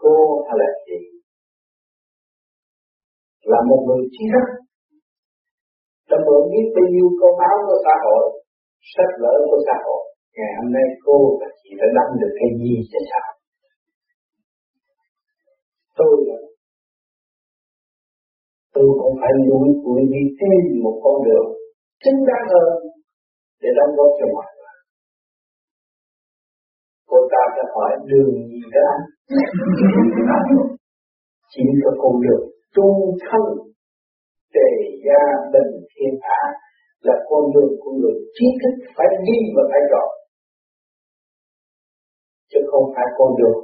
cô 0.00 0.14
hay 0.46 0.56
là 0.60 0.68
chị? 0.86 0.98
Là 3.52 3.60
một 3.68 3.80
người 3.86 4.04
trí 4.14 4.24
thức 4.32 4.46
đã 6.10 6.16
mượn 6.26 6.42
biết 6.52 6.66
bao 6.74 6.86
nhiêu 6.92 7.08
câu 7.20 7.32
báo 7.40 7.56
của 7.66 7.78
xã 7.86 7.94
hội, 8.04 8.24
sách 8.92 9.12
lỡ 9.22 9.34
của 9.48 9.60
xã 9.66 9.76
hội. 9.84 10.02
Ngày 10.36 10.52
hôm 10.58 10.68
nay 10.76 10.86
cô 11.04 11.16
và 11.40 11.48
chị 11.60 11.70
đã 11.80 11.86
đâm 11.96 12.08
được 12.20 12.32
cái 12.38 12.50
gì 12.60 12.74
cho 12.90 13.00
xã 13.10 13.18
hội? 13.24 13.36
Tôi 15.98 16.12
là 16.28 16.38
tôi 18.74 18.88
cũng 19.00 19.14
phải 19.20 19.32
lùi 19.48 19.68
bụi 19.84 20.00
đi 20.12 20.22
thêm 20.38 20.60
một 20.84 20.96
con 21.04 21.16
đường 21.26 21.48
chính 22.04 22.18
đáng 22.28 22.46
hơn 22.52 22.70
để 23.62 23.68
đóng 23.78 23.96
góp 23.96 24.10
cho 24.18 24.26
mọi 24.34 24.48
người. 24.56 24.76
Cô 27.10 27.18
ta 27.32 27.42
sẽ 27.54 27.62
hỏi, 27.74 27.90
đường 28.10 28.32
gì 28.50 28.62
đó 28.74 28.82
anh? 28.94 29.04
Chỉ 31.52 31.64
có 31.84 31.90
con 32.02 32.14
đường 32.24 32.44
tu 32.76 32.88
thân 33.26 33.44
đề 34.54 34.70
gia 35.04 35.22
bình 35.52 35.72
thiên 35.92 36.14
hạ 36.22 36.42
là 37.06 37.14
con 37.28 37.42
đường 37.54 37.72
của 37.80 37.92
người 37.98 38.16
trí 38.36 38.46
thức 38.60 38.74
phải 38.96 39.06
đi 39.26 39.38
và 39.56 39.62
phải 39.70 39.80
chọn 39.90 40.08
chứ 42.50 42.60
không 42.70 42.86
phải 42.94 43.06
con 43.18 43.30
đường 43.38 43.60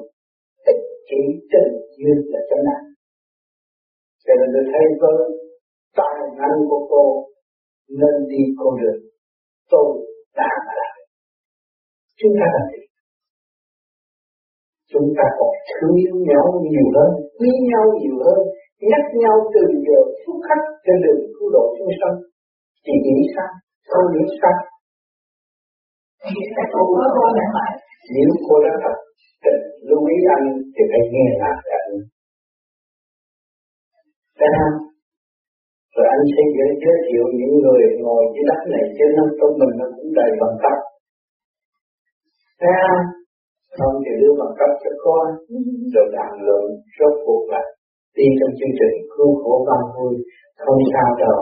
ích 0.72 0.82
kỷ 1.08 1.20
tình 1.52 1.70
duyên 1.98 2.18
là 2.32 2.40
chân 2.48 2.60
nạn 2.68 2.82
cho 4.26 4.32
nên 4.38 4.48
tôi 4.54 4.64
thấy 4.72 4.86
với 5.00 5.18
tài 5.98 6.16
năng 6.38 6.58
của 6.70 6.82
cô 6.92 7.04
nên 8.00 8.14
đi 8.30 8.42
con 8.58 8.72
đường 8.80 9.00
tôi 9.72 9.88
đã 10.38 10.50
làm. 10.78 10.94
Chúng 12.18 12.32
ta 12.38 12.46
làm 12.54 12.66
gì? 12.72 12.82
Chúng 14.92 15.08
ta 15.18 15.26
còn 15.38 15.52
thương 15.70 15.94
yêu 16.02 16.16
nhau 16.30 16.44
nhiều 16.72 16.88
hơn 16.96 17.10
quý 17.38 17.50
nhau 17.70 17.84
nhiều 18.00 18.16
hơn 18.24 18.40
nhắc 18.90 19.04
nhau 19.22 19.36
từ 19.54 19.62
giờ 19.86 20.00
phút 20.22 20.38
khắc 20.46 20.60
trên 20.84 20.96
đường 21.04 21.20
cứu 21.34 21.48
độ 21.56 21.64
chúng 21.78 21.92
sanh. 22.00 22.16
Chị 22.84 22.94
nghĩ 23.04 23.18
sao? 23.34 23.50
Cô 23.90 24.00
nghĩ 24.12 24.24
sao? 24.42 24.58
Nếu 28.14 28.30
cô 28.46 28.54
đã 28.64 28.72
thật 28.84 28.96
lưu 29.88 30.02
ý 30.14 30.16
anh 30.36 30.46
thì 30.74 30.82
phải 30.90 31.02
nghe 31.12 31.26
lạc 31.40 31.58
anh 31.78 31.90
cái 34.38 34.48
năm 34.56 34.70
Rồi 35.94 36.06
anh 36.14 36.24
sẽ 36.34 36.42
giới, 36.56 36.70
giới 36.82 36.96
thiệu 37.06 37.24
những 37.38 37.54
người 37.62 37.82
ngồi 38.02 38.22
dưới 38.32 38.44
đất 38.50 38.60
này 38.72 38.84
trên 38.96 39.10
năm 39.16 39.28
trong 39.38 39.54
mình 39.60 39.74
nó 39.80 39.86
cũng 39.96 40.10
đầy 40.20 40.30
bằng 40.40 40.56
cấp. 40.62 40.76
Thấy 42.60 42.72
không? 42.82 43.04
Không 43.76 43.94
thì 44.04 44.12
đưa 44.20 44.34
bằng 44.40 44.54
cấp 44.58 44.70
cho 44.82 44.92
con, 45.04 45.26
rồi 45.94 46.06
đàm 46.16 46.32
luận 46.46 46.62
rốt 46.96 47.14
cuộc 47.24 47.42
là 47.52 47.62
đi 48.16 48.26
trong 48.38 48.52
chương 48.58 48.74
trình 48.78 48.96
cứu 49.14 49.30
khổ 49.42 49.54
văn 49.68 49.82
vui, 49.94 50.14
không 50.62 50.80
sao 50.92 51.10
đâu. 51.22 51.38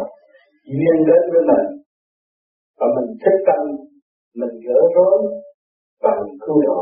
Duyên 0.77 0.97
đến 1.09 1.23
với 1.33 1.43
mình, 1.51 1.67
và 2.79 2.87
mình 2.97 3.09
thích 3.23 3.39
tâm, 3.47 3.61
mình 4.41 4.55
gỡ 4.67 4.81
rối, 4.95 5.19
và 6.03 6.11
mình 6.21 6.35
cứu 6.43 6.57
độ. 6.67 6.81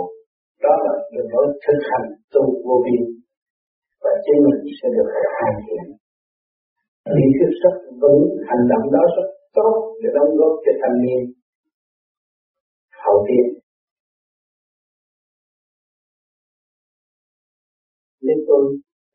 Đó 0.64 0.72
là 0.84 0.94
đường 1.12 1.28
lối 1.34 1.46
thực 1.64 1.80
hành 1.90 2.08
tu 2.34 2.42
vô 2.66 2.76
vi 2.86 2.98
và 4.02 4.10
chính 4.24 4.40
mình 4.46 4.62
sẽ 4.78 4.86
được 4.96 5.08
hoàn 5.36 5.54
thiện 5.64 5.86
ý 7.22 7.26
thức 7.38 7.50
rất 7.62 7.76
vững 8.00 8.22
hành 8.48 8.64
động 8.70 8.86
đó 8.94 9.02
rất 9.16 9.28
tốt 9.56 9.74
để 10.02 10.08
đóng 10.14 10.36
góp 10.38 10.54
cho 10.64 10.72
thanh 10.80 10.96
niên 11.02 11.22
hậu 13.04 13.26
tiên 13.26 13.46
nên 18.26 18.38
tôi 18.48 18.62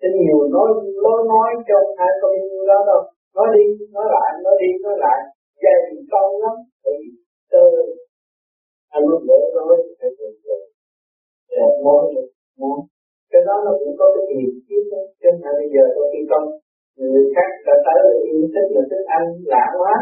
rất 0.01 0.11
nhiều 0.21 0.37
nói 0.55 0.69
nói 1.03 1.19
nói 1.31 1.49
cho 1.67 1.77
hai 1.97 2.11
con 2.21 2.31
đó 2.71 2.79
đâu. 2.89 3.01
Nói 3.35 3.47
đi, 3.55 3.65
nói 3.95 4.05
lại, 4.13 4.29
nói 4.43 4.55
đi, 4.61 4.69
nói 4.83 4.95
lại. 5.03 5.19
Dày 5.63 5.79
câu 6.11 6.27
lắm 6.43 6.55
bởi 6.83 6.93
vì 6.99 7.09
tơ 7.51 7.63
anh 8.95 9.03
muốn 9.09 9.21
đổ 9.27 9.39
nói 9.55 9.77
phải 9.99 10.09
được 10.19 10.33
rồi 10.45 10.61
một 11.83 12.01
được 12.15 12.27
một 12.57 12.79
cái 13.31 13.41
đó 13.47 13.55
nó 13.65 13.71
cũng 13.79 13.95
có 13.99 14.05
cái 14.15 14.23
gì 14.29 14.41
chứ 14.67 14.77
trên 15.21 15.33
bây 15.59 15.67
giờ 15.73 15.83
tôi 15.95 16.05
khi 16.13 16.21
công 16.31 16.47
người 16.97 17.25
khác 17.35 17.49
đã 17.67 17.75
tới 17.85 17.99
là 18.07 18.15
yêu 18.29 18.41
thích 18.53 18.69
là 18.75 18.83
thích 18.89 19.05
ăn 19.17 19.23
lạ 19.51 19.65
quá. 19.81 19.95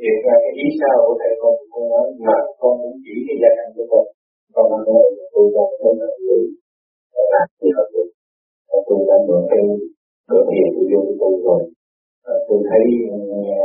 Thì 0.00 0.10
ra 0.24 0.34
cái 0.42 0.52
ý 0.64 0.66
sao 0.80 0.96
của 1.04 1.14
thầy 1.20 1.32
con 1.42 1.54
con 1.72 1.84
nói, 1.92 2.06
mà 2.26 2.36
con 2.60 2.72
cũng 2.82 2.96
chỉ 3.04 3.14
cái 3.26 3.36
gia 3.42 3.50
đình 3.58 3.70
của 3.76 3.86
con 3.92 4.04
con 4.54 4.64
đã 4.72 4.78
nói 4.88 5.04
là 5.16 5.24
tôi 5.32 5.46
con 5.54 5.68
không 5.80 5.96
là 6.00 6.08
người 6.24 6.42
làm 7.32 7.46
gì 7.60 7.68
hợp 7.76 7.88
được. 7.94 8.08
Tôi 8.86 8.98
đã 9.08 9.16
mở 9.28 9.38
cái 9.50 9.62
cửa 10.28 10.44
hiền 10.50 10.68
của 10.74 10.84
vô 10.90 11.00
của 11.06 11.16
tôi 11.20 11.32
rồi. 11.46 11.60
Tôi 12.46 12.58
thấy, 12.68 12.84
nghe 13.42 13.62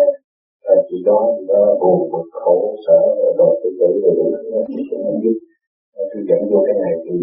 à, 0.72 0.76
chị 0.88 0.98
đó 1.08 1.20
chị 1.36 1.44
đó 1.52 1.62
buồn 1.82 2.00
bực 2.12 2.28
khổ 2.42 2.58
sở 2.86 3.00
và 3.20 3.30
rồi 3.40 3.54
tự 3.62 3.70
tử 3.80 3.90
rồi 4.04 4.14
đủ 4.18 4.26
thứ 4.68 4.76
tôi 4.90 5.00
không 5.06 5.20
biết. 5.24 5.38
Tôi 6.12 6.22
dẫn 6.30 6.42
vô 6.52 6.60
cái 6.68 6.76
này 6.84 6.94
thì 7.04 7.16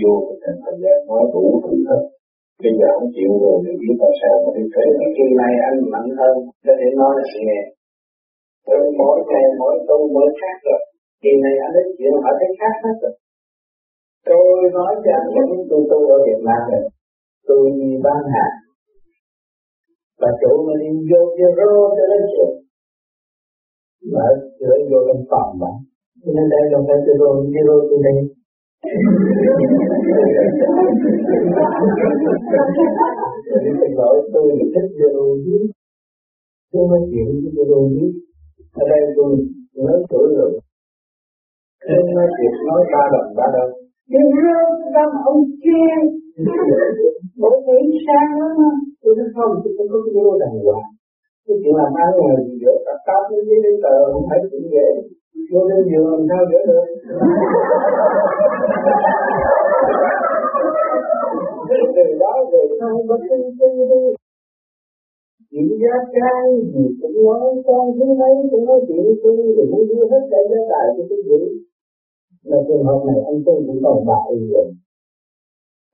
vô 0.00 0.12
cái 0.26 0.36
thành 0.42 0.58
thời 0.64 0.76
gian 0.82 0.96
nói 1.08 1.22
đủ 1.34 1.44
thứ 1.64 1.74
hết 1.88 2.02
bây 2.64 2.72
giờ 2.78 2.88
không 2.96 3.10
chịu 3.16 3.32
rồi 3.44 3.56
thì 3.64 3.72
biết 3.80 3.96
làm 4.02 4.12
sao 4.20 4.34
mà 4.44 4.50
đi 4.56 4.64
thế 4.74 4.84
cái 5.00 5.10
kỳ 5.16 5.26
này 5.40 5.52
anh 5.68 5.78
mạnh 5.92 6.10
hơn 6.18 6.34
có 6.64 6.72
thể 6.80 6.88
nói 7.00 7.12
là 7.18 7.24
nghe 7.46 7.60
rồi 8.68 8.82
mỗi 9.00 9.18
ngày 9.28 9.44
mỗi 9.60 9.74
tu 9.88 9.98
mỗi 10.14 10.28
khác 10.40 10.56
rồi. 10.66 10.80
Kỳ 11.22 11.32
này 11.44 11.54
anh 11.64 11.72
nói 11.76 11.86
chuyện 11.96 12.12
họ 12.24 12.30
thấy 12.38 12.50
khác 12.60 12.74
hết 12.84 12.96
rồi. 13.02 13.14
Tôi 14.28 14.44
nói 14.76 14.92
cho 15.02 15.10
anh 15.18 15.28
biết 15.34 15.46
tôi 15.70 15.82
tu 15.90 15.98
ở 16.14 16.18
Việt 16.26 16.40
Nam 16.48 16.62
này 16.72 16.82
tôi 17.48 17.62
đi 17.78 17.90
bán 18.04 18.20
hàng 18.34 18.56
và 20.20 20.30
chủ 20.40 20.52
mà 20.66 20.74
đi 20.82 20.88
vô 21.10 21.20
zero 21.36 21.70
cho 21.96 22.04
đến 22.12 22.22
chuyện 22.32 22.52
mà 24.14 24.24
chữa 24.58 24.76
vô 24.90 24.98
trong 25.08 25.22
phòng 25.30 25.50
mà 25.62 25.70
cho 26.22 26.30
nên 26.36 26.46
đây 26.54 26.62
là 26.72 26.78
phải 26.88 26.98
zero 27.06 27.28
zero 27.54 27.76
từ 27.90 27.96
đây 28.06 28.16
Xin 28.80 28.92
tôi 34.32 34.44
là 34.48 34.64
thích 34.74 34.88
vô 34.98 35.08
đô 35.14 35.26
dưới 35.44 35.64
Tôi 36.72 36.84
nói 36.90 37.00
chuyện 37.10 37.26
với 37.42 37.52
vô 37.56 37.64
đô 37.72 37.80
dưới 37.94 38.10
Ở 38.80 38.82
đây 38.90 39.00
tôi 39.16 39.30
lớn 39.74 40.00
tuổi 40.10 40.26
rồi 40.36 40.50
tôi 41.88 42.02
nói 42.16 42.28
chuyện 42.36 42.52
nói 42.68 42.80
ba 42.92 43.02
lần 43.12 43.26
ba 43.36 43.46
lần 43.54 43.68
đừng 44.12 44.28
Zero 44.36 44.58
tâm 44.94 45.08
ông 45.30 45.42
kia 45.64 45.92
Bố 47.40 47.50
nghĩ 47.66 47.80
sang 48.06 48.30
lắm 48.40 48.56
Tôi 49.02 49.12
nói 49.18 49.28
không, 49.34 49.52
tôi 49.62 49.72
không 49.76 49.88
có 49.92 49.98
vô 50.14 50.38
đàng 50.40 50.56
hoàng 50.64 50.86
Cái 51.46 51.56
chuyện 51.62 51.74
làm 51.80 51.92
ăn 52.04 52.10
là 52.28 52.42
gì 52.46 52.54
giữa 52.60 52.76
tập 52.86 52.98
tập 53.06 53.22
với 53.30 53.40
giấy 53.48 53.74
tờ 53.82 53.94
không 54.12 54.24
phải 54.28 54.38
chuyện 54.50 54.62
dễ 54.72 54.86
vô 55.52 55.60
lên 55.68 55.82
giường 55.90 56.06
làm 56.12 56.22
sao 56.28 56.42
dễ 56.50 56.60
được? 56.68 56.86
Từ 61.96 62.06
đó 62.22 62.32
về 62.52 62.62
sau 62.80 62.92
có 63.08 63.16
tin 63.28 63.42
tin 63.58 63.72
đi. 63.90 64.02
Chuyện 65.50 65.68
gia 65.82 65.96
trang 66.14 66.46
gì 66.72 66.84
cũng 67.02 67.24
nói, 67.24 67.62
con 67.66 67.84
thứ 67.98 68.06
mấy 68.20 68.34
cũng 68.50 68.64
nói 68.64 68.80
chuyện 68.88 69.04
tu 69.22 69.32
thì 69.56 69.62
muốn 69.70 69.82
đưa 69.88 70.04
hết 70.10 70.22
cái 70.30 70.42
gia 70.50 70.60
tài 70.70 70.86
cho 70.96 71.02
cái 71.10 71.18
gì 71.28 71.40
là 72.50 72.58
trường 72.68 72.84
hợp 72.84 73.00
này 73.08 73.18
anh 73.30 73.42
tôi 73.46 73.62
cũng 73.66 73.80
còn 73.84 74.06
bại 74.06 74.30
rồi. 74.52 74.66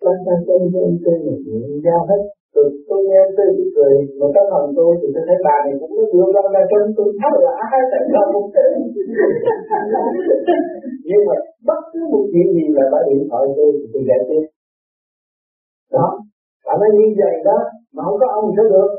Lăn 0.01 0.17
sang 0.27 0.43
tên 0.47 0.61
với 0.73 0.83
anh 0.89 0.97
là 1.27 1.37
chuyện 1.45 1.81
giao 1.85 2.07
hết 2.09 2.23
tôi, 2.57 2.67
tôi 2.89 3.01
nghe 3.09 3.21
tôi 3.37 3.47
đi 3.59 3.67
cười 3.77 3.95
mà 4.19 4.27
các 4.35 4.45
phần 4.53 4.65
tôi 4.79 4.91
thì 5.01 5.07
tôi 5.15 5.23
thấy 5.29 5.39
bà 5.47 5.57
này 5.65 5.75
cũng 5.81 5.93
có 5.97 6.03
nhiều 6.13 6.29
lắm 6.37 6.47
ra 6.55 6.63
chân 6.71 6.85
tôi 6.97 7.09
tháo 7.19 7.35
là 7.45 7.53
ai 7.67 7.81
tại 7.93 8.03
sao 8.13 8.25
cũng 8.33 8.49
thế 8.55 8.67
nhưng 11.09 11.23
mà 11.29 11.37
bất 11.69 11.81
cứ 11.93 12.01
một 12.13 12.25
chuyện 12.33 12.49
gì 12.57 12.65
là 12.77 12.85
bà 12.93 13.01
điện 13.09 13.23
thoại 13.31 13.45
tôi 13.57 13.69
thì 13.77 13.85
tôi 13.93 14.03
giải 14.09 14.21
quyết. 14.27 14.45
Đó 15.97 16.09
bà 16.67 16.73
nói 16.81 16.91
như 16.99 17.07
vậy 17.23 17.35
đó 17.49 17.59
mà 17.95 18.01
không 18.07 18.19
có 18.21 18.27
ông 18.39 18.47
sao 18.57 18.67
được. 18.75 18.91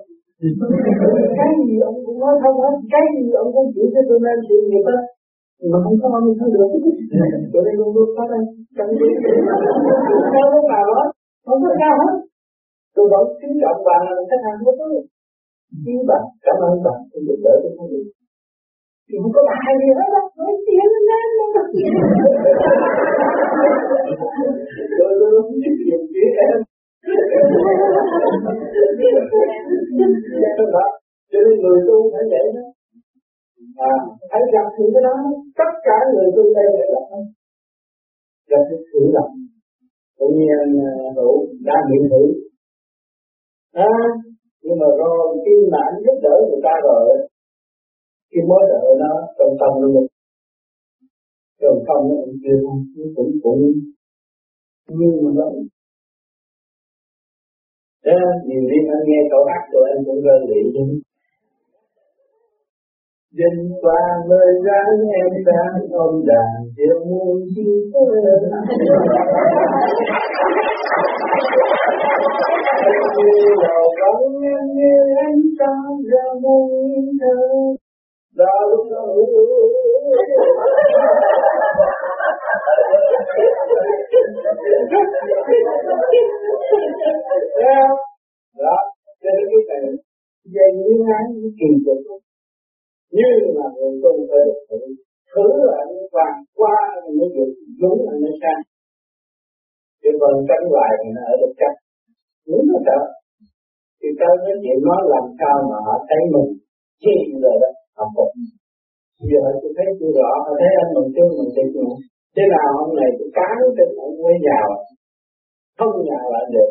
Cái 1.39 1.49
gì 1.66 1.76
ông 1.89 1.97
cũng 2.05 2.20
nói 2.24 2.34
không 2.43 2.58
hết 2.64 2.76
cái 2.93 3.05
gì 3.16 3.26
ông 3.41 3.49
cũng 3.55 3.72
chịu 3.74 3.88
cho 3.93 4.01
tôi 4.10 4.20
nên 4.26 4.38
sự 4.47 4.55
nghiệp 4.68 4.86
đó 4.89 4.99
mà 5.72 5.78
không 5.84 5.97
có 6.01 6.08
ông 6.20 6.28
sao 6.39 6.49
được. 6.55 6.70
Tôi 7.51 7.62
đây 7.66 7.74
luôn 7.80 7.89
luôn 7.95 8.10
có 8.18 8.24
đây 8.32 8.43
trong 8.78 8.89
cái 8.99 9.10
sao 10.34 10.45
lúc 10.53 10.66
nào 10.74 10.84
đó 10.93 11.01
không 11.45 11.60
có 11.64 11.70
sao 11.80 11.93
hết 12.03 12.14
tôi 12.97 13.05
vẫn 13.13 13.23
kính 13.39 13.55
trọng 13.61 13.79
bà 13.87 13.97
là 14.05 14.11
khách 14.29 14.43
hàng 14.45 14.59
của 14.65 14.75
tôi. 14.79 14.91
Yêu 15.89 16.01
bà 16.09 16.19
cảm 16.45 16.57
ơn 16.67 16.75
bà 16.85 16.95
tôi 17.11 17.21
giúp 17.27 17.39
đỡ 17.45 17.53
tôi 17.63 17.71
không? 17.77 17.89
Được 17.91 18.05
thì 19.07 19.15
không 19.21 19.33
có 19.35 19.41
ai 19.65 19.71
gì 19.81 19.89
hết 19.97 20.09
đâu 20.15 20.25
nói 20.37 20.53
chuyện 20.65 20.87
lên 21.09 21.25
luôn 21.37 21.49
rồi 24.99 25.11
tôi 25.19 25.29
không 25.35 25.51
biết 25.61 25.73
chuyện 25.83 26.01
chuyện 26.13 26.31
em 26.45 26.57
cho 31.31 31.39
nên 31.45 31.53
người 31.61 31.79
tu 31.87 31.97
phải 32.13 32.23
để 32.33 32.43
đó. 32.55 32.65
À, 33.91 33.93
hãy 34.31 34.41
gặp 34.53 34.67
những 34.77 34.91
cái 34.93 35.03
đó. 35.07 35.13
Tất 35.59 35.71
cả 35.87 35.97
người 36.13 36.29
tu 36.35 36.43
đây 36.57 36.65
phải 36.77 36.87
gặp 36.93 37.05
không? 37.09 37.25
Gặp 38.51 38.63
cái 38.69 38.79
sự 38.91 38.99
lầm 39.15 39.29
tự 40.19 40.25
nhiên 40.35 40.49
anh 40.63 40.73
hữu 41.15 41.35
đã 41.67 41.75
miễn 41.89 42.03
thử 42.11 42.23
à, 43.74 43.91
nhưng 44.63 44.80
mà 44.80 44.88
rồi 44.97 45.38
khi 45.45 45.55
mà 45.72 45.80
anh 45.89 45.97
giúp 46.03 46.18
đỡ 46.24 46.36
người 46.49 46.61
ta 46.63 46.74
rồi 46.84 47.28
khi 48.32 48.39
mới 48.49 48.63
đỡ 48.70 48.82
nó 48.99 49.13
trong 49.38 49.53
tâm 49.59 49.72
nó 49.82 49.88
một 49.95 50.07
trong 51.61 51.80
tâm 51.88 51.99
nó 52.09 52.15
cũng 52.26 52.38
chưa 52.43 52.57
không 52.65 52.82
cũng 53.15 53.32
cũng 53.43 53.61
như 54.99 55.09
mà 55.24 55.32
nó. 55.36 55.47
Thế 58.05 58.15
nhiều 58.47 58.63
khi 58.70 58.78
anh 58.93 59.03
nghe 59.07 59.20
câu 59.32 59.45
hát 59.49 59.63
của 59.72 59.84
anh 59.93 60.03
cũng 60.05 60.22
rơi 60.26 60.39
lệ 60.49 60.61
chứ 60.74 60.84
Dân 63.32 63.55
qua 63.82 64.01
nơi 64.30 64.49
ráng 64.65 64.99
em 65.22 65.30
sáng 65.45 65.74
ôm 65.91 66.26
đàn 66.28 66.51
chiều 66.76 67.05
muôn 67.09 67.38
chi 67.55 67.63
như 67.63 67.84
đầu 73.63 73.85
bóng 73.99 74.23
như 74.75 74.95
ánh 75.25 75.41
sáng 75.59 75.91
ra 76.11 76.25
muôn 76.41 76.69
thơ 77.21 77.38
đó 78.38 78.53
cho 89.21 89.29
nên 89.35 89.47
cái 89.67 89.79
này 89.83 89.95
dây 90.45 90.69
nguyên 90.75 91.01
án 91.17 91.25
những 91.33 91.51
kỳ 91.59 91.69
cục 91.85 91.99
như 93.11 93.29
là 93.57 93.67
người 93.75 93.99
tu 94.03 94.11
phải 94.29 94.39
được 94.45 94.59
thử 94.69 94.79
thử 95.35 95.47
là 95.69 95.79
vàng 96.11 96.39
qua 96.55 96.77
thì 97.03 97.19
mới 97.19 97.29
được 97.35 97.51
đúng 97.81 97.99
nó 98.21 98.29
sang 98.41 98.61
chứ 100.03 100.09
còn 100.19 100.33
tranh 100.47 100.65
hoài 100.71 100.91
thì 100.99 101.09
nó 101.15 101.21
ở 101.31 101.33
được 101.41 101.53
chắc 101.57 101.73
muốn 102.47 102.61
nó 102.69 102.77
sợ 102.87 102.99
thì 103.99 104.09
ta 104.19 104.29
cái 104.43 104.55
chuyện 104.63 104.79
nói 104.87 105.01
làm 105.13 105.25
sao 105.39 105.55
mà 105.69 105.77
họ 105.87 105.95
thấy 106.09 106.21
mình 106.33 106.49
chi 107.03 107.15
rồi 107.43 107.55
đó 107.63 107.69
họ 107.97 108.05
phục 108.15 108.31
giờ 109.31 109.43
tôi 109.61 109.71
thấy 109.77 109.87
tôi 109.99 110.09
rõ 110.17 110.31
họ 110.45 110.51
thấy 110.61 110.71
anh 110.81 110.91
mình 110.95 111.09
chưa 111.15 111.27
mình 111.37 111.51
tìm 111.55 111.67
nữa, 111.75 111.95
thế 112.35 112.43
nào 112.53 112.69
hôm 112.79 112.89
nay 112.97 113.09
tôi 113.17 113.29
cán 113.37 113.57
trên 113.75 113.89
ông 114.05 114.15
mới 114.23 114.35
giàu, 114.45 114.67
không 115.77 115.95
nhào 116.07 116.25
lại 116.33 116.45
được. 116.53 116.69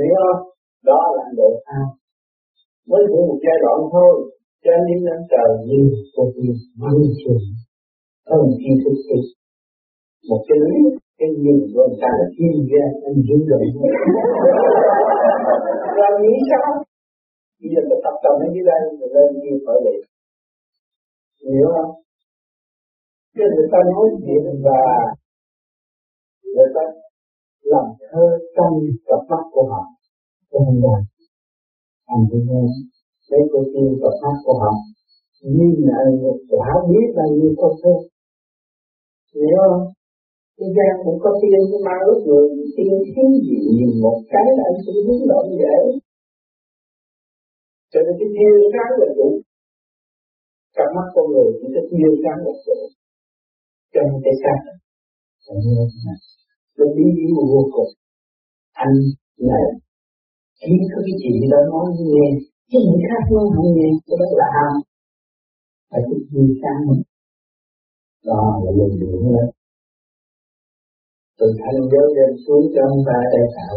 Hiểu 0.00 0.14
không? 0.24 0.42
Đó 0.88 1.00
là 1.16 1.24
độ 1.38 1.50
sao 1.66 1.86
mới 2.90 3.02
thử 3.08 3.18
một 3.28 3.38
giai 3.44 3.58
đoạn 3.64 3.78
thôi 3.94 4.12
cho 4.64 4.72
nên 4.86 4.98
lên 5.06 5.20
trời 5.32 5.48
như 5.68 5.80
một 6.16 6.28
việc 6.36 6.58
mang 6.80 7.00
trường 7.20 7.44
không 8.28 8.46
chi 8.60 8.70
thức 8.82 8.96
thức 9.06 9.22
một 10.28 10.40
cái 10.48 10.58
lý 10.64 10.78
cái 11.20 11.30
nhìn 11.42 11.58
của 11.72 11.82
anh 11.88 11.96
ta 12.02 12.10
là 12.18 12.26
thiên 12.36 12.54
gia 12.70 12.84
anh 13.08 13.18
hiểu 13.26 13.40
rồi 13.50 13.62
rồi 15.96 16.12
nghĩ 16.22 16.34
sao? 16.50 16.64
Bây 17.60 17.68
giờ 17.72 17.80
tôi 17.88 17.98
tập 18.04 18.14
trung 18.22 18.38
ở 18.44 18.46
dưới 18.54 18.64
đây 18.70 18.80
rồi 18.98 19.10
lên 19.14 19.30
kia 19.42 19.56
khỏi 19.64 19.78
lệ 19.84 19.96
hiểu 21.46 21.68
không? 21.74 21.92
Cái 23.34 23.46
người 23.54 23.68
ta 23.72 23.78
nói 23.92 24.06
chuyện 24.24 24.44
và 24.66 24.80
người 26.54 26.70
ta 26.74 26.84
làm 27.72 27.86
thơ 28.10 28.24
trong 28.56 28.74
cặp 29.08 29.20
mắt 29.30 29.42
của 29.52 29.64
họ. 29.70 29.82
Cho 30.50 30.58
nên 30.64 30.76
là 30.84 30.96
anh 32.12 32.22
cũng 32.30 32.44
nghe 32.48 32.62
mấy 33.30 33.42
cô 33.52 33.60
tiên 33.72 33.88
cặp 34.02 34.14
mắt 34.22 34.36
của 34.44 34.56
họ. 34.62 34.72
Như 35.56 35.68
là 35.88 35.98
quả 36.50 36.68
biết 36.88 37.06
bao 37.16 37.28
nhiêu 37.36 37.52
câu 37.60 37.72
thơ. 37.82 37.94
Hiểu 39.34 39.56
không 39.68 39.86
thế 40.60 40.68
gian 40.76 40.92
cũng 41.04 41.18
có 41.24 41.30
tiên 41.40 41.60
nhưng 41.70 41.82
mà 41.86 41.94
ước 42.08 42.20
người 42.26 42.46
tiên 42.76 42.92
thiếu 43.12 43.28
gì 43.46 43.58
nhìn 43.78 43.92
một 44.04 44.18
cái 44.32 44.46
là 44.56 44.64
anh 44.70 44.78
cũng 44.84 44.98
hướng 45.06 45.24
động 45.32 45.48
dễ 45.60 45.76
cho 47.92 48.00
nên 48.04 48.14
cái 48.18 48.28
chiêu 48.34 48.54
sáng 48.72 48.92
là 49.00 49.08
đủ. 49.18 49.28
Cặp 50.76 50.88
mắt 50.96 51.06
con 51.14 51.24
người 51.32 51.48
chỉ 51.58 51.66
có 51.74 51.82
chiêu 51.90 52.12
sáng 52.22 52.38
là 52.46 52.52
đủ. 52.66 52.78
Cho 53.92 54.00
nên 54.06 54.18
cái 54.24 54.34
sáng 54.42 54.62
nó 56.78 56.84
bí 56.96 57.04
bí 57.16 57.26
vô 57.52 57.62
cùng. 57.74 57.92
Anh 58.84 58.94
này, 59.50 59.66
chỉ 60.60 60.72
có 60.92 60.98
cái 61.06 61.14
chuyện 61.20 61.50
đó 61.52 61.60
nói 61.72 61.86
như 61.96 62.04
nghe. 62.14 62.28
Chứ 62.70 62.78
những 62.86 63.02
khác 63.08 63.22
nói 63.34 63.46
không 63.54 63.70
nghe, 63.76 63.88
cái 64.06 64.16
đó 64.20 64.26
là 64.40 64.48
ham 64.56 64.74
phải 65.90 66.00
cái 66.08 66.18
gì 66.32 66.44
sang 66.60 66.82
đó 68.28 68.42
là 68.64 68.70
dùng 68.78 68.94
điện 69.00 69.20
lên 69.34 69.46
từ 71.40 71.46
thanh 71.60 71.80
giới 71.90 72.06
đem 72.16 72.32
xuống 72.44 72.64
cho 72.72 72.80
ông 72.92 73.02
ta 73.08 73.18
đây 73.34 73.46
tạo. 73.56 73.74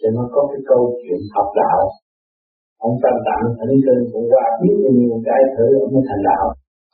Cho 0.00 0.08
nó 0.16 0.24
có 0.34 0.42
cái 0.50 0.60
câu 0.70 0.82
chuyện 1.02 1.20
học 1.34 1.48
đạo. 1.62 1.80
Ông 2.86 2.96
ta 3.02 3.10
tạng 3.26 3.46
thỉnh 3.58 3.76
kinh 3.84 4.02
cũng 4.12 4.26
qua 4.32 4.46
biết 4.62 4.76
nhiều 4.98 5.16
cái 5.28 5.40
thử 5.54 5.66
ông 5.82 5.90
mới 5.94 6.02
thành 6.08 6.22
đạo. 6.30 6.46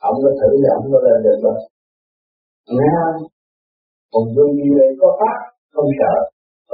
Ông 0.09 0.17
có 0.23 0.29
thử 0.39 0.49
thì 0.61 0.67
ông 0.77 0.85
có 0.91 0.99
lên 1.05 1.19
được 1.25 1.39
rồi, 1.45 1.59
nghe 2.75 2.89
không? 2.97 3.19
Còn 4.11 4.23
đương 4.35 4.53
nhiên 4.57 4.71
đây 4.79 4.91
có 5.01 5.07
pháp 5.19 5.37
không 5.75 5.89
sợ. 5.99 6.15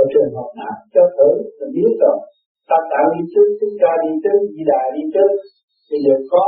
Ở 0.02 0.04
trên 0.12 0.26
học 0.38 0.50
nào 0.60 0.76
cho 0.94 1.04
thử 1.18 1.30
mình 1.58 1.72
biết 1.76 1.94
rồi. 2.04 2.18
Ta 2.70 2.78
tạng 2.92 3.10
đi 3.14 3.22
trước 3.34 3.48
chúng 3.60 3.76
ta 3.82 3.92
đi 4.04 4.12
trước 4.24 4.40
di 4.54 4.64
đà 4.72 4.82
đi 4.96 5.04
trước 5.14 5.32
bây 5.90 6.00
giờ 6.06 6.16
có. 6.34 6.46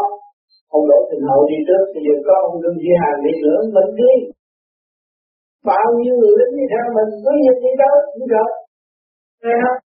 Ông 0.76 0.84
đổ 0.90 1.00
tình 1.10 1.24
hậu 1.30 1.42
đi 1.52 1.58
trước 1.68 1.84
bây 1.94 2.02
giờ 2.06 2.16
có. 2.28 2.36
Ông 2.50 2.58
đương 2.64 2.78
di 2.84 2.92
hàng 3.02 3.20
đi 3.26 3.34
nữa 3.44 3.60
mình 3.76 3.92
đi 4.02 4.14
bao 5.70 5.86
nhiêu 6.00 6.14
người 6.20 6.34
đến 6.40 6.50
đi 6.58 6.64
theo 6.72 6.86
mình, 6.96 7.12
có 7.24 7.32
gì 7.42 7.52
đi 7.64 7.72
đâu 7.84 7.94
cũng 8.14 8.28
được. 8.34 8.50
Nghe 9.44 9.54
không 9.64 9.80